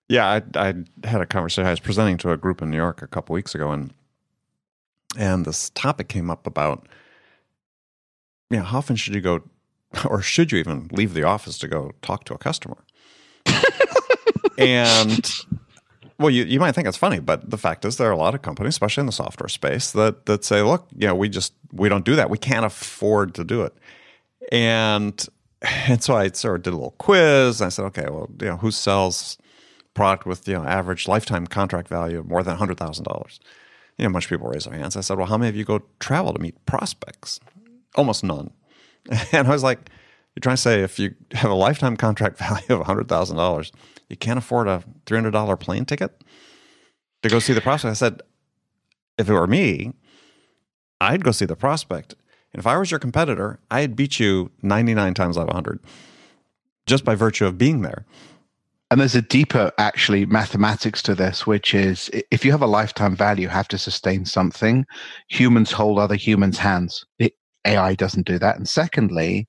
Yeah, 0.09 0.27
I, 0.27 0.43
I 0.57 0.75
had 1.05 1.21
a 1.21 1.27
conversation. 1.27 1.67
I 1.67 1.71
was 1.71 1.79
presenting 1.79 2.19
to 2.19 2.33
a 2.33 2.37
group 2.37 2.63
in 2.63 2.71
New 2.71 2.77
York 2.77 3.01
a 3.01 3.07
couple 3.07 3.33
weeks 3.33 3.55
ago, 3.55 3.71
and 3.71 3.95
and 5.17 5.45
this 5.45 5.71
topic 5.71 6.09
came 6.09 6.31
up 6.31 6.47
about 6.47 6.87
you 8.51 8.59
know, 8.59 8.65
how 8.65 8.79
often 8.79 8.97
should 8.97 9.15
you 9.15 9.21
go, 9.21 9.43
or 10.05 10.21
should 10.21 10.53
you 10.53 10.59
even 10.59 10.89
leave 10.93 11.15
the 11.15 11.23
office 11.23 11.59
to 11.59 11.69
go 11.69 11.93
talk 12.03 12.25
to 12.25 12.35
a 12.35 12.39
customer? 12.39 12.79
and 14.59 15.31
well, 16.19 16.31
you, 16.31 16.45
you 16.45 16.61
might 16.61 16.73
think 16.73 16.87
it's 16.87 16.97
funny, 16.97 17.19
but 17.19 17.49
the 17.49 17.57
fact 17.57 17.85
is 17.85 17.97
there 17.97 18.09
are 18.09 18.13
a 18.13 18.17
lot 18.17 18.35
of 18.35 18.43
companies, 18.43 18.75
especially 18.75 19.01
in 19.01 19.07
the 19.07 19.13
software 19.13 19.49
space, 19.49 19.93
that 19.93 20.27
that 20.27 20.45
say, 20.45 20.61
look, 20.63 20.87
you 20.95 21.07
know, 21.07 21.15
we 21.15 21.29
just 21.29 21.55
we 21.73 21.89
don't 21.89 22.05
do 22.05 22.17
that. 22.17 22.29
We 22.29 22.39
can't 22.39 22.67
afford 22.67 23.35
to 23.37 23.45
do 23.45 23.63
it. 23.63 23.75
And 24.53 25.27
and 25.63 26.03
so 26.03 26.17
I 26.17 26.29
sort 26.33 26.57
of 26.57 26.63
did 26.63 26.73
a 26.73 26.77
little 26.77 26.95
quiz. 26.99 27.63
I 27.63 27.69
said, 27.71 27.85
okay, 27.87 28.07
well, 28.11 28.29
you 28.41 28.49
know, 28.49 28.57
who 28.57 28.71
sells 28.71 29.39
product 29.95 30.27
with 30.27 30.47
you 30.47 30.55
know 30.55 30.65
average 30.65 31.09
lifetime 31.09 31.47
contract 31.47 31.89
value 31.89 32.19
of 32.19 32.29
more 32.29 32.43
than 32.43 32.57
hundred 32.57 32.77
thousand 32.77 33.05
dollars? 33.05 33.41
You 34.01 34.07
know, 34.07 34.11
a 34.11 34.13
bunch 34.15 34.25
of 34.25 34.31
people 34.31 34.49
raise 34.49 34.65
their 34.65 34.75
hands. 34.75 34.97
I 34.97 35.03
said, 35.03 35.19
well, 35.19 35.27
how 35.27 35.37
many 35.37 35.51
of 35.51 35.57
you 35.57 35.65
go 35.65 35.83
travel 35.99 36.33
to 36.33 36.41
meet 36.41 36.65
prospects? 36.67 37.39
almost 37.95 38.25
none. 38.25 38.51
And 39.33 39.49
I 39.49 39.51
was 39.51 39.63
like, 39.63 39.91
you're 40.35 40.43
trying 40.43 40.57
to 40.57 40.63
say 40.63 40.83
if 40.83 40.99
you 40.99 41.15
have 41.33 41.51
a 41.51 41.55
lifetime 41.55 41.97
contract 41.97 42.39
value 42.47 42.67
of 42.69 42.87
$100,000, 42.87 43.71
you 44.09 44.17
can't 44.17 44.39
afford 44.39 44.69
a 44.69 44.85
$300 45.07 45.61
plane 45.61 45.85
ticket 45.85 46.23
to 47.23 47.29
go 47.29 47.39
see 47.39 47.53
the 47.53 47.61
prospect. 47.61 47.91
I 47.91 47.95
said, 47.95 48.23
if 49.19 49.29
it 49.29 49.33
were 49.33 49.47
me, 49.47 49.95
I'd 51.01 51.25
go 51.25 51.33
see 51.33 51.47
the 51.47 51.57
prospect. 51.57 52.15
And 52.53 52.61
if 52.61 52.67
I 52.67 52.77
was 52.77 52.91
your 52.91 53.01
competitor, 53.01 53.59
I'd 53.71 53.97
beat 53.97 54.21
you 54.21 54.51
99 54.63 55.15
times 55.15 55.37
out 55.37 55.43
of 55.43 55.49
100 55.49 55.81
just 56.87 57.05
by 57.05 57.15
virtue 57.15 57.47
of 57.47 57.57
being 57.59 57.83
there. 57.83 58.05
And 58.91 59.01
there's 59.01 59.15
a 59.15 59.23
deeper, 59.23 59.71
actually, 59.79 60.27
mathematics 60.27 61.01
to 61.03 61.15
this, 61.15 61.47
which 61.47 61.75
is 61.75 62.11
if 62.33 62.45
you 62.45 62.51
have 62.51 62.63
a 62.63 62.67
lifetime 62.67 63.15
value, 63.15 63.43
you 63.43 63.49
have 63.49 63.69
to 63.69 63.79
sustain 63.79 64.25
something. 64.25 64.85
Humans 65.29 65.71
hold 65.71 65.99
other 65.99 66.17
humans' 66.17 66.59
hands. 66.59 67.05
It, 67.21 67.35
AI 67.67 67.95
doesn't 67.95 68.27
do 68.27 68.39
that. 68.39 68.57
And 68.57 68.69
secondly, 68.69 69.47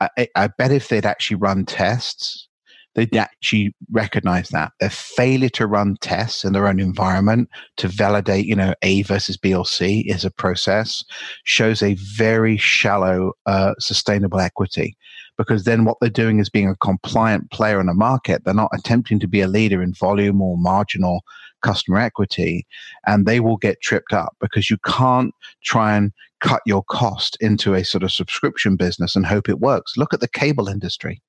I, 0.00 0.28
I 0.34 0.48
bet 0.48 0.72
if 0.72 0.88
they'd 0.88 1.06
actually 1.06 1.36
run 1.36 1.66
tests, 1.66 2.48
they'd 2.94 3.14
actually 3.16 3.74
recognize 3.92 4.48
that 4.48 4.72
their 4.80 4.90
failure 4.90 5.50
to 5.50 5.66
run 5.66 5.96
tests 6.00 6.44
in 6.44 6.52
their 6.52 6.66
own 6.66 6.80
environment 6.80 7.48
to 7.76 7.86
validate, 7.86 8.46
you 8.46 8.56
know, 8.56 8.74
A 8.82 9.02
versus 9.02 9.36
B 9.36 9.54
or 9.54 9.66
C 9.66 10.00
is 10.08 10.24
a 10.24 10.30
process 10.30 11.04
shows 11.44 11.82
a 11.82 11.94
very 11.94 12.56
shallow 12.56 13.32
uh, 13.46 13.74
sustainable 13.78 14.40
equity. 14.40 14.96
Because 15.40 15.64
then 15.64 15.86
what 15.86 15.96
they're 16.00 16.10
doing 16.10 16.38
is 16.38 16.50
being 16.50 16.68
a 16.68 16.76
compliant 16.76 17.50
player 17.50 17.80
in 17.80 17.86
the 17.86 17.94
market. 17.94 18.44
They're 18.44 18.52
not 18.52 18.70
attempting 18.74 19.18
to 19.20 19.26
be 19.26 19.40
a 19.40 19.48
leader 19.48 19.82
in 19.82 19.94
volume 19.94 20.42
or 20.42 20.58
marginal 20.58 21.22
customer 21.62 21.98
equity, 21.98 22.66
and 23.06 23.24
they 23.24 23.40
will 23.40 23.56
get 23.56 23.80
tripped 23.80 24.12
up 24.12 24.36
because 24.38 24.68
you 24.68 24.76
can't 24.84 25.34
try 25.64 25.96
and 25.96 26.12
cut 26.40 26.60
your 26.66 26.82
cost 26.82 27.38
into 27.40 27.72
a 27.72 27.84
sort 27.86 28.02
of 28.02 28.12
subscription 28.12 28.76
business 28.76 29.16
and 29.16 29.24
hope 29.24 29.48
it 29.48 29.60
works. 29.60 29.96
Look 29.96 30.12
at 30.12 30.20
the 30.20 30.28
cable 30.28 30.68
industry. 30.68 31.22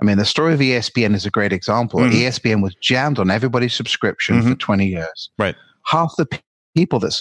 I 0.00 0.04
mean, 0.04 0.18
the 0.18 0.24
story 0.24 0.52
of 0.52 0.58
ESPN 0.58 1.14
is 1.14 1.24
a 1.24 1.30
great 1.30 1.52
example. 1.52 2.00
Mm-hmm. 2.00 2.16
ESPN 2.16 2.62
was 2.62 2.74
jammed 2.80 3.20
on 3.20 3.30
everybody's 3.30 3.74
subscription 3.74 4.40
mm-hmm. 4.40 4.50
for 4.50 4.56
20 4.56 4.86
years. 4.86 5.30
Right. 5.38 5.54
Half 5.86 6.16
the 6.16 6.26
people 6.76 6.98
that 7.00 7.20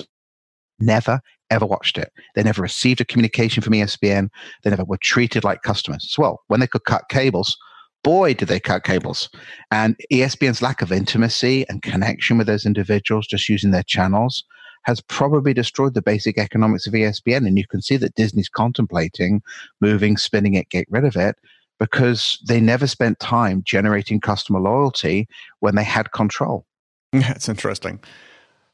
never, 0.80 1.22
ever 1.50 1.66
watched 1.66 1.98
it. 1.98 2.12
They 2.36 2.44
never 2.44 2.62
received 2.62 3.02
a 3.02 3.06
communication 3.06 3.64
from 3.64 3.74
ESPN. 3.74 4.30
They 4.64 4.70
never 4.70 4.84
were 4.84 4.98
treated 4.98 5.44
like 5.44 5.62
customers 5.62 6.16
well. 6.18 6.42
When 6.48 6.60
they 6.60 6.68
could 6.68 6.84
cut 6.86 7.10
cables, 7.10 7.58
boy, 8.04 8.34
did 8.34 8.48
they 8.48 8.60
cut 8.60 8.84
cables. 8.84 9.30
And 9.72 9.96
ESPN's 10.12 10.62
lack 10.62 10.82
of 10.82 10.92
intimacy 10.92 11.66
and 11.70 11.82
connection 11.82 12.38
with 12.38 12.48
those 12.48 12.66
individuals 12.66 13.28
just 13.28 13.50
using 13.50 13.72
their 13.72 13.84
channels 13.84 14.44
has 14.84 15.02
probably 15.02 15.54
destroyed 15.54 15.94
the 15.94 16.02
basic 16.02 16.38
economics 16.38 16.88
of 16.88 16.94
ESPN. 16.94 17.46
And 17.46 17.58
you 17.58 17.68
can 17.68 17.82
see 17.82 17.98
that 17.98 18.16
Disney's 18.16 18.48
contemplating 18.48 19.42
moving, 19.82 20.16
spinning 20.16 20.54
it, 20.54 20.70
get 20.70 20.88
rid 20.90 21.04
of 21.04 21.16
it 21.16 21.36
because 21.80 22.40
they 22.48 22.60
never 22.60 22.88
spent 22.88 23.20
time 23.20 23.62
generating 23.66 24.20
customer 24.20 24.60
loyalty 24.60 25.28
when 25.60 25.76
they 25.76 25.84
had 25.84 26.12
control. 26.12 26.66
That's 27.12 27.50
interesting. 27.50 28.00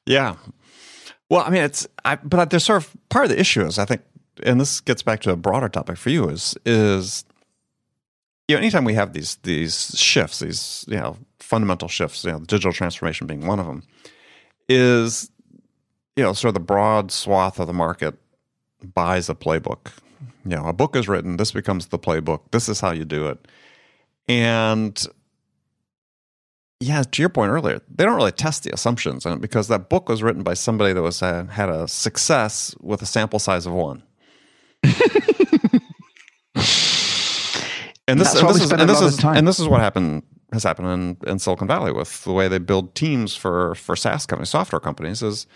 Yeah. 0.05 0.35
Well, 1.29 1.43
I 1.45 1.49
mean, 1.49 1.63
it's, 1.63 1.87
I, 2.05 2.15
but 2.17 2.49
there's 2.49 2.63
sort 2.63 2.83
of 2.83 2.95
part 3.09 3.25
of 3.25 3.31
the 3.31 3.39
issue 3.39 3.65
is 3.65 3.79
I 3.79 3.85
think, 3.85 4.01
and 4.43 4.59
this 4.59 4.81
gets 4.81 5.03
back 5.03 5.21
to 5.21 5.31
a 5.31 5.35
broader 5.35 5.69
topic 5.69 5.97
for 5.97 6.09
you 6.09 6.27
is, 6.29 6.55
is, 6.65 7.25
you 8.47 8.55
know, 8.55 8.59
anytime 8.59 8.83
we 8.83 8.93
have 8.93 9.13
these, 9.13 9.35
these 9.43 9.97
shifts, 9.97 10.39
these, 10.39 10.85
you 10.87 10.97
know, 10.97 11.17
fundamental 11.39 11.87
shifts, 11.87 12.23
you 12.23 12.31
know, 12.31 12.39
digital 12.39 12.73
transformation 12.73 13.27
being 13.27 13.45
one 13.45 13.59
of 13.59 13.65
them, 13.65 13.83
is 14.67 15.29
you 16.15 16.23
know, 16.23 16.33
sort 16.33 16.49
of 16.49 16.53
the 16.53 16.59
broad 16.59 17.11
swath 17.11 17.59
of 17.59 17.67
the 17.67 17.73
market 17.73 18.15
buys 18.93 19.29
a 19.29 19.35
playbook. 19.35 19.91
You 20.45 20.57
know, 20.57 20.65
a 20.65 20.73
book 20.73 20.95
is 20.95 21.07
written, 21.07 21.37
this 21.37 21.51
becomes 21.51 21.87
the 21.87 21.99
playbook. 21.99 22.41
This 22.51 22.69
is 22.69 22.79
how 22.79 22.91
you 22.91 23.05
do 23.05 23.27
it. 23.27 23.47
And 24.27 25.05
yeah, 26.83 27.03
to 27.03 27.21
your 27.21 27.29
point 27.29 27.51
earlier, 27.51 27.81
they 27.89 28.03
don't 28.03 28.15
really 28.15 28.31
test 28.31 28.63
the 28.63 28.73
assumptions 28.73 29.25
on 29.25 29.33
it 29.33 29.41
because 29.41 29.67
that 29.69 29.89
book 29.89 30.09
was 30.09 30.21
written 30.21 30.43
by 30.43 30.53
somebody 30.53 30.93
that 30.93 31.01
was 31.01 31.21
uh, 31.21 31.45
had 31.45 31.69
a 31.69 31.87
success 31.87 32.75
with 32.81 33.01
a 33.01 33.05
sample 33.05 33.39
size 33.39 33.65
of 33.65 33.73
one. 33.73 34.03
and 34.83 34.93
this, 38.19 38.35
and 38.35 38.49
this 38.49 38.61
is, 38.61 38.71
and 38.71 38.89
this 38.89 39.01
is, 39.01 39.23
and 39.23 39.47
this 39.47 39.59
is 39.59 39.67
what 39.67 39.79
happened 39.79 40.23
has 40.51 40.63
happened 40.63 40.87
in, 40.89 41.17
in 41.31 41.39
Silicon 41.39 41.67
Valley 41.67 41.91
with 41.91 42.23
the 42.25 42.33
way 42.33 42.47
they 42.47 42.59
build 42.59 42.93
teams 42.95 43.35
for 43.35 43.75
for 43.75 43.95
SaaS 43.95 44.25
companies, 44.25 44.49
software 44.49 44.79
companies 44.79 45.23
is 45.23 45.47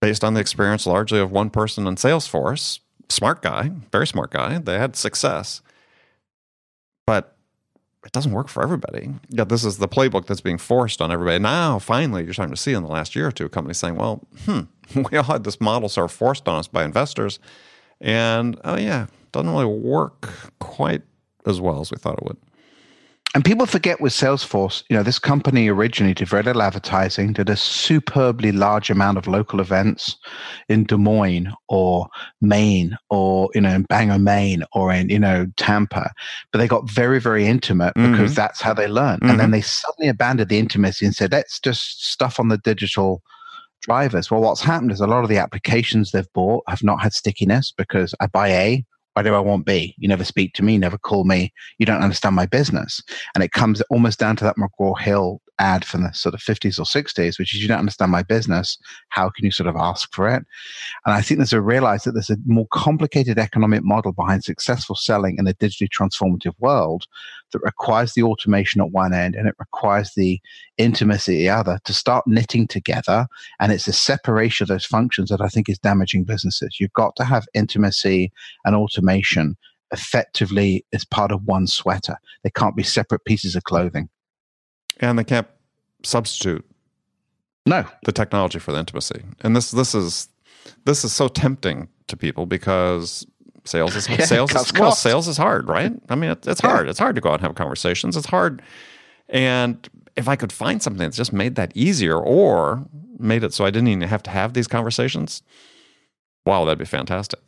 based 0.00 0.24
on 0.24 0.34
the 0.34 0.40
experience 0.40 0.86
largely 0.86 1.18
of 1.18 1.32
one 1.32 1.50
person 1.50 1.86
in 1.86 1.96
Salesforce, 1.96 2.78
smart 3.08 3.42
guy, 3.42 3.70
very 3.90 4.06
smart 4.06 4.30
guy. 4.30 4.58
They 4.58 4.78
had 4.78 4.96
success, 4.96 5.60
but 7.06 7.36
it 8.04 8.12
doesn't 8.12 8.32
work 8.32 8.48
for 8.48 8.62
everybody. 8.62 9.14
Yeah, 9.28 9.44
this 9.44 9.64
is 9.64 9.78
the 9.78 9.88
playbook 9.88 10.26
that's 10.26 10.40
being 10.40 10.58
forced 10.58 11.02
on 11.02 11.12
everybody. 11.12 11.38
Now, 11.38 11.78
finally, 11.78 12.24
you're 12.24 12.32
starting 12.32 12.54
to 12.54 12.60
see 12.60 12.72
in 12.72 12.82
the 12.82 12.88
last 12.88 13.14
year 13.14 13.28
or 13.28 13.32
two 13.32 13.48
companies 13.48 13.78
saying, 13.78 13.96
well, 13.96 14.26
hmm, 14.46 14.60
we 15.10 15.18
all 15.18 15.24
had 15.24 15.44
this 15.44 15.60
model 15.60 15.88
sort 15.88 16.10
of 16.10 16.12
forced 16.12 16.48
on 16.48 16.58
us 16.58 16.68
by 16.68 16.84
investors. 16.84 17.38
And 18.00 18.58
oh, 18.64 18.76
yeah, 18.76 19.06
doesn't 19.32 19.50
really 19.50 19.66
work 19.66 20.30
quite 20.60 21.02
as 21.46 21.60
well 21.60 21.80
as 21.80 21.90
we 21.90 21.98
thought 21.98 22.18
it 22.18 22.24
would 22.24 22.38
and 23.34 23.44
people 23.44 23.66
forget 23.66 24.00
with 24.00 24.12
Salesforce, 24.12 24.82
you 24.88 24.96
know, 24.96 25.04
this 25.04 25.20
company 25.20 25.68
originally 25.68 26.14
did 26.14 26.28
very 26.28 26.42
little 26.42 26.62
advertising, 26.62 27.32
did 27.32 27.48
a 27.48 27.56
superbly 27.56 28.50
large 28.50 28.90
amount 28.90 29.18
of 29.18 29.28
local 29.28 29.60
events 29.60 30.16
in 30.68 30.82
Des 30.82 30.96
Moines 30.96 31.52
or 31.68 32.08
Maine 32.40 32.96
or, 33.08 33.48
you 33.54 33.60
know, 33.60 33.70
in 33.70 33.82
Bangor, 33.82 34.18
Maine 34.18 34.64
or 34.72 34.92
in, 34.92 35.10
you 35.10 35.18
know, 35.18 35.46
Tampa. 35.56 36.10
But 36.50 36.58
they 36.58 36.66
got 36.66 36.90
very, 36.90 37.20
very 37.20 37.46
intimate 37.46 37.94
because 37.94 38.32
mm-hmm. 38.32 38.34
that's 38.34 38.60
how 38.60 38.74
they 38.74 38.88
learned. 38.88 39.22
Mm-hmm. 39.22 39.30
And 39.30 39.38
then 39.38 39.46
mm-hmm. 39.46 39.52
they 39.52 39.60
suddenly 39.60 40.08
abandoned 40.08 40.48
the 40.48 40.58
intimacy 40.58 41.06
and 41.06 41.14
said, 41.14 41.30
let's 41.30 41.60
just 41.60 42.04
stuff 42.04 42.40
on 42.40 42.48
the 42.48 42.58
digital 42.58 43.22
drivers. 43.82 44.28
Well, 44.28 44.40
what's 44.40 44.60
happened 44.60 44.90
is 44.90 45.00
a 45.00 45.06
lot 45.06 45.22
of 45.22 45.28
the 45.28 45.38
applications 45.38 46.10
they've 46.10 46.32
bought 46.34 46.64
have 46.68 46.82
not 46.82 47.00
had 47.00 47.12
stickiness 47.12 47.72
because 47.76 48.12
I 48.20 48.26
buy 48.26 48.48
A, 48.48 48.84
why 49.14 49.22
do 49.22 49.34
I 49.34 49.40
want 49.40 49.66
B? 49.66 49.94
You 49.98 50.08
never 50.08 50.24
speak 50.24 50.54
to 50.54 50.62
me, 50.62 50.78
never 50.78 50.98
call 50.98 51.24
me. 51.24 51.52
You 51.78 51.86
don't 51.86 52.02
understand 52.02 52.36
my 52.36 52.46
business. 52.46 53.02
And 53.34 53.42
it 53.42 53.52
comes 53.52 53.80
almost 53.82 54.18
down 54.18 54.36
to 54.36 54.44
that 54.44 54.56
McGraw 54.56 54.98
Hill 54.98 55.40
ad 55.60 55.84
from 55.84 56.02
the 56.02 56.12
sort 56.12 56.34
of 56.34 56.40
50s 56.40 56.78
or 56.78 56.84
60s, 56.84 57.38
which 57.38 57.54
is 57.54 57.62
you 57.62 57.68
don't 57.68 57.78
understand 57.78 58.10
my 58.10 58.22
business. 58.22 58.78
How 59.10 59.28
can 59.28 59.44
you 59.44 59.50
sort 59.50 59.68
of 59.68 59.76
ask 59.76 60.12
for 60.12 60.26
it? 60.26 60.42
And 61.04 61.14
I 61.14 61.20
think 61.20 61.38
there's 61.38 61.52
a 61.52 61.60
realize 61.60 62.02
that 62.04 62.12
there's 62.12 62.30
a 62.30 62.38
more 62.46 62.66
complicated 62.72 63.38
economic 63.38 63.84
model 63.84 64.12
behind 64.12 64.42
successful 64.42 64.96
selling 64.96 65.36
in 65.38 65.46
a 65.46 65.54
digitally 65.54 65.88
transformative 65.88 66.54
world 66.58 67.06
that 67.52 67.60
requires 67.62 68.14
the 68.14 68.22
automation 68.22 68.80
at 68.80 68.90
one 68.90 69.12
end 69.12 69.34
and 69.34 69.46
it 69.46 69.54
requires 69.58 70.12
the 70.16 70.40
intimacy 70.78 71.34
at 71.34 71.38
the 71.38 71.50
other 71.50 71.80
to 71.84 71.92
start 71.92 72.26
knitting 72.26 72.66
together. 72.66 73.26
And 73.60 73.70
it's 73.70 73.86
the 73.86 73.92
separation 73.92 74.64
of 74.64 74.68
those 74.68 74.86
functions 74.86 75.28
that 75.28 75.42
I 75.42 75.48
think 75.48 75.68
is 75.68 75.78
damaging 75.78 76.24
businesses. 76.24 76.78
You've 76.80 76.92
got 76.94 77.14
to 77.16 77.24
have 77.24 77.46
intimacy 77.54 78.32
and 78.64 78.74
automation 78.74 79.56
effectively 79.92 80.86
as 80.92 81.04
part 81.04 81.32
of 81.32 81.42
one 81.44 81.66
sweater. 81.66 82.16
They 82.44 82.50
can't 82.50 82.76
be 82.76 82.82
separate 82.82 83.24
pieces 83.24 83.56
of 83.56 83.64
clothing 83.64 84.08
and 85.00 85.18
they 85.18 85.24
can't 85.24 85.48
substitute 86.04 86.64
no 87.66 87.84
the 88.04 88.12
technology 88.12 88.58
for 88.58 88.72
the 88.72 88.78
intimacy. 88.78 89.22
And 89.40 89.56
this 89.56 89.72
this 89.72 89.94
is 89.94 90.28
this 90.84 91.04
is 91.04 91.12
so 91.12 91.28
tempting 91.28 91.88
to 92.06 92.16
people 92.16 92.46
because 92.46 93.26
sales 93.64 93.96
is 93.96 94.08
yeah, 94.10 94.24
sales 94.24 94.54
is, 94.54 94.72
well, 94.72 94.92
sales 94.92 95.26
is 95.26 95.36
hard, 95.36 95.68
right? 95.68 95.92
I 96.08 96.14
mean, 96.14 96.30
it, 96.30 96.46
it's 96.46 96.60
hard. 96.60 96.86
Yeah. 96.86 96.90
It's 96.90 96.98
hard 96.98 97.16
to 97.16 97.20
go 97.20 97.30
out 97.30 97.34
and 97.34 97.42
have 97.42 97.54
conversations. 97.56 98.16
It's 98.16 98.26
hard, 98.26 98.62
and 99.28 99.88
if 100.16 100.28
I 100.28 100.36
could 100.36 100.52
find 100.52 100.82
something 100.82 101.02
that's 101.02 101.16
just 101.16 101.32
made 101.32 101.56
that 101.56 101.72
easier 101.74 102.18
or 102.18 102.86
made 103.18 103.44
it 103.44 103.52
so 103.52 103.64
I 103.64 103.70
didn't 103.70 103.88
even 103.88 104.08
have 104.08 104.22
to 104.24 104.30
have 104.30 104.54
these 104.54 104.66
conversations, 104.66 105.42
wow, 106.44 106.64
that'd 106.64 106.78
be 106.78 106.84
fantastic 106.84 107.40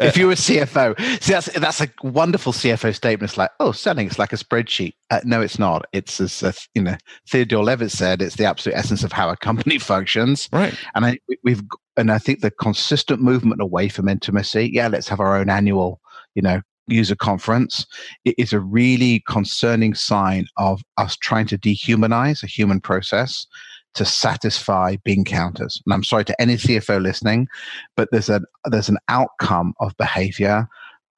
if 0.00 0.16
you 0.16 0.26
were 0.26 0.34
CFO, 0.34 0.98
see 1.22 1.32
that's 1.32 1.52
that's 1.52 1.80
a 1.80 1.88
wonderful 2.02 2.52
CFO 2.52 2.94
statement. 2.94 3.30
It's 3.30 3.38
like, 3.38 3.50
oh, 3.60 3.72
selling 3.72 4.06
it's 4.06 4.18
like 4.18 4.32
a 4.32 4.36
spreadsheet. 4.36 4.94
Uh, 5.10 5.20
no, 5.24 5.40
it's 5.40 5.58
not. 5.58 5.86
It's 5.92 6.20
as 6.20 6.42
uh, 6.42 6.52
you 6.74 6.82
know, 6.82 6.96
Theodore 7.28 7.64
Levitt 7.64 7.90
said, 7.90 8.22
it's 8.22 8.36
the 8.36 8.44
absolute 8.44 8.76
essence 8.76 9.04
of 9.04 9.12
how 9.12 9.30
a 9.30 9.36
company 9.36 9.78
functions. 9.78 10.48
Right. 10.52 10.74
And 10.94 11.04
I 11.04 11.18
we've 11.42 11.62
and 11.96 12.10
I 12.10 12.18
think 12.18 12.40
the 12.40 12.50
consistent 12.50 13.20
movement 13.20 13.60
away 13.60 13.88
from 13.88 14.08
intimacy. 14.08 14.70
Yeah, 14.72 14.88
let's 14.88 15.08
have 15.08 15.20
our 15.20 15.36
own 15.36 15.48
annual, 15.48 16.00
you 16.34 16.42
know, 16.42 16.60
user 16.86 17.16
conference. 17.16 17.86
It 18.24 18.34
is 18.38 18.52
a 18.52 18.60
really 18.60 19.22
concerning 19.28 19.94
sign 19.94 20.46
of 20.56 20.82
us 20.96 21.16
trying 21.16 21.46
to 21.46 21.58
dehumanize 21.58 22.42
a 22.42 22.46
human 22.46 22.80
process 22.80 23.46
to 23.94 24.04
satisfy 24.04 24.96
bean 25.04 25.24
counters. 25.24 25.80
And 25.86 25.94
I'm 25.94 26.04
sorry 26.04 26.24
to 26.26 26.40
any 26.40 26.56
CFO 26.56 27.00
listening, 27.00 27.48
but 27.96 28.08
there's 28.12 28.28
a 28.28 28.40
there's 28.66 28.88
an 28.88 28.98
outcome 29.08 29.74
of 29.80 29.96
behavior 29.96 30.68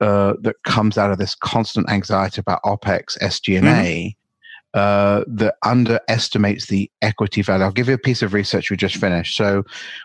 uh, 0.00 0.34
that 0.42 0.56
comes 0.64 0.98
out 0.98 1.10
of 1.10 1.18
this 1.18 1.34
constant 1.34 1.88
anxiety 1.90 2.40
about 2.40 2.62
OPEX, 2.64 3.18
SG&A, 3.22 3.62
mm-hmm. 3.62 4.78
uh, 4.78 5.24
that 5.26 5.54
underestimates 5.64 6.66
the 6.66 6.90
equity 7.00 7.40
value. 7.40 7.64
I'll 7.64 7.72
give 7.72 7.88
you 7.88 7.94
a 7.94 7.98
piece 7.98 8.20
of 8.20 8.34
research 8.34 8.70
we 8.70 8.76
just 8.76 8.96
finished. 8.96 9.36
So 9.36 9.64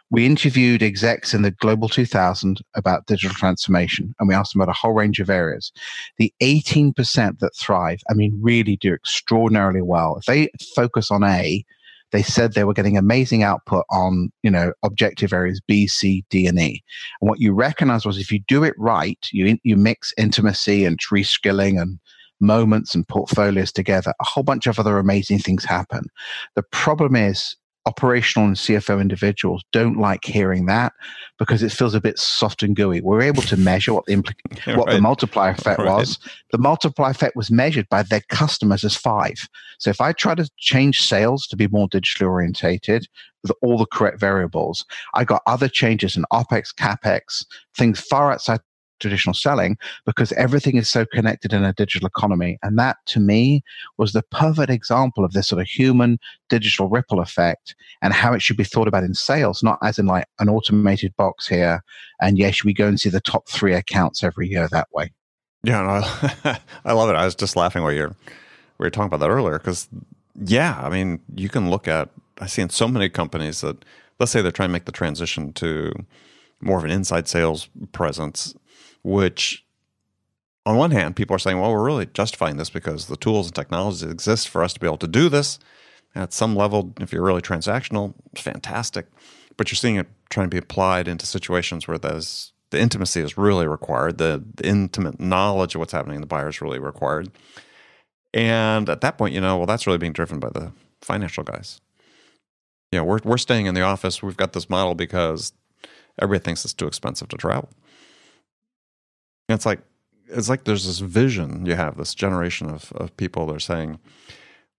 we 0.10 0.26
interviewed 0.26 0.82
execs 0.82 1.34
in 1.34 1.42
the 1.42 1.52
Global 1.52 1.90
2000 1.90 2.62
about 2.76 3.06
digital 3.06 3.36
transformation, 3.36 4.16
and 4.20 4.30
we 4.30 4.36
asked 4.36 4.54
them 4.54 4.62
about 4.62 4.72
a 4.74 4.80
whole 4.80 4.94
range 4.94 5.20
of 5.20 5.30
areas. 5.30 5.74
The 6.18 6.34
18% 6.42 7.40
that 7.40 7.56
thrive, 7.58 8.02
I 8.10 8.14
mean, 8.14 8.40
really 8.42 8.78
do 8.78 8.94
extraordinarily 8.94 9.82
well. 9.82 10.16
If 10.18 10.26
they 10.26 10.50
focus 10.74 11.12
on 11.12 11.24
A, 11.24 11.66
they 12.12 12.22
said 12.22 12.54
they 12.54 12.64
were 12.64 12.74
getting 12.74 12.98
amazing 12.98 13.44
output 13.44 13.86
on 13.90 14.32
you 14.44 14.52
know 14.52 14.74
objective 14.84 15.34
areas 15.34 15.62
b 15.66 15.88
c 15.88 16.24
d 16.30 16.48
and 16.48 16.60
e. 16.60 16.84
And 17.22 17.30
what 17.30 17.40
you 17.40 17.54
recognize 17.54 18.06
was 18.06 18.18
if 18.18 18.32
you 18.32 18.40
do 18.48 18.64
it 18.64 18.74
right 18.78 19.20
you 19.32 19.58
you 19.64 19.76
mix 19.78 20.14
intimacy 20.18 20.86
and 20.86 21.00
reskilling 21.00 21.82
and 21.82 22.00
moments 22.40 22.96
and 22.96 23.08
portfolios 23.08 23.72
together 23.72 24.14
a 24.20 24.26
whole 24.26 24.44
bunch 24.44 24.66
of 24.68 24.80
other 24.80 24.98
amazing 24.98 25.40
things 25.40 25.64
happen. 25.64 26.04
The 26.56 26.64
problem 26.64 27.16
is 27.16 27.56
operational 27.86 28.48
and 28.48 28.56
CFO 28.56 29.02
individuals 29.02 29.64
don't 29.72 29.98
like 29.98 30.24
hearing 30.24 30.68
that 30.68 30.94
because 31.40 31.64
it 31.64 31.72
feels 31.72 31.96
a 31.96 32.02
bit 32.02 32.20
soft 32.20 32.62
and 32.62 32.76
gooey. 32.76 33.02
We're 33.02 33.22
able 33.22 33.42
to 33.44 33.58
measure 33.58 33.94
what 33.94 34.06
the 34.06 34.16
what 34.76 34.88
right. 34.88 34.94
the 34.94 35.02
multiplier 35.02 35.52
effect 35.52 35.80
right. 35.80 35.88
was. 35.88 36.20
The 36.52 36.58
multiplier 36.60 37.12
effect 37.12 37.36
was 37.36 37.50
measured 37.50 37.88
by 37.90 38.04
their 38.04 38.22
customers 38.30 38.84
as 38.84 38.96
five. 38.96 39.48
So 39.80 39.90
if 39.90 40.00
I 40.00 40.14
try 40.14 40.36
to 40.36 40.50
change 40.58 41.02
sales 41.02 41.48
to 41.48 41.56
be 41.56 41.68
more 41.68 41.88
digitally 41.88 42.28
orientated 42.28 43.08
with 43.42 43.52
all 43.64 43.80
the 43.80 43.88
correct 43.88 44.20
variables, 44.20 44.86
I 45.16 45.24
got 45.24 45.42
other 45.48 45.68
changes 45.68 46.16
in 46.16 46.26
OPEX, 46.32 46.76
CAPEX, 46.76 47.46
things 47.76 48.00
far 48.00 48.32
outside 48.32 48.60
traditional 49.02 49.34
selling 49.34 49.78
because 50.06 50.32
everything 50.34 50.78
is 50.78 50.90
so 50.90 51.06
connected 51.06 51.52
in 51.52 51.64
a 51.64 51.74
digital 51.74 52.08
economy. 52.08 52.58
And 52.64 52.80
that 52.80 52.98
to 53.08 53.20
me 53.20 53.64
was 53.98 54.14
the 54.14 54.24
perfect 54.24 54.70
example 54.70 55.26
of 55.26 55.34
this 55.34 55.48
sort 55.48 55.62
of 55.62 55.68
human 55.68 56.20
digital 56.50 56.88
ripple 56.88 57.20
effect 57.20 57.76
and 58.02 58.14
how 58.14 58.34
it 58.34 58.42
should 58.42 58.58
be 58.58 58.64
thought 58.64 58.88
about 58.88 59.04
in 59.04 59.14
sales, 59.14 59.62
not 59.62 59.80
as 59.84 60.00
in 60.00 60.06
like 60.06 60.26
an 60.40 60.50
automated 60.50 61.16
box 61.18 61.48
here. 61.48 61.84
And 62.22 62.38
yes, 62.38 62.64
we 62.64 62.74
go 62.74 62.88
and 62.88 63.00
see 63.00 63.10
the 63.10 63.20
top 63.20 63.50
three 63.50 63.74
accounts 63.74 64.24
every 64.24 64.48
year 64.48 64.68
that 64.72 64.88
way. 64.94 65.12
Yeah, 65.64 65.82
no, 65.82 66.56
I 66.86 66.94
love 66.94 67.10
it. 67.10 67.16
I 67.16 67.26
was 67.26 67.36
just 67.36 67.56
laughing 67.56 67.84
while 67.84 67.92
you're 67.92 68.16
we 68.78 68.86
were 68.86 68.90
talking 68.90 69.08
about 69.08 69.20
that 69.20 69.30
earlier 69.30 69.60
because 69.60 69.88
yeah, 70.44 70.80
I 70.82 70.90
mean, 70.90 71.20
you 71.36 71.50
can 71.50 71.70
look 71.70 71.88
at 71.88 72.10
I 72.40 72.48
see 72.48 72.64
in 72.64 72.70
so 72.70 72.88
many 72.88 73.10
companies 73.10 73.62
that 73.62 73.86
let's 74.20 74.32
say 74.32 74.42
they're 74.42 74.52
trying 74.52 74.70
to 74.70 74.74
make 74.74 74.86
the 74.86 74.92
transition 74.92 75.54
to 75.54 75.92
more 76.62 76.78
of 76.78 76.84
an 76.84 76.92
inside 76.92 77.28
sales 77.28 77.70
presence 77.92 78.56
which 79.04 79.66
on 80.66 80.78
one 80.78 80.92
hand, 80.92 81.16
people 81.16 81.36
are 81.36 81.40
saying, 81.40 81.60
well, 81.60 81.72
we're 81.72 81.84
really 81.84 82.06
justifying 82.06 82.58
this 82.58 82.70
because 82.70 83.08
the 83.08 83.18
tools 83.18 83.48
and 83.48 83.56
technologies 83.56 84.04
exist 84.04 84.48
for 84.48 84.64
us 84.64 84.74
to 84.74 84.80
be 84.80 84.88
able 84.88 84.98
to 84.98 85.08
do 85.08 85.30
this. 85.30 85.60
At 86.14 86.34
some 86.34 86.56
level, 86.56 86.94
if 87.00 87.14
you're 87.14 87.24
really 87.24 87.42
transactional, 87.42 88.14
fantastic. 88.36 89.08
But 89.58 89.72
you're 89.72 89.78
seeing 89.78 89.96
it 89.96 90.08
trying 90.30 90.48
to 90.48 90.54
be 90.54 90.58
applied 90.58 91.08
into 91.08 91.26
situations 91.26 91.88
where 91.88 91.98
the 91.98 92.42
intimacy 92.74 93.22
is 93.22 93.38
really 93.38 93.66
required, 93.66 94.18
the, 94.18 94.44
the 94.56 94.68
intimate 94.68 95.20
knowledge 95.20 95.76
of 95.76 95.80
what's 95.80 95.94
happening 95.94 96.16
in 96.16 96.22
the 96.22 96.28
buyer 96.28 96.50
is 96.50 96.62
really 96.62 96.80
required. 96.80 97.32
And 98.34 98.90
at 98.90 99.02
that 99.02 99.18
point, 99.18 99.34
you 99.34 99.42
know, 99.42 99.58
well, 99.58 99.66
that's 99.66 99.88
really 99.88 99.98
being 99.98 100.14
driven 100.14 100.40
by 100.40 100.50
the 100.50 100.72
financial 101.02 101.44
guys. 101.44 101.82
You 102.92 103.00
know, 103.00 103.06
we're, 103.06 103.20
we're 103.24 103.38
staying 103.38 103.66
in 103.66 103.74
the 103.74 103.82
office. 103.82 104.22
We've 104.22 104.38
got 104.38 104.54
this 104.54 104.70
model 104.70 104.96
because 104.96 105.54
everybody 106.22 106.44
thinks 106.44 106.64
it's 106.66 106.74
too 106.74 106.88
expensive 106.88 107.30
to 107.30 107.38
travel 107.38 107.70
it's 109.50 109.66
like 109.66 109.82
it's 110.28 110.50
like 110.50 110.64
there's 110.64 110.86
this 110.86 111.00
vision 111.00 111.66
you 111.66 111.76
have 111.76 111.98
this 111.98 112.16
generation 112.16 112.70
of, 112.70 112.92
of 112.94 113.16
people 113.18 113.48
that 113.48 113.56
are 113.56 113.60
saying 113.60 114.00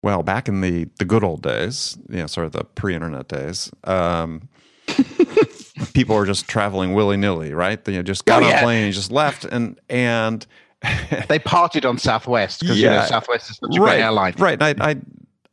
well 0.03 0.22
back 0.22 0.48
in 0.48 0.61
the 0.61 0.88
the 0.98 1.05
good 1.05 1.25
old 1.25 1.42
days 1.42 1.98
you 2.09 2.18
know 2.18 2.27
sort 2.27 2.46
of 2.46 2.53
the 2.53 2.64
pre-internet 2.64 3.29
days 3.29 3.70
um, 3.85 4.48
people 5.94 6.16
were 6.16 6.27
just 6.27 6.48
traveling 6.48 6.94
willy-nilly 6.94 7.53
right? 7.53 7.85
They 7.85 8.03
just 8.03 8.25
got 8.25 8.42
oh, 8.42 8.46
on 8.46 8.53
a 8.53 8.59
plane 8.62 8.85
and 8.85 8.94
just 8.94 9.12
left 9.12 9.44
and 9.44 9.81
and 9.88 10.46
they 11.29 11.38
partied 11.38 11.88
on 11.88 11.98
southwest 11.98 12.61
because 12.61 12.81
yeah, 12.81 12.90
you 12.90 12.96
know 12.96 13.07
southwest 13.07 13.51
is 13.51 13.57
such 13.57 13.77
a 13.77 13.81
right, 13.81 13.92
great 13.92 14.03
airline 14.03 14.35
right. 14.38 14.61
And 14.61 14.83
I, 14.83 14.90
I 14.90 14.96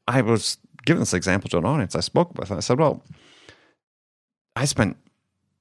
i 0.07 0.21
was 0.21 0.57
giving 0.85 1.01
this 1.01 1.13
example 1.13 1.47
to 1.49 1.59
an 1.59 1.65
audience 1.65 1.95
i 1.95 1.99
spoke 1.99 2.35
with 2.35 2.49
and 2.49 2.57
i 2.57 2.61
said 2.61 2.79
well 2.79 3.03
i 4.55 4.65
spent 4.65 4.97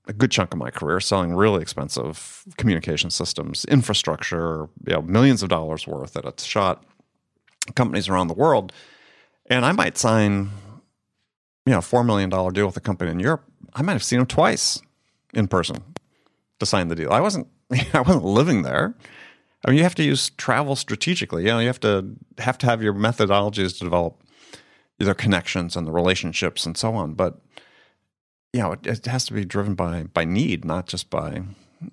a 0.09 0.13
good 0.13 0.31
chunk 0.31 0.53
of 0.53 0.59
my 0.59 0.71
career 0.71 1.01
selling 1.01 1.35
really 1.35 1.63
expensive 1.63 2.45
communication 2.57 3.11
systems, 3.11 3.65
infrastructure, 3.67 4.69
you 4.87 4.95
know, 4.95 5.03
millions 5.03 5.43
of 5.43 5.49
dollars 5.49 5.87
worth 5.87 6.17
at 6.17 6.25
a 6.25 6.43
shot, 6.43 6.83
companies 7.77 8.09
around 8.09 8.29
the 8.29 8.35
world. 8.35 8.73
And 9.47 9.65
I 9.65 9.73
might 9.73 9.97
sign, 9.97 10.51
you 11.67 11.73
know, 11.73 11.79
$4 11.79 12.05
million 12.05 12.31
deal 12.31 12.67
with 12.67 12.77
a 12.77 12.81
company 12.81 13.11
in 13.11 13.21
Europe 13.21 13.45
I 13.75 13.83
might 13.83 13.93
have 13.93 14.05
seen 14.05 14.19
them 14.19 14.27
twice 14.27 14.81
in 15.35 15.49
person 15.49 15.83
to 16.59 16.67
sign 16.67 16.89
the 16.89 16.95
deal. 16.97 17.13
I 17.13 17.21
wasn't 17.21 17.49
I 17.95 18.01
wasn't 18.01 18.25
living 18.25 18.63
there. 18.63 18.95
I 19.65 19.71
mean, 19.71 19.79
you 19.79 19.83
have 19.83 19.95
to 19.97 20.05
use 20.05 20.31
travel 20.31 20.77
strategically. 20.77 21.43
You 21.45 21.49
know, 21.49 21.59
you 21.59 21.67
have 21.67 21.81
to 21.81 22.17
have 22.39 22.59
to 22.59 22.67
have 22.67 22.83
your 22.83 22.95
methodologies 22.95 23.77
to 23.79 23.85
develop 23.85 24.23
either 25.01 25.15
connections 25.15 25.77
and 25.77 25.87
the 25.87 25.93
relationships 25.93 26.67
and 26.67 26.77
so 26.77 26.95
on. 26.95 27.15
But 27.15 27.41
you 28.59 28.65
know, 28.65 28.73
it, 28.73 28.87
it 28.87 29.07
has 29.07 29.25
to 29.27 29.33
be 29.35 29.45
driven 29.45 29.75
by 29.75 30.05
by 30.15 30.25
need, 30.25 30.65
not 30.65 30.87
just 30.89 31.11
by. 31.11 31.43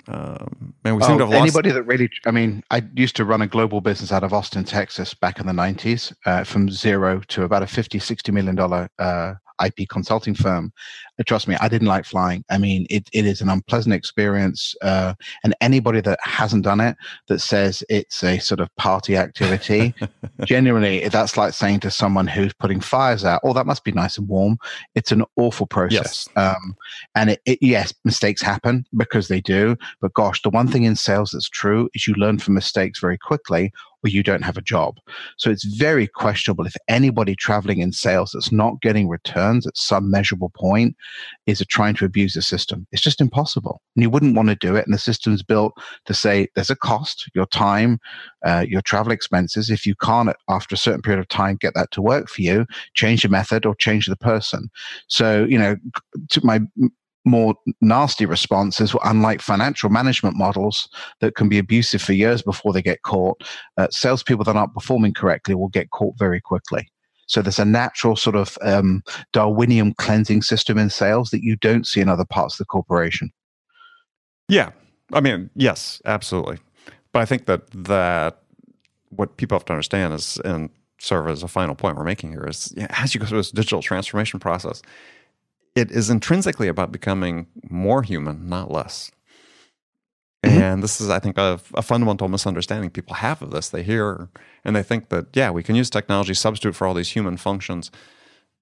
Um, 0.08 0.74
man, 0.84 0.96
we 0.96 1.04
seem 1.04 1.12
Oh, 1.16 1.18
to 1.20 1.26
have 1.26 1.30
lost. 1.30 1.42
anybody 1.44 1.70
that 1.72 1.84
really, 1.84 2.10
I 2.26 2.32
mean, 2.32 2.64
I 2.72 2.82
used 2.96 3.16
to 3.18 3.24
run 3.26 3.44
a 3.44 3.48
global 3.48 3.82
business 3.82 4.12
out 4.12 4.24
of 4.24 4.34
Austin, 4.34 4.64
Texas 4.64 5.14
back 5.14 5.40
in 5.40 5.46
the 5.46 5.54
90s, 5.54 6.12
uh, 6.26 6.44
from 6.44 6.72
zero 6.72 7.22
to 7.28 7.44
about 7.44 7.62
a 7.62 7.68
50, 7.68 8.00
60 8.00 8.32
million 8.32 8.56
dollar 8.56 8.90
uh, 8.98 9.36
IP 9.64 9.88
consulting 9.90 10.36
firm. 10.36 10.72
Uh, 11.20 11.24
trust 11.26 11.48
me, 11.48 11.56
I 11.60 11.68
didn't 11.68 11.88
like 11.88 12.06
flying. 12.06 12.44
I 12.50 12.58
mean, 12.58 12.86
it, 12.90 13.10
it 13.14 13.26
is 13.26 13.42
an 13.42 13.50
unpleasant 13.50 13.94
experience. 13.94 14.76
Uh, 14.82 15.14
and 15.44 15.56
anybody 15.62 16.02
that 16.02 16.20
hasn't 16.24 16.64
done 16.64 16.80
it, 16.80 16.96
that 17.28 17.40
says 17.40 17.84
it's 17.90 18.24
a 18.24 18.40
sort 18.40 18.60
of 18.60 18.74
party 18.76 19.18
activity, 19.18 19.94
genuinely, 20.46 21.08
that's 21.10 21.38
like 21.38 21.54
saying 21.54 21.80
to 21.82 21.92
someone 21.92 22.28
who's 22.28 22.54
putting 22.54 22.80
fires 22.80 23.26
out, 23.26 23.42
oh, 23.44 23.54
that 23.54 23.66
must 23.66 23.84
be 23.84 23.92
nice 23.92 24.18
and 24.18 24.28
warm. 24.28 24.58
It's 24.96 25.12
an 25.12 25.24
awful 25.38 25.68
process. 25.68 26.28
Um, 26.36 26.76
and 27.16 27.32
it, 27.32 27.42
it, 27.46 27.60
yes, 27.62 27.94
mistakes 28.04 28.42
happen 28.42 28.86
because 28.96 29.28
they 29.28 29.42
do. 29.42 29.78
But 30.02 30.14
gosh, 30.14 30.42
the 30.42 30.50
one 30.50 30.68
thing 30.68 30.84
in 30.84 30.96
sales 30.96 31.32
that's 31.32 31.50
true 31.50 31.90
is 31.94 32.08
you 32.08 32.14
learn 32.16 32.40
from 32.40 32.54
mistakes 32.54 33.00
very 33.00 33.18
quickly 33.18 33.72
you 34.12 34.24
don't 34.24 34.44
have 34.44 34.58
a 34.58 34.62
job. 34.62 34.98
So 35.38 35.50
it's 35.50 35.64
very 35.64 36.08
questionable 36.08 36.66
if 36.66 36.76
anybody 36.88 37.36
traveling 37.36 37.80
in 37.80 37.92
sales 37.92 38.32
that's 38.34 38.52
not 38.52 38.82
getting 38.82 39.08
returns 39.08 39.66
at 39.66 39.78
some 39.78 40.10
measurable 40.10 40.52
point 40.56 40.96
is 41.46 41.64
trying 41.70 41.96
to 41.96 42.06
abuse 42.06 42.34
the 42.34 42.42
system. 42.42 42.88
It's 42.92 43.02
just 43.02 43.22
impossible. 43.22 43.82
And 43.96 44.04
you 44.04 44.10
wouldn't 44.10 44.36
want 44.36 44.50
to 44.50 44.56
do 44.56 44.76
it. 44.76 44.86
And 44.86 44.94
the 44.94 45.00
system's 45.00 45.44
built 45.44 45.74
to 46.06 46.14
say 46.14 46.48
there's 46.56 46.70
a 46.70 46.76
cost, 46.76 47.30
your 47.34 47.46
time, 47.48 48.00
uh, 48.46 48.66
your 48.68 48.82
travel 48.82 49.12
expenses. 49.12 49.70
If 49.70 49.86
you 49.86 49.96
can't, 49.96 50.30
after 50.50 50.76
a 50.76 50.78
certain 50.78 51.02
period 51.02 51.20
of 51.20 51.28
time, 51.28 51.58
get 51.60 51.74
that 51.76 51.92
to 51.92 52.02
work 52.02 52.30
for 52.30 52.42
you, 52.42 52.66
change 52.94 53.24
the 53.24 53.30
method 53.30 53.66
or 53.66 53.76
change 53.76 54.08
the 54.08 54.16
person. 54.16 54.70
So, 55.08 55.46
you 55.46 55.58
know, 55.58 55.76
to 56.30 56.46
my 56.46 56.62
more 57.26 57.56
nasty 57.82 58.26
responses, 58.26 58.96
unlike 59.04 59.42
financial 59.42 59.90
management 59.90 60.38
models 60.38 60.88
that 61.22 61.36
can 61.36 61.50
be 61.50 61.58
abusive 61.58 62.02
for 62.02 62.14
years 62.14 62.42
before 62.42 62.72
they 62.72 62.82
get 62.82 63.02
caught, 63.04 63.42
uh, 63.78 63.88
salespeople 63.90 64.46
that 64.46 64.56
aren't 64.56 64.74
performing 64.74 65.14
correctly 65.14 65.56
will 65.56 65.70
get 65.70 65.90
caught 65.90 66.18
very 66.18 66.40
quickly. 66.40 66.88
So 67.28 67.42
there's 67.42 67.60
a 67.60 67.66
natural 67.66 68.16
sort 68.16 68.36
of 68.36 68.58
um, 68.62 69.02
Darwinian 69.34 69.96
cleansing 69.96 70.44
system 70.44 70.78
in 70.78 70.90
sales 70.90 71.32
that 71.32 71.44
you 71.44 71.56
don't 71.56 71.88
see 71.88 72.00
in 72.00 72.10
other 72.10 72.26
parts 72.26 72.56
of 72.56 72.60
the 72.60 72.66
corporation. 72.66 73.32
Yeah, 74.48 74.72
I 75.12 75.22
mean, 75.22 75.50
yes, 75.56 76.02
absolutely. 76.06 76.60
But 77.12 77.22
I 77.22 77.26
think 77.26 77.48
that 77.48 77.70
that 77.72 78.42
what 79.10 79.38
people 79.38 79.56
have 79.56 79.66
to 79.66 79.74
understand 79.74 80.14
is, 80.14 80.38
and 80.46 80.70
serve 81.00 81.28
as 81.28 81.44
a 81.44 81.48
final 81.48 81.76
point 81.76 81.98
we're 81.98 82.04
making 82.04 82.32
here 82.32 82.46
is, 82.48 82.74
as 82.92 83.14
you 83.14 83.20
go 83.20 83.26
through 83.26 83.40
this 83.40 83.52
digital 83.52 83.82
transformation 83.82 84.40
process, 84.40 84.82
it 85.76 85.92
is 85.92 86.10
intrinsically 86.10 86.68
about 86.68 86.92
becoming 86.92 87.48
more 87.70 88.02
human, 88.04 88.48
not 88.50 88.72
less. 88.72 89.12
Mhm. 90.46 90.50
And 90.62 90.84
this 90.84 91.02
is, 91.02 91.10
I 91.10 91.20
think, 91.20 91.38
a, 91.38 91.60
a 91.74 91.82
fundamental 91.82 92.28
misunderstanding 92.28 92.92
people 92.92 93.16
have 93.16 93.42
of 93.42 93.52
this. 93.52 93.70
They 93.70 93.84
hear 93.84 94.30
and 94.64 94.76
they 94.76 94.84
think 94.84 95.10
that, 95.10 95.28
yeah, 95.34 95.50
we 95.52 95.64
can 95.64 95.76
use 95.76 95.90
technology 95.90 96.34
substitute 96.34 96.76
for 96.76 96.88
all 96.88 96.94
these 96.94 97.10
human 97.10 97.38
functions, 97.38 97.92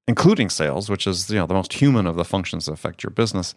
including 0.08 0.50
sales, 0.50 0.90
which 0.90 1.06
is 1.08 1.30
you 1.30 1.38
know 1.38 1.46
the 1.48 1.54
most 1.54 1.74
human 1.74 2.08
of 2.08 2.16
the 2.16 2.26
functions 2.26 2.66
that 2.66 2.74
affect 2.74 3.04
your 3.04 3.12
business. 3.12 3.54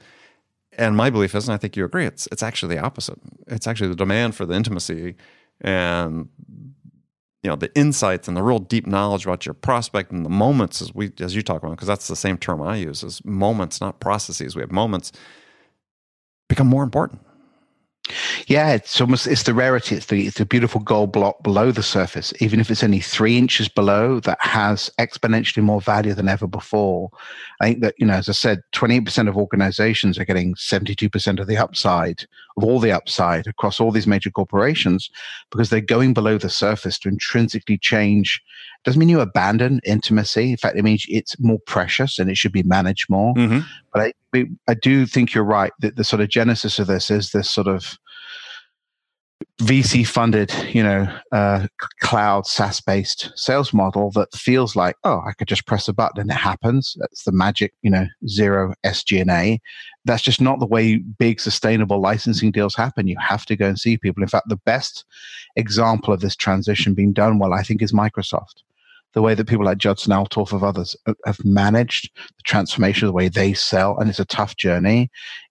And 0.79 0.97
my 0.97 1.09
belief 1.09 1.35
is, 1.35 1.49
and 1.49 1.55
I 1.55 1.59
think 1.59 1.77
you 1.77 1.85
agree, 1.85 2.05
it's 2.07 2.29
it's 2.33 2.43
actually 2.43 2.75
the 2.75 2.83
opposite. 2.83 3.19
It's 3.47 3.67
actually 3.67 3.89
the 3.89 3.97
demand 3.97 4.35
for 4.35 4.45
the 4.45 4.55
intimacy 4.55 5.15
and 5.61 6.29
you 7.43 7.51
know 7.51 7.57
the 7.57 7.75
insights 7.77 8.29
and 8.29 8.37
the 8.37 8.43
real 8.43 8.59
deep 8.59 8.87
knowledge 8.87 9.25
about 9.25 9.47
your 9.47 9.55
prospect 9.55 10.11
and 10.11 10.25
the 10.25 10.31
moments 10.31 10.83
as 10.83 10.95
we 10.95 11.13
as 11.21 11.35
you 11.35 11.43
talk 11.43 11.63
about 11.63 11.73
because 11.73 11.89
that's 11.89 12.09
the 12.09 12.17
same 12.17 12.39
term 12.39 12.63
I 12.63 12.77
use 12.77 13.03
is 13.03 13.25
moments, 13.25 13.81
not 13.81 14.01
processes. 14.01 14.57
We 14.57 14.63
have 14.63 14.73
moments 14.73 15.13
become 16.49 16.67
more 16.67 16.83
important. 16.83 17.21
Yeah, 18.47 18.73
it's 18.73 19.01
almost 19.01 19.27
it's 19.27 19.43
the 19.43 19.55
rarity. 19.55 19.97
It's 19.97 20.07
the 20.07 20.27
it's 20.27 20.39
the 20.39 20.47
beautiful 20.47 20.81
gold 20.81 21.13
block 21.13 21.43
below 21.43 21.73
the 21.73 21.83
surface, 21.83 22.33
even 22.41 22.61
if 22.61 22.71
it's 22.71 22.85
only 22.85 23.01
three 23.01 23.37
inches 23.37 23.69
below, 23.69 24.21
that 24.21 24.39
has 24.41 24.91
exponentially 25.01 25.63
more 25.63 25.81
value 25.81 26.15
than 26.15 26.29
ever 26.29 26.47
before. 26.47 27.11
I 27.61 27.67
think 27.67 27.81
that 27.81 27.95
you 27.99 28.07
know, 28.07 28.15
as 28.15 28.29
I 28.29 28.33
said, 28.33 28.61
twenty 28.73 28.97
eight 28.97 29.05
percent 29.05 29.29
of 29.29 29.37
organizations 29.37 30.19
are 30.19 30.25
getting 30.25 30.55
seventy 30.55 30.95
two 30.95 31.11
percent 31.11 31.41
of 31.41 31.49
the 31.49 31.57
upside 31.57 32.27
of 32.57 32.65
all 32.65 32.81
the 32.81 32.93
upside 32.93 33.47
across 33.47 33.81
all 33.81 33.91
these 33.91 34.07
major 34.07 34.31
corporations 34.31 35.11
because 35.51 35.71
they're 35.71 35.81
going 35.81 36.15
below 36.15 36.39
the 36.39 36.49
surface 36.49 36.99
to 37.01 37.09
intrinsically 37.09 37.79
change. 37.79 38.41
Doesn't 38.85 38.99
mean 38.99 39.09
you 39.09 39.21
abandon 39.21 39.81
intimacy. 39.85 40.51
In 40.51 40.57
fact, 40.57 40.77
it 40.77 40.85
means 40.85 41.05
it's 41.09 41.39
more 41.39 41.59
precious 41.67 42.19
and 42.19 42.31
it 42.31 42.37
should 42.37 42.53
be 42.53 42.63
managed 42.63 43.11
more. 43.11 43.35
Mm-hmm. 43.35 43.61
But 43.93 44.13
I, 44.35 44.47
I 44.69 44.75
do 44.75 45.07
think 45.07 45.35
you're 45.35 45.45
right 45.45 45.73
that 45.81 45.97
the 45.97 46.05
sort 46.05 46.23
of 46.23 46.29
genesis 46.29 46.79
of 46.79 46.87
this 46.87 47.11
is 47.11 47.33
this 47.33 47.51
sort 47.51 47.67
of 47.67 47.99
VC 49.61 50.07
funded, 50.07 50.53
you 50.75 50.83
know, 50.83 51.09
uh, 51.33 51.67
cloud 52.01 52.47
SaaS 52.47 52.81
based 52.81 53.33
sales 53.37 53.73
model 53.73 54.11
that 54.13 54.35
feels 54.35 54.77
like, 54.77 54.97
oh, 55.05 55.23
I 55.27 55.33
could 55.33 55.49
just 55.49 55.67
press 55.67 55.89
a 55.89 55.95
button 55.95 56.21
and 56.21 56.31
it 56.31 56.35
happens. 56.35 56.95
That's 56.99 57.25
the 57.25 57.33
magic, 57.33 57.73
you 57.81 57.91
know, 57.91 58.07
zero 58.29 58.75
SG&A. 58.85 59.61
That's 60.05 60.23
just 60.23 60.43
not 60.43 60.61
the 60.61 60.67
way 60.67 60.99
big 60.99 61.41
sustainable 61.41 62.01
licensing 62.01 62.51
deals 62.51 62.75
happen. 62.75 63.09
You 63.09 63.17
have 63.19 63.47
to 63.47 63.57
go 63.57 63.67
and 63.67 63.79
see 63.79 63.97
people. 63.97 64.23
In 64.23 64.29
fact, 64.29 64.49
the 64.49 64.61
best 64.67 65.07
example 65.57 66.13
of 66.13 66.21
this 66.21 66.37
transition 66.37 66.93
being 66.93 67.15
done 67.15 67.39
well, 67.39 67.55
I 67.55 67.63
think, 67.63 67.81
is 67.81 67.93
Microsoft. 67.93 68.63
The 69.15 69.23
way 69.23 69.35
that 69.35 69.49
people 69.49 69.65
like 69.65 69.79
Judson 69.79 70.13
Althoff 70.13 70.53
of 70.53 70.65
others 70.65 70.95
uh, 71.07 71.15
have 71.25 71.43
managed 71.45 72.11
the 72.15 72.43
transformation 72.45 73.07
of 73.07 73.09
the 73.09 73.17
way 73.17 73.29
they 73.29 73.55
sell, 73.55 73.99
and 73.99 74.11
it's 74.11 74.21
a 74.21 74.27
tough 74.27 74.57
journey, 74.57 75.11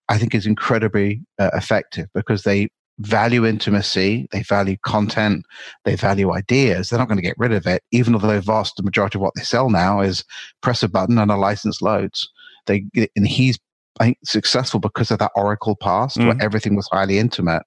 I 0.09 0.19
think 0.19 0.35
is 0.35 0.45
incredibly 0.45 1.21
uh, 1.39 1.49
effective 1.53 2.07
because 2.13 2.43
they 2.43 2.69
value 2.99 3.45
intimacy, 3.45 4.27
they 4.31 4.41
value 4.43 4.77
content, 4.85 5.45
they 5.83 5.95
value 5.95 6.31
ideas. 6.33 6.89
They're 6.89 6.99
not 6.99 7.07
going 7.07 7.17
to 7.17 7.21
get 7.23 7.35
rid 7.37 7.51
of 7.51 7.67
it, 7.67 7.83
even 7.91 8.13
though 8.13 8.39
vast 8.41 8.77
the 8.77 8.83
majority 8.83 9.17
of 9.17 9.21
what 9.21 9.33
they 9.35 9.43
sell 9.43 9.69
now 9.69 10.01
is 10.01 10.23
press 10.61 10.81
a 10.83 10.87
button 10.87 11.17
and 11.17 11.31
a 11.31 11.35
license 11.35 11.81
loads. 11.81 12.29
They 12.67 12.85
and 13.15 13.27
he's 13.27 13.59
I 13.99 14.05
think 14.05 14.17
successful 14.25 14.79
because 14.81 15.09
of 15.11 15.19
that 15.19 15.31
Oracle 15.37 15.75
past 15.75 16.17
where 16.17 16.33
Mhm. 16.33 16.41
everything 16.41 16.75
was 16.75 16.89
highly 16.91 17.17
intimate. 17.17 17.63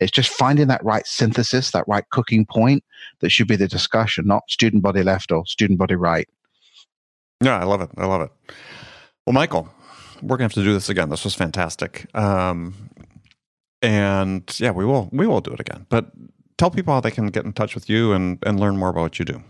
It's 0.00 0.10
just 0.10 0.30
finding 0.30 0.66
that 0.68 0.84
right 0.84 1.06
synthesis, 1.06 1.70
that 1.70 1.84
right 1.86 2.04
cooking 2.10 2.44
point 2.46 2.82
that 3.20 3.30
should 3.30 3.46
be 3.46 3.54
the 3.54 3.68
discussion, 3.68 4.26
not 4.26 4.42
student 4.48 4.82
body 4.82 5.02
left 5.04 5.30
or 5.30 5.46
student 5.46 5.78
body 5.78 5.94
right. 5.94 6.28
Yeah, 7.40 7.58
I 7.58 7.64
love 7.64 7.80
it. 7.82 7.90
I 7.96 8.06
love 8.06 8.22
it. 8.22 8.30
Well, 9.26 9.34
Michael, 9.34 9.68
we're 10.22 10.36
gonna 10.36 10.46
have 10.46 10.54
to 10.54 10.64
do 10.64 10.72
this 10.72 10.88
again. 10.88 11.08
This 11.08 11.24
was 11.24 11.34
fantastic. 11.34 12.06
Um, 12.16 12.89
and 13.82 14.42
yeah, 14.58 14.70
we 14.70 14.84
will 14.84 15.08
we 15.12 15.26
will 15.26 15.40
do 15.40 15.52
it 15.52 15.60
again. 15.60 15.86
But 15.88 16.10
tell 16.58 16.70
people 16.70 16.94
how 16.94 17.00
they 17.00 17.10
can 17.10 17.28
get 17.28 17.44
in 17.44 17.52
touch 17.52 17.74
with 17.74 17.88
you 17.88 18.12
and 18.12 18.38
and 18.44 18.60
learn 18.60 18.76
more 18.76 18.90
about 18.90 19.02
what 19.02 19.18
you 19.18 19.24
do. 19.24 19.42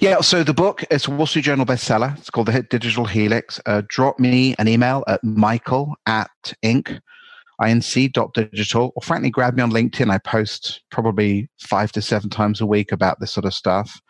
Yeah, 0.00 0.20
so 0.20 0.42
the 0.42 0.54
book 0.54 0.84
is 0.90 1.06
a 1.06 1.10
Wall 1.10 1.26
Street 1.26 1.42
Journal 1.42 1.64
bestseller. 1.64 2.16
It's 2.18 2.30
called 2.30 2.48
The 2.48 2.62
Digital 2.62 3.04
Helix. 3.04 3.60
Uh, 3.66 3.82
drop 3.88 4.18
me 4.18 4.54
an 4.58 4.68
email 4.68 5.04
at 5.06 5.22
michael 5.22 5.94
at 6.06 6.30
inc, 6.62 7.00
inc.digital, 7.60 8.92
or 8.94 9.02
frankly, 9.02 9.30
grab 9.30 9.54
me 9.54 9.62
on 9.62 9.70
LinkedIn. 9.70 10.10
I 10.10 10.18
post 10.18 10.82
probably 10.90 11.48
five 11.60 11.92
to 11.92 12.02
seven 12.02 12.30
times 12.30 12.60
a 12.60 12.66
week 12.66 12.90
about 12.90 13.20
this 13.20 13.32
sort 13.32 13.44
of 13.44 13.54
stuff. 13.54 14.00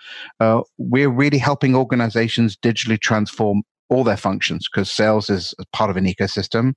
Uh, 0.40 0.62
we're 0.78 1.10
really 1.10 1.38
helping 1.38 1.76
organizations 1.76 2.56
digitally 2.56 2.98
transform 2.98 3.62
all 3.88 4.04
their 4.04 4.16
functions 4.16 4.68
because 4.68 4.90
sales 4.90 5.30
is 5.30 5.54
part 5.72 5.90
of 5.90 5.96
an 5.96 6.04
ecosystem. 6.04 6.74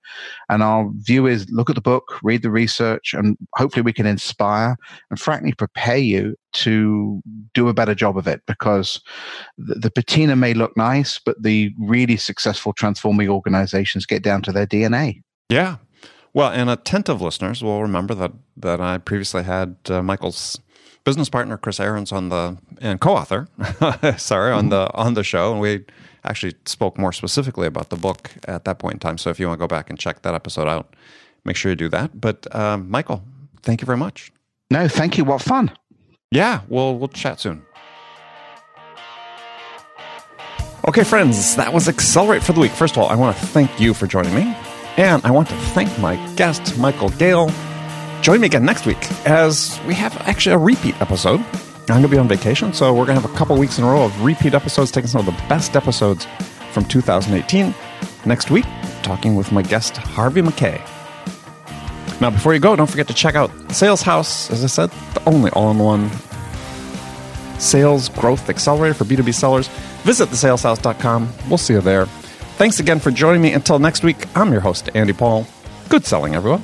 And 0.49 0.61
our 0.61 0.89
view 0.95 1.25
is 1.25 1.49
look 1.49 1.69
at 1.69 1.75
the 1.75 1.81
book, 1.81 2.19
read 2.23 2.43
the 2.43 2.51
research, 2.51 3.13
and 3.13 3.37
hopefully 3.55 3.83
we 3.83 3.93
can 3.93 4.05
inspire 4.05 4.75
and 5.09 5.19
frankly 5.19 5.53
prepare 5.53 5.97
you 5.97 6.35
to 6.51 7.21
do 7.53 7.67
a 7.67 7.73
better 7.73 7.95
job 7.95 8.17
of 8.17 8.27
it 8.27 8.41
because 8.47 9.01
the, 9.57 9.75
the 9.75 9.91
patina 9.91 10.35
may 10.35 10.53
look 10.53 10.75
nice, 10.77 11.19
but 11.19 11.41
the 11.41 11.73
really 11.79 12.17
successful 12.17 12.73
transforming 12.73 13.29
organizations 13.29 14.05
get 14.05 14.23
down 14.23 14.41
to 14.43 14.51
their 14.51 14.67
DNA. 14.67 15.21
Yeah. 15.49 15.77
Well, 16.33 16.51
and 16.51 16.69
attentive 16.69 17.21
listeners 17.21 17.63
will 17.63 17.81
remember 17.81 18.13
that 18.13 18.31
that 18.57 18.79
I 18.79 18.99
previously 18.99 19.43
had 19.43 19.77
uh, 19.89 20.03
Michael's 20.03 20.59
business 21.09 21.27
partner 21.27 21.57
Chris 21.57 21.79
Aarons 21.79 22.11
on 22.11 22.29
the 22.29 22.55
and 22.81 23.01
co-author, 23.01 23.47
sorry, 24.19 24.51
on 24.51 24.69
the 24.69 24.93
on 24.93 25.15
the 25.15 25.23
show, 25.23 25.51
and 25.51 25.59
we 25.59 25.83
actually 26.23 26.53
spoke 26.65 26.99
more 26.99 27.11
specifically 27.11 27.65
about 27.65 27.89
the 27.89 27.95
book 27.95 28.29
at 28.47 28.63
that 28.65 28.77
point 28.77 28.93
in 28.93 28.99
time. 28.99 29.17
So 29.17 29.31
if 29.31 29.39
you 29.39 29.47
want 29.47 29.59
to 29.59 29.63
go 29.63 29.67
back 29.67 29.89
and 29.89 29.97
check 29.97 30.21
that 30.21 30.35
episode 30.35 30.67
out, 30.67 30.95
make 31.45 31.55
sure 31.55 31.71
you 31.71 31.75
do 31.75 31.89
that. 31.89 32.21
But 32.21 32.53
um, 32.55 32.91
Michael, 32.91 33.23
thank 33.63 33.81
you 33.81 33.87
very 33.87 33.97
much. 33.97 34.31
No, 34.69 34.87
thank 34.87 35.17
you. 35.17 35.23
What 35.25 35.41
fun. 35.41 35.71
Yeah, 36.29 36.61
we'll 36.67 36.95
we'll 36.99 37.07
chat 37.07 37.39
soon. 37.39 37.63
Okay, 40.87 41.03
friends, 41.03 41.55
that 41.55 41.73
was 41.73 41.89
Accelerate 41.89 42.43
for 42.43 42.53
the 42.53 42.59
week. 42.59 42.71
First 42.71 42.97
of 42.97 43.01
all, 43.01 43.09
I 43.09 43.15
want 43.15 43.35
to 43.35 43.45
thank 43.47 43.79
you 43.79 43.95
for 43.95 44.05
joining 44.05 44.35
me. 44.35 44.55
And 44.97 45.25
I 45.25 45.31
want 45.31 45.49
to 45.49 45.55
thank 45.73 45.89
my 45.97 46.17
guest, 46.35 46.77
Michael 46.77 47.09
Gale. 47.09 47.49
Join 48.21 48.41
me 48.41 48.47
again 48.47 48.65
next 48.65 48.85
week 48.85 48.97
as 49.25 49.79
we 49.87 49.93
have 49.95 50.15
actually 50.27 50.53
a 50.55 50.57
repeat 50.57 50.99
episode. 51.01 51.39
I'm 51.39 51.87
going 51.87 52.01
to 52.03 52.07
be 52.09 52.17
on 52.17 52.27
vacation, 52.27 52.73
so 52.73 52.93
we're 52.93 53.05
going 53.05 53.15
to 53.15 53.21
have 53.21 53.33
a 53.33 53.37
couple 53.37 53.57
weeks 53.57 53.79
in 53.79 53.83
a 53.83 53.87
row 53.87 54.03
of 54.03 54.23
repeat 54.23 54.53
episodes, 54.53 54.91
taking 54.91 55.07
some 55.07 55.19
of 55.19 55.25
the 55.25 55.41
best 55.47 55.75
episodes 55.75 56.27
from 56.71 56.85
2018. 56.85 57.73
Next 58.25 58.51
week, 58.51 58.65
talking 59.01 59.35
with 59.35 59.51
my 59.51 59.61
guest, 59.61 59.97
Harvey 59.97 60.41
Mackay. 60.41 60.81
Now, 62.21 62.29
before 62.29 62.53
you 62.53 62.59
go, 62.59 62.75
don't 62.75 62.89
forget 62.89 63.07
to 63.07 63.13
check 63.13 63.35
out 63.35 63.49
Sales 63.71 64.01
House, 64.01 64.51
as 64.51 64.63
I 64.63 64.67
said, 64.67 64.91
the 65.13 65.23
only 65.25 65.49
all 65.51 65.71
in 65.71 65.79
one 65.79 66.11
sales 67.57 68.09
growth 68.09 68.49
accelerator 68.49 68.93
for 68.93 69.05
B2B 69.05 69.33
sellers. 69.33 69.67
Visit 70.03 70.29
thesaleshouse.com. 70.29 71.29
We'll 71.47 71.57
see 71.57 71.73
you 71.73 71.81
there. 71.81 72.05
Thanks 72.57 72.79
again 72.79 72.99
for 72.99 73.11
joining 73.11 73.41
me. 73.41 73.53
Until 73.53 73.79
next 73.79 74.03
week, 74.03 74.25
I'm 74.35 74.51
your 74.51 74.61
host, 74.61 74.89
Andy 74.93 75.13
Paul. 75.13 75.47
Good 75.87 76.05
selling, 76.05 76.35
everyone. 76.35 76.63